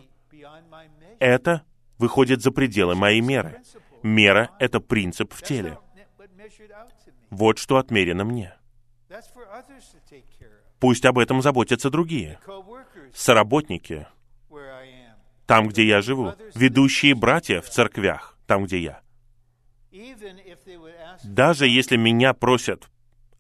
Это 1.20 1.64
выходит 1.98 2.42
за 2.42 2.52
пределы 2.52 2.96
моей 2.96 3.22
меры. 3.22 3.62
Мера— 4.04 4.50
это 4.60 4.80
принцип 4.80 5.34
в 5.34 5.42
теле. 5.42 5.78
Вот 7.30 7.60
что 7.60 7.78
отмерено 7.78 8.26
мне. 8.26 8.54
Пусть 10.80 11.06
об 11.06 11.20
этом 11.20 11.42
заботятся 11.42 11.90
другие. 11.90 12.40
Соработники, 13.14 14.08
там, 15.46 15.68
где 15.68 15.86
я 15.86 16.02
живу, 16.02 16.34
ведущие 16.56 17.14
братья 17.14 17.62
в 17.62 17.70
церквях, 17.70 18.38
там, 18.48 18.66
где 18.66 18.80
я. 18.80 19.02
Даже 21.24 21.68
если 21.68 21.98
меня 21.98 22.34
просят 22.34 22.90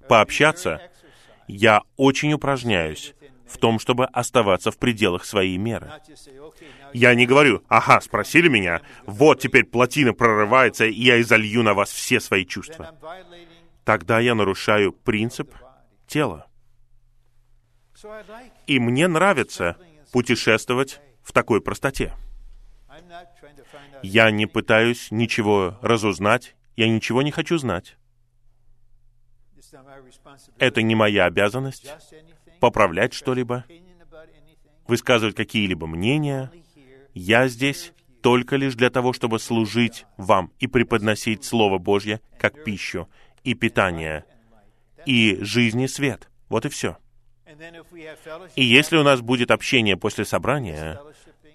пообщаться, 0.07 0.81
я 1.47 1.81
очень 1.97 2.33
упражняюсь 2.33 3.13
в 3.47 3.57
том, 3.57 3.79
чтобы 3.79 4.05
оставаться 4.05 4.71
в 4.71 4.77
пределах 4.77 5.25
своей 5.25 5.57
меры. 5.57 5.91
Я 6.93 7.13
не 7.15 7.25
говорю, 7.25 7.63
ага, 7.67 7.99
спросили 8.01 8.47
меня, 8.47 8.81
вот 9.05 9.39
теперь 9.39 9.65
плотина 9.65 10.13
прорывается, 10.13 10.85
и 10.85 11.01
я 11.01 11.19
изолью 11.21 11.63
на 11.63 11.73
вас 11.73 11.91
все 11.91 12.19
свои 12.19 12.45
чувства. 12.45 12.95
Тогда 13.83 14.19
я 14.19 14.35
нарушаю 14.35 14.93
принцип 14.93 15.53
тела. 16.07 16.47
И 18.67 18.79
мне 18.79 19.07
нравится 19.07 19.77
путешествовать 20.11 20.99
в 21.23 21.33
такой 21.33 21.61
простоте. 21.61 22.13
Я 24.03 24.31
не 24.31 24.45
пытаюсь 24.45 25.11
ничего 25.11 25.77
разузнать, 25.81 26.55
я 26.75 26.87
ничего 26.87 27.21
не 27.21 27.31
хочу 27.31 27.57
знать. 27.57 27.97
Это 30.57 30.81
не 30.81 30.95
моя 30.95 31.25
обязанность 31.25 31.87
поправлять 32.59 33.13
что-либо, 33.13 33.65
высказывать 34.87 35.35
какие-либо 35.35 35.87
мнения. 35.87 36.51
Я 37.13 37.47
здесь 37.47 37.93
только 38.21 38.55
лишь 38.55 38.75
для 38.75 38.89
того, 38.89 39.13
чтобы 39.13 39.39
служить 39.39 40.05
вам 40.17 40.51
и 40.59 40.67
преподносить 40.67 41.43
Слово 41.43 41.77
Божье 41.77 42.21
как 42.37 42.63
пищу 42.63 43.09
и 43.43 43.53
питание, 43.53 44.25
и 45.05 45.37
жизни 45.41 45.87
свет. 45.87 46.29
Вот 46.49 46.65
и 46.65 46.69
все. 46.69 46.97
И 48.55 48.63
если 48.63 48.97
у 48.97 49.03
нас 49.03 49.21
будет 49.21 49.51
общение 49.51 49.97
после 49.97 50.25
собрания, 50.25 50.99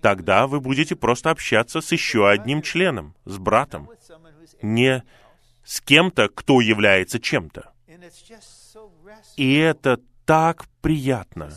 тогда 0.01 0.47
вы 0.47 0.61
будете 0.61 0.97
просто 0.97 1.31
общаться 1.31 1.81
с 1.81 1.93
еще 1.93 2.29
одним 2.29 2.63
членом, 2.63 3.15
с 3.25 3.39
братом, 3.39 3.89
не 4.63 5.03
с 5.65 5.81
кем-то, 5.81 6.29
кто 6.29 6.61
является 6.61 7.19
чем-то. 7.19 7.73
И 9.37 9.55
это 9.55 10.01
так 10.25 10.67
приятно. 10.81 11.53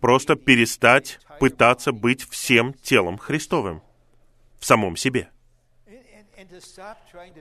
Просто 0.00 0.36
перестать 0.36 1.18
пытаться 1.40 1.92
быть 1.92 2.28
всем 2.28 2.74
телом 2.74 3.18
Христовым 3.18 3.82
в 4.58 4.64
самом 4.64 4.96
себе. 4.96 5.30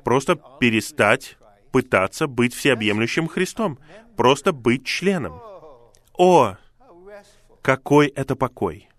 Просто 0.04 0.36
перестать 0.60 1.38
пытаться 1.72 2.28
быть 2.28 2.54
всеобъемлющим 2.54 3.28
Христом. 3.28 3.80
Просто 4.16 4.54
быть 4.54 4.86
членом. 4.86 5.42
О, 6.14 6.56
какой 7.62 8.08
это 8.08 8.36
покой! 8.36 8.90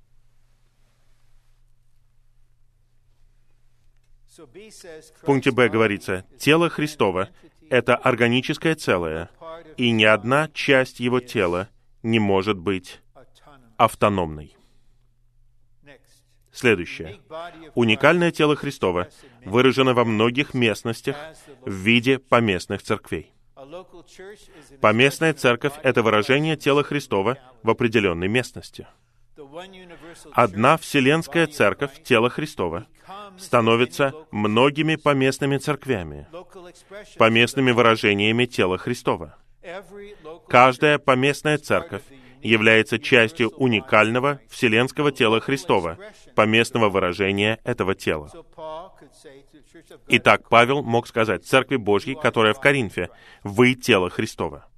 В 4.37 5.27
пункте 5.27 5.53
Б 5.53 5.69
говорится, 5.69 6.25
тело 6.39 6.69
Христова— 6.69 7.29
это 7.71 7.95
органическое 7.95 8.75
целое, 8.75 9.31
и 9.77 9.91
ни 9.93 10.05
одна 10.05 10.49
часть 10.53 10.99
его 10.99 11.21
тела 11.21 11.69
не 12.03 12.19
может 12.19 12.59
быть 12.59 13.01
автономной. 13.77 14.57
Следующее. 16.53 17.21
Уникальное 17.75 18.33
тело 18.33 18.57
Христова 18.57 19.09
выражено 19.45 19.95
во 19.95 20.05
многих 20.05 20.55
местностях 20.55 21.17
в 21.63 21.73
виде 21.73 22.19
поместных 22.19 22.83
церквей. 22.83 23.33
Поместная 24.81 25.35
церковь— 25.35 25.75
это 25.83 26.03
выражение 26.03 26.57
тела 26.57 26.83
Христова 26.83 27.39
в 27.63 27.71
определенной 27.71 28.29
местности. 28.29 28.87
Одна 30.33 30.77
Вселенская 30.77 31.47
Церковь, 31.47 32.03
тело 32.03 32.31
Христова, 32.31 32.87
становится 33.39 34.13
многими 34.31 34.97
поместными 34.97 35.59
церквями, 35.59 36.27
поместными 37.19 37.73
выражениями 37.73 38.47
тела 38.47 38.79
Христова. 38.79 39.37
Каждая 40.49 40.99
поместная 40.99 41.59
церковь 41.59 42.03
является 42.43 42.99
частью 42.99 43.49
уникального 43.51 44.41
вселенского 44.51 45.11
тела 45.11 45.41
Христова, 45.41 45.99
поместного 46.35 46.91
выражения 46.91 47.59
этого 47.65 47.95
тела. 47.95 48.31
Итак, 50.09 50.49
Павел 50.49 50.83
мог 50.83 51.07
сказать 51.09 51.45
Церкви 51.45 51.77
Божьей, 51.77 52.15
которая 52.15 52.55
в 52.55 52.61
Коринфе, 52.61 53.09
«Вы— 53.43 53.75
тело 53.75 54.11
Христова». 54.11 54.69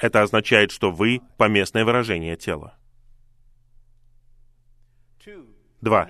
Это 0.00 0.22
означает, 0.22 0.70
что 0.70 0.90
вы— 0.90 1.20
поместное 1.38 1.84
выражение 1.84 2.36
тела. 2.36 2.76
Два. 5.82 6.08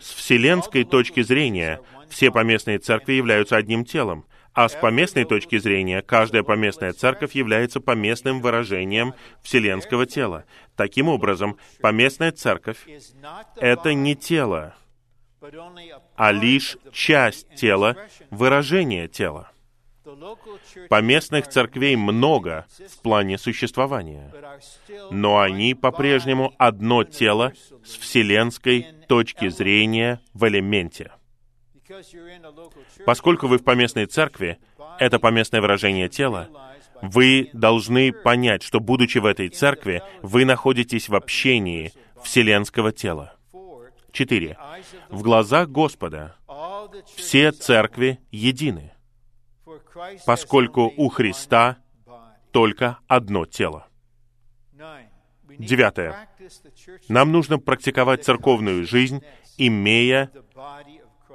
С 0.00 0.12
вселенской 0.12 0.84
точки 0.84 1.22
зрения 1.22 1.80
все 2.08 2.30
поместные 2.30 2.78
церкви 2.78 3.14
являются 3.14 3.56
одним 3.56 3.84
телом, 3.86 4.26
а 4.52 4.68
с 4.68 4.74
поместной 4.74 5.24
точки 5.24 5.56
зрения 5.58 6.02
каждая 6.02 6.42
поместная 6.42 6.92
церковь 6.92 7.34
является 7.34 7.80
поместным 7.80 8.42
выражением 8.42 9.14
вселенского 9.42 10.04
тела. 10.04 10.44
Таким 10.76 11.08
образом, 11.08 11.56
поместная 11.80 12.32
церковь— 12.32 12.78
это 13.56 13.94
не 13.94 14.14
тело, 14.14 14.74
а 16.14 16.30
лишь 16.30 16.76
часть 16.92 17.48
тела, 17.54 17.96
выражение 18.30 19.08
тела. 19.08 19.50
Поместных 20.88 21.48
церквей 21.48 21.96
много 21.96 22.66
в 22.88 23.02
плане 23.02 23.38
существования, 23.38 24.32
но 25.10 25.40
они 25.40 25.74
по-прежнему 25.74 26.54
одно 26.58 27.04
тело 27.04 27.52
с 27.84 27.96
вселенской 27.96 28.86
точки 29.06 29.48
зрения 29.48 30.20
в 30.34 30.46
элементе. 30.46 31.12
Поскольку 33.04 33.46
вы 33.46 33.58
в 33.58 33.64
поместной 33.64 34.06
церкви, 34.06 34.58
это 34.98 35.18
поместное 35.18 35.60
выражение 35.60 36.08
тела, 36.08 36.48
вы 37.00 37.50
должны 37.52 38.12
понять, 38.12 38.62
что, 38.62 38.80
будучи 38.80 39.18
в 39.18 39.26
этой 39.26 39.48
церкви, 39.48 40.02
вы 40.22 40.44
находитесь 40.44 41.08
в 41.08 41.14
общении 41.14 41.92
вселенского 42.22 42.92
тела. 42.92 43.34
Четыре. 44.12 44.58
В 45.10 45.22
глазах 45.22 45.68
Господа 45.68 46.34
все 47.16 47.52
церкви 47.52 48.18
едины 48.30 48.92
поскольку 50.26 50.92
у 50.96 51.08
Христа 51.08 51.78
только 52.52 52.98
одно 53.06 53.44
тело. 53.44 53.86
Девятое. 55.58 56.28
Нам 57.08 57.32
нужно 57.32 57.58
практиковать 57.58 58.24
церковную 58.24 58.86
жизнь, 58.86 59.22
имея 59.56 60.30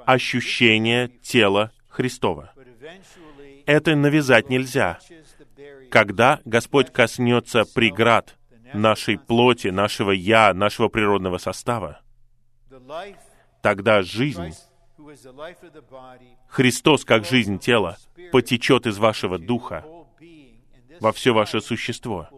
ощущение 0.06 1.08
тела 1.08 1.72
Христова. 1.88 2.52
Это 3.66 3.94
навязать 3.94 4.50
нельзя. 4.50 4.98
Когда 5.90 6.40
Господь 6.44 6.92
коснется 6.92 7.64
преград 7.64 8.36
нашей 8.72 9.18
плоти, 9.18 9.68
нашего 9.68 10.10
«я», 10.10 10.52
нашего 10.52 10.88
природного 10.88 11.38
состава, 11.38 12.00
тогда 13.62 14.02
жизнь 14.02 14.54
Христос, 16.48 17.04
как 17.04 17.24
жизнь 17.24 17.58
тела, 17.58 17.98
потечет 18.32 18.86
из 18.86 18.98
вашего 18.98 19.38
духа 19.38 19.84
во 21.00 21.12
все 21.12 21.32
ваше 21.32 21.60
существо. 21.60 22.28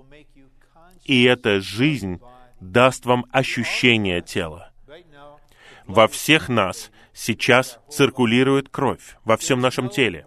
И 1.05 1.25
эта 1.25 1.61
жизнь 1.61 2.21
даст 2.61 3.07
вам 3.07 3.27
ощущение 3.31 4.21
тела. 4.21 4.73
Во 5.87 6.09
всех 6.09 6.49
нас 6.49 6.91
сейчас 7.13 7.79
циркулирует 7.89 8.69
кровь, 8.69 9.17
во 9.25 9.37
всем 9.37 9.61
нашем 9.61 9.89
теле. 9.89 10.27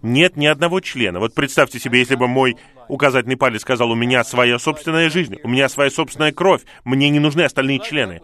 Нет 0.00 0.36
ни 0.36 0.46
одного 0.46 0.80
члена. 0.80 1.18
Вот 1.18 1.34
представьте 1.34 1.78
себе, 1.78 1.98
если 1.98 2.14
бы 2.14 2.28
мой 2.28 2.56
указательный 2.88 3.36
палец 3.36 3.62
сказал, 3.62 3.90
у 3.90 3.94
меня 3.94 4.24
своя 4.24 4.58
собственная 4.58 5.10
жизнь, 5.10 5.36
у 5.42 5.48
меня 5.48 5.68
своя 5.68 5.90
собственная 5.90 6.32
кровь, 6.32 6.62
мне 6.84 7.10
не 7.10 7.18
нужны 7.18 7.42
остальные 7.42 7.80
члены. 7.80 8.22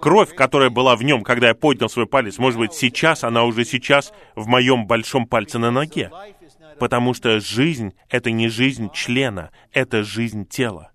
Кровь, 0.00 0.34
которая 0.34 0.70
была 0.70 0.96
в 0.96 1.02
нем, 1.02 1.22
когда 1.22 1.48
я 1.48 1.54
поднял 1.54 1.88
свой 1.88 2.06
палец, 2.06 2.38
может 2.38 2.58
быть, 2.58 2.74
сейчас, 2.74 3.24
она 3.24 3.44
уже 3.44 3.64
сейчас 3.64 4.12
в 4.34 4.46
моем 4.46 4.86
большом 4.86 5.26
пальце 5.26 5.58
на 5.58 5.70
ноге. 5.70 6.10
Потому 6.78 7.14
что 7.14 7.40
жизнь— 7.40 7.94
это 8.10 8.30
не 8.30 8.48
жизнь 8.48 8.90
члена, 8.92 9.50
это 9.72 10.02
жизнь 10.02 10.46
тела. 10.46 10.92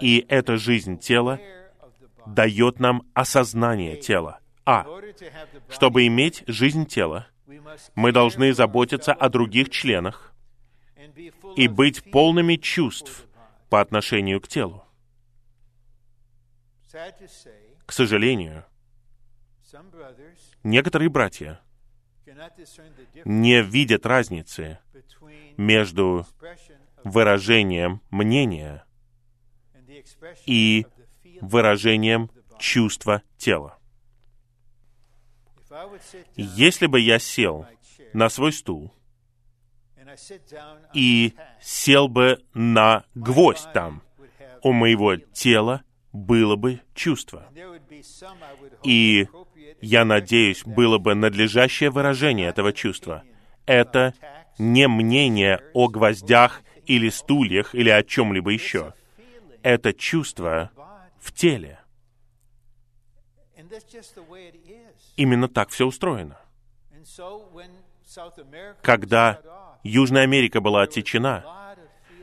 И 0.00 0.24
эта 0.28 0.56
жизнь 0.56 0.98
тела 0.98 1.38
дает 2.26 2.80
нам 2.80 3.02
осознание 3.14 3.96
тела. 3.96 4.40
А. 4.64 4.86
Чтобы 5.68 6.06
иметь 6.06 6.44
жизнь 6.46 6.86
тела, 6.86 7.26
мы 7.94 8.12
должны 8.12 8.54
заботиться 8.54 9.12
о 9.12 9.28
других 9.28 9.70
членах 9.70 10.32
и 11.56 11.68
быть 11.68 12.10
полными 12.10 12.56
чувств 12.56 13.26
по 13.68 13.80
отношению 13.80 14.40
к 14.40 14.48
телу. 14.48 14.84
К 17.86 17.92
сожалению, 17.92 18.64
некоторые 20.64 21.08
братья 21.08 21.60
не 23.24 23.62
видят 23.62 24.06
разницы 24.06 24.78
между 25.56 26.26
выражением 27.04 28.02
мнения 28.10 28.84
и 30.46 30.86
выражением 31.40 32.30
чувства 32.58 33.22
тела. 33.36 33.78
Если 36.34 36.86
бы 36.86 37.00
я 37.00 37.18
сел 37.18 37.66
на 38.12 38.28
свой 38.28 38.52
стул 38.52 38.92
и 40.92 41.34
сел 41.60 42.08
бы 42.08 42.44
на 42.52 43.04
гвоздь 43.14 43.72
там, 43.72 44.02
у 44.62 44.72
моего 44.72 45.16
тела 45.16 45.84
было 46.12 46.56
бы 46.56 46.80
чувство. 46.94 47.46
И, 48.82 49.28
я 49.80 50.04
надеюсь, 50.04 50.62
было 50.64 50.98
бы 50.98 51.14
надлежащее 51.14 51.90
выражение 51.90 52.48
этого 52.48 52.72
чувства. 52.72 53.22
Это 53.66 54.14
не 54.58 54.88
мнение 54.88 55.60
о 55.74 55.88
гвоздях 55.88 56.62
или 56.86 57.08
стульях 57.08 57.74
или 57.74 57.90
о 57.90 58.02
чем-либо 58.02 58.50
еще. 58.50 58.94
Это 59.62 59.92
чувство 59.92 60.70
в 61.20 61.32
теле. 61.32 61.78
Именно 65.16 65.48
так 65.48 65.68
все 65.70 65.86
устроено. 65.86 66.40
Когда 68.82 69.40
Южная 69.84 70.22
Америка 70.22 70.60
была 70.60 70.82
отсечена, 70.82 71.44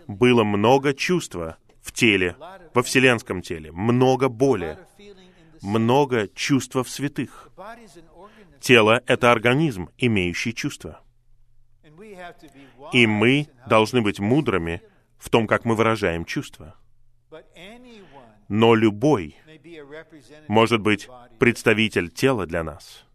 было 0.08 0.44
много 0.44 0.94
чувства 0.94 1.58
в 1.82 1.92
теле, 1.92 2.36
во 2.78 2.84
вселенском 2.84 3.42
теле, 3.42 3.72
много 3.72 4.30
боли, 4.30 4.78
много 5.64 6.28
чувства 6.28 6.84
в 6.84 6.90
святых. 6.90 7.50
Тело— 8.60 9.02
это 9.08 9.32
организм, 9.32 9.90
имеющий 9.98 10.54
чувства. 10.54 11.02
И 12.94 13.08
мы 13.08 13.48
должны 13.68 14.04
быть 14.04 14.20
мудрыми 14.20 14.84
в 15.18 15.32
том, 15.32 15.48
как 15.48 15.66
мы 15.66 15.74
выражаем 15.74 16.24
чувства. 16.24 16.76
Но 18.48 18.76
любой 18.76 19.36
может 20.48 20.80
быть 20.82 21.10
представитель 21.40 22.10
тела 22.10 22.46
для 22.46 22.64
нас. 22.64 23.08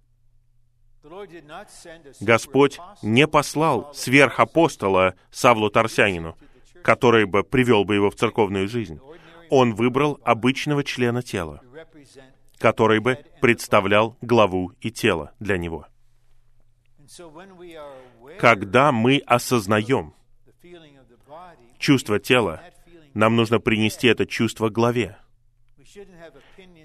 Господь 2.20 2.80
не 3.00 3.28
послал 3.28 3.94
сверхапостола 3.94 5.14
Савлу 5.30 5.70
Тарсянину, 5.70 6.36
который 6.82 7.26
бы 7.26 7.44
привел 7.44 7.84
бы 7.84 7.94
его 7.94 8.10
в 8.10 8.16
церковную 8.16 8.66
жизнь. 8.66 8.98
Он 9.54 9.74
выбрал 9.74 10.18
обычного 10.24 10.82
члена 10.82 11.22
тела, 11.22 11.60
который 12.56 13.00
бы 13.00 13.18
представлял 13.42 14.16
главу 14.22 14.72
и 14.80 14.90
тело 14.90 15.32
для 15.40 15.58
него. 15.58 15.86
Когда 18.38 18.92
мы 18.92 19.18
осознаем 19.26 20.14
чувство 21.78 22.18
тела, 22.18 22.62
нам 23.12 23.36
нужно 23.36 23.60
принести 23.60 24.08
это 24.08 24.24
чувство 24.24 24.70
главе. 24.70 25.18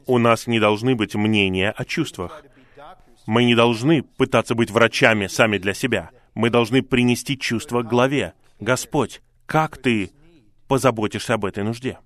У 0.06 0.18
нас 0.18 0.46
не 0.46 0.60
должны 0.60 0.94
быть 0.96 1.16
мнения 1.16 1.72
о 1.72 1.86
чувствах. 1.86 2.44
Мы 3.26 3.46
не 3.46 3.56
должны 3.56 4.04
пытаться 4.04 4.56
быть 4.56 4.72
врачами 4.72 5.28
сами 5.28 5.58
для 5.58 5.74
себя. 5.74 6.12
Мы 6.36 6.50
должны 6.50 6.84
принести 6.84 7.40
чувство 7.40 7.82
главе. 7.82 8.34
Господь, 8.60 9.22
как 9.46 9.78
ты 9.78 10.12
позаботишься 10.68 11.36
об 11.36 11.46
этой 11.46 11.64
нужде? 11.64 11.98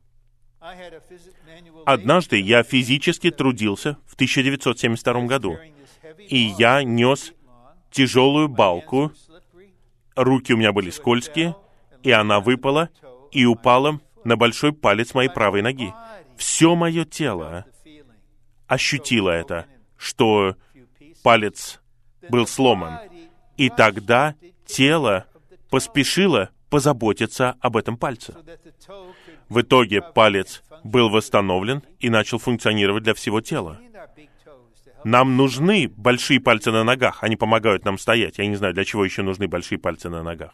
Однажды 1.85 2.39
я 2.39 2.63
физически 2.63 3.31
трудился 3.31 3.97
в 4.05 4.13
1972 4.13 5.25
году, 5.25 5.57
и 6.19 6.37
я 6.37 6.83
нес 6.83 7.33
тяжелую 7.89 8.47
балку, 8.47 9.11
руки 10.15 10.53
у 10.53 10.57
меня 10.57 10.71
были 10.71 10.91
скользкие, 10.91 11.55
и 12.03 12.11
она 12.11 12.39
выпала 12.39 12.89
и 13.31 13.45
упала 13.45 13.99
на 14.23 14.37
большой 14.37 14.71
палец 14.71 15.13
моей 15.13 15.29
правой 15.29 15.61
ноги. 15.61 15.93
Все 16.37 16.75
мое 16.75 17.05
тело 17.05 17.65
ощутило 18.67 19.31
это, 19.31 19.65
что 19.97 20.55
палец 21.23 21.81
был 22.29 22.45
сломан. 22.45 22.99
И 23.57 23.69
тогда 23.69 24.35
тело 24.65 25.25
поспешило 25.69 26.49
позаботиться 26.69 27.57
об 27.59 27.77
этом 27.77 27.97
пальце. 27.97 28.33
В 29.51 29.59
итоге 29.59 30.01
палец 30.01 30.63
был 30.85 31.09
восстановлен 31.09 31.83
и 31.99 32.09
начал 32.09 32.37
функционировать 32.37 33.03
для 33.03 33.13
всего 33.13 33.41
тела. 33.41 33.81
Нам 35.03 35.35
нужны 35.35 35.89
большие 35.89 36.39
пальцы 36.39 36.71
на 36.71 36.85
ногах, 36.85 37.21
они 37.21 37.35
помогают 37.35 37.83
нам 37.83 37.97
стоять. 37.97 38.37
Я 38.37 38.47
не 38.47 38.55
знаю, 38.55 38.73
для 38.73 38.85
чего 38.85 39.03
еще 39.03 39.23
нужны 39.23 39.49
большие 39.49 39.77
пальцы 39.77 40.07
на 40.07 40.23
ногах. 40.23 40.53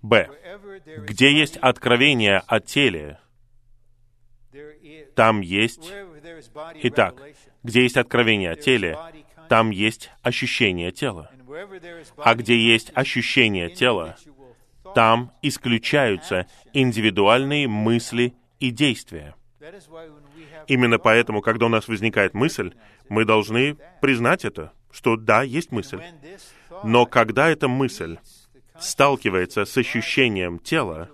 Б. 0.00 0.30
Где 0.98 1.32
есть 1.32 1.56
откровение 1.56 2.40
о 2.46 2.60
теле, 2.60 3.18
там 5.16 5.40
есть... 5.40 5.92
Итак, 6.84 7.20
где 7.64 7.82
есть 7.82 7.96
откровение 7.96 8.52
о 8.52 8.54
теле, 8.56 8.96
там 9.48 9.70
есть 9.70 10.12
ощущение 10.22 10.92
тела. 10.92 11.32
А 12.18 12.36
где 12.36 12.56
есть 12.56 12.92
ощущение 12.94 13.70
тела, 13.70 14.16
там 14.96 15.30
исключаются 15.42 16.46
индивидуальные 16.72 17.68
мысли 17.68 18.34
и 18.60 18.70
действия. 18.70 19.34
Именно 20.68 20.98
поэтому, 20.98 21.42
когда 21.42 21.66
у 21.66 21.68
нас 21.68 21.86
возникает 21.86 22.32
мысль, 22.32 22.72
мы 23.10 23.26
должны 23.26 23.76
признать 24.00 24.46
это, 24.46 24.72
что 24.90 25.18
да, 25.18 25.42
есть 25.42 25.70
мысль. 25.70 26.00
Но 26.82 27.04
когда 27.04 27.50
эта 27.50 27.68
мысль 27.68 28.16
сталкивается 28.80 29.66
с 29.66 29.76
ощущением 29.76 30.58
тела, 30.58 31.10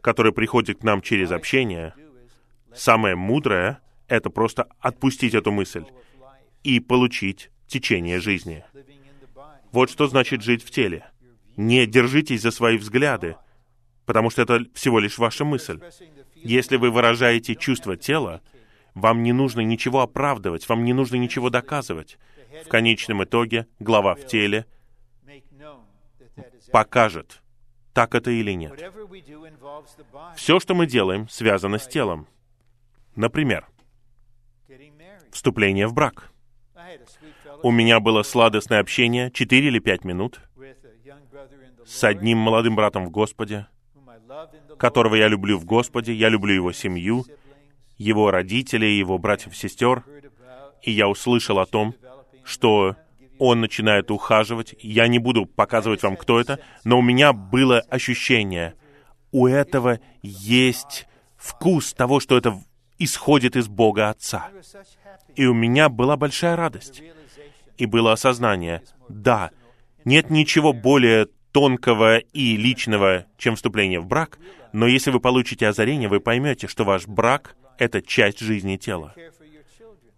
которое 0.00 0.30
приходит 0.30 0.78
к 0.78 0.84
нам 0.84 1.02
через 1.02 1.32
общение, 1.32 1.94
самое 2.72 3.16
мудрое— 3.16 3.80
это 4.06 4.30
просто 4.30 4.68
отпустить 4.78 5.34
эту 5.34 5.50
мысль 5.50 5.84
и 6.62 6.78
получить 6.78 7.50
течение 7.66 8.20
жизни. 8.20 8.64
Вот 9.72 9.90
что 9.90 10.06
значит 10.06 10.42
жить 10.42 10.62
в 10.62 10.70
теле. 10.70 11.04
Не 11.58 11.86
держитесь 11.86 12.42
за 12.42 12.52
свои 12.52 12.78
взгляды, 12.78 13.36
потому 14.06 14.30
что 14.30 14.42
это 14.42 14.64
всего 14.74 15.00
лишь 15.00 15.18
ваша 15.18 15.44
мысль. 15.44 15.80
Если 16.36 16.76
вы 16.76 16.92
выражаете 16.92 17.56
чувство 17.56 17.96
тела, 17.96 18.42
вам 18.94 19.24
не 19.24 19.32
нужно 19.32 19.60
ничего 19.62 20.02
оправдывать, 20.02 20.68
вам 20.68 20.84
не 20.84 20.92
нужно 20.92 21.16
ничего 21.16 21.50
доказывать. 21.50 22.16
В 22.64 22.68
конечном 22.68 23.24
итоге 23.24 23.66
глава 23.80 24.14
в 24.14 24.24
теле 24.24 24.66
покажет, 26.70 27.42
так 27.92 28.14
это 28.14 28.30
или 28.30 28.52
нет. 28.52 28.80
Все, 30.36 30.60
что 30.60 30.76
мы 30.76 30.86
делаем, 30.86 31.28
связано 31.28 31.78
с 31.78 31.88
телом. 31.88 32.28
Например, 33.16 33.66
вступление 35.32 35.88
в 35.88 35.92
брак. 35.92 36.30
У 37.64 37.72
меня 37.72 37.98
было 37.98 38.22
сладостное 38.22 38.78
общение, 38.78 39.32
4 39.32 39.66
или 39.66 39.80
5 39.80 40.04
минут, 40.04 40.40
с 41.88 42.04
одним 42.04 42.38
молодым 42.38 42.76
братом 42.76 43.06
в 43.06 43.10
Господе, 43.10 43.66
которого 44.78 45.14
я 45.14 45.26
люблю 45.26 45.56
в 45.58 45.64
Господе, 45.64 46.12
я 46.12 46.28
люблю 46.28 46.54
его 46.54 46.72
семью, 46.72 47.24
его 47.96 48.30
родителей, 48.30 48.98
его 48.98 49.16
братьев 49.18 49.54
и 49.54 49.56
сестер, 49.56 50.04
и 50.82 50.92
я 50.92 51.08
услышал 51.08 51.58
о 51.58 51.66
том, 51.66 51.94
что 52.44 52.96
он 53.38 53.60
начинает 53.60 54.10
ухаживать. 54.10 54.74
Я 54.80 55.08
не 55.08 55.18
буду 55.18 55.46
показывать 55.46 56.02
вам, 56.02 56.16
кто 56.16 56.38
это, 56.38 56.60
но 56.84 56.98
у 56.98 57.02
меня 57.02 57.32
было 57.32 57.80
ощущение, 57.80 58.74
у 59.32 59.46
этого 59.46 60.00
есть 60.22 61.06
вкус 61.36 61.94
того, 61.94 62.20
что 62.20 62.36
это 62.36 62.60
исходит 62.98 63.56
из 63.56 63.68
Бога 63.68 64.10
Отца. 64.10 64.50
И 65.36 65.46
у 65.46 65.54
меня 65.54 65.88
была 65.88 66.16
большая 66.16 66.56
радость. 66.56 67.02
и 67.78 67.86
было 67.86 68.12
осознание, 68.12 68.82
да, 69.08 69.50
нет 70.04 70.30
ничего 70.30 70.72
более 70.72 71.28
тонкого 71.52 72.18
и 72.18 72.56
личного, 72.56 73.26
чем 73.36 73.56
вступление 73.56 74.00
в 74.00 74.06
брак, 74.06 74.38
но 74.72 74.86
если 74.86 75.10
вы 75.10 75.20
получите 75.20 75.66
озарение, 75.66 76.08
вы 76.08 76.20
поймете, 76.20 76.66
что 76.66 76.84
ваш 76.84 77.06
брак— 77.06 77.56
это 77.78 78.02
часть 78.02 78.40
жизни 78.40 78.76
тела. 78.76 79.14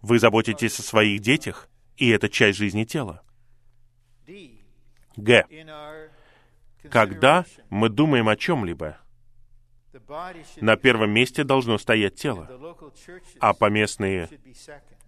Вы 0.01 0.19
заботитесь 0.19 0.79
о 0.79 0.83
своих 0.83 1.21
детях, 1.21 1.69
и 1.95 2.09
это 2.09 2.29
часть 2.29 2.57
жизни 2.57 2.83
тела. 2.83 3.21
Г. 5.15 5.45
Когда 6.89 7.45
мы 7.69 7.89
думаем 7.89 8.27
о 8.27 8.35
чем-либо, 8.35 8.97
на 10.57 10.75
первом 10.77 11.11
месте 11.11 11.43
должно 11.43 11.77
стоять 11.77 12.15
тело, 12.15 12.49
а 13.39 13.53
поместные 13.53 14.29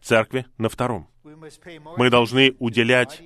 церкви 0.02 0.46
на 0.58 0.70
втором. 0.70 1.08
Мы 1.24 2.10
должны 2.10 2.56
уделять 2.60 3.22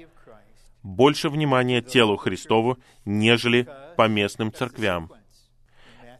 больше 0.83 1.29
внимания 1.29 1.81
телу 1.81 2.17
Христову, 2.17 2.77
нежели 3.05 3.67
поместным 3.95 4.53
церквям. 4.53 5.11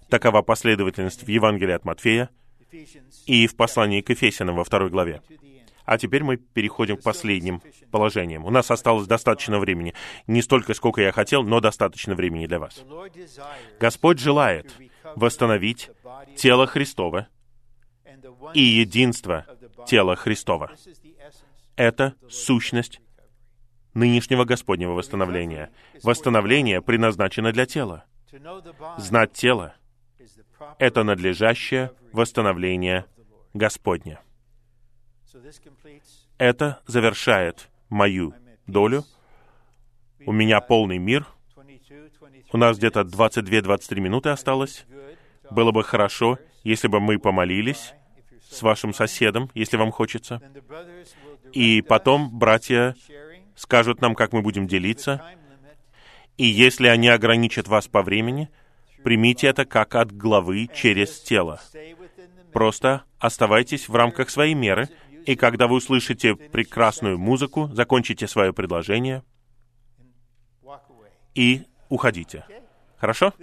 Такова 0.10 0.42
последовательность 0.42 1.24
в 1.24 1.28
Евангелии 1.28 1.74
от 1.74 1.86
Матфея 1.86 2.30
и 3.26 3.48
в 3.48 3.56
послании 3.56 4.02
к 4.02 4.10
Ефесянам 4.10 4.56
во 4.56 4.64
второй 4.64 4.90
главе. 4.90 5.22
А 5.86 5.98
теперь 5.98 6.22
мы 6.22 6.36
переходим 6.36 6.98
к 6.98 7.04
последним 7.04 7.62
положениям. 7.92 8.46
У 8.46 8.50
нас 8.50 8.70
осталось 8.72 9.08
достаточно 9.08 9.58
времени. 9.58 9.94
Не 10.28 10.42
столько, 10.42 10.74
сколько 10.74 11.02
я 11.02 11.14
хотел, 11.14 11.44
но 11.44 11.62
достаточно 11.62 12.14
времени 12.14 12.46
для 12.46 12.60
вас. 12.60 12.84
Господь 13.80 14.20
желает 14.20 14.74
восстановить 15.16 15.90
тело 16.36 16.68
Христово 16.68 17.30
и 18.54 18.62
единство 18.62 19.46
тела 19.88 20.18
Христова. 20.18 20.72
Это 21.78 22.16
сущность 22.28 23.00
нынешнего 23.98 24.46
Господнего 24.46 24.94
восстановления. 24.94 25.72
Восстановление 26.04 26.82
предназначено 26.82 27.52
для 27.52 27.66
тела. 27.66 28.06
Знать 28.98 29.34
тело— 29.34 29.76
это 30.80 31.04
надлежащее 31.04 31.92
восстановление 32.14 33.06
Господне. 33.54 34.20
Это 36.38 36.80
завершает 36.86 37.70
мою 37.90 38.34
долю. 38.68 39.04
У 40.26 40.32
меня 40.32 40.62
полный 40.62 41.00
мир. 41.00 41.26
У 42.54 42.58
нас 42.58 42.78
где-то 42.78 43.02
22-23 43.02 44.00
минуты 44.00 44.30
осталось. 44.30 44.86
Было 45.50 45.72
бы 45.72 45.84
хорошо, 45.84 46.38
если 46.64 46.88
бы 46.88 47.00
мы 47.00 47.18
помолились 47.18 47.94
с 48.50 48.62
вашим 48.62 48.94
соседом, 48.94 49.50
если 49.56 49.78
вам 49.78 49.92
хочется. 49.92 50.42
И 51.52 51.82
потом 51.82 52.38
братья 52.38 52.96
скажут 53.58 54.00
нам, 54.00 54.16
как 54.16 54.32
мы 54.32 54.42
будем 54.42 54.68
делиться. 54.68 55.22
И 56.38 56.46
если 56.46 56.88
они 56.88 57.10
ограничат 57.10 57.68
вас 57.68 57.88
по 57.88 58.04
времени, 58.04 58.50
примите 59.04 59.48
это 59.48 59.66
как 59.66 59.96
от 59.96 60.16
главы 60.16 60.70
через 60.74 61.20
тело. 61.20 61.60
Просто 62.54 63.04
оставайтесь 63.20 63.90
в 63.90 63.96
рамках 63.96 64.30
своей 64.30 64.54
меры, 64.54 64.88
и 65.26 65.36
когда 65.36 65.68
вы 65.68 65.78
услышите 65.78 66.36
прекрасную 66.36 67.18
музыку, 67.18 67.70
закончите 67.74 68.28
свое 68.28 68.54
предложение 68.54 69.24
и 71.36 71.64
уходите. 71.90 72.46
Хорошо? 72.98 73.34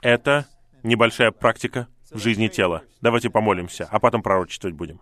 Это 0.00 0.46
небольшая 0.82 1.30
практика 1.30 1.88
в 2.10 2.18
жизни 2.18 2.48
тела. 2.48 2.82
Давайте 3.00 3.30
помолимся, 3.30 3.88
а 3.90 3.98
потом 4.00 4.22
пророчествовать 4.22 4.76
будем. 4.76 5.00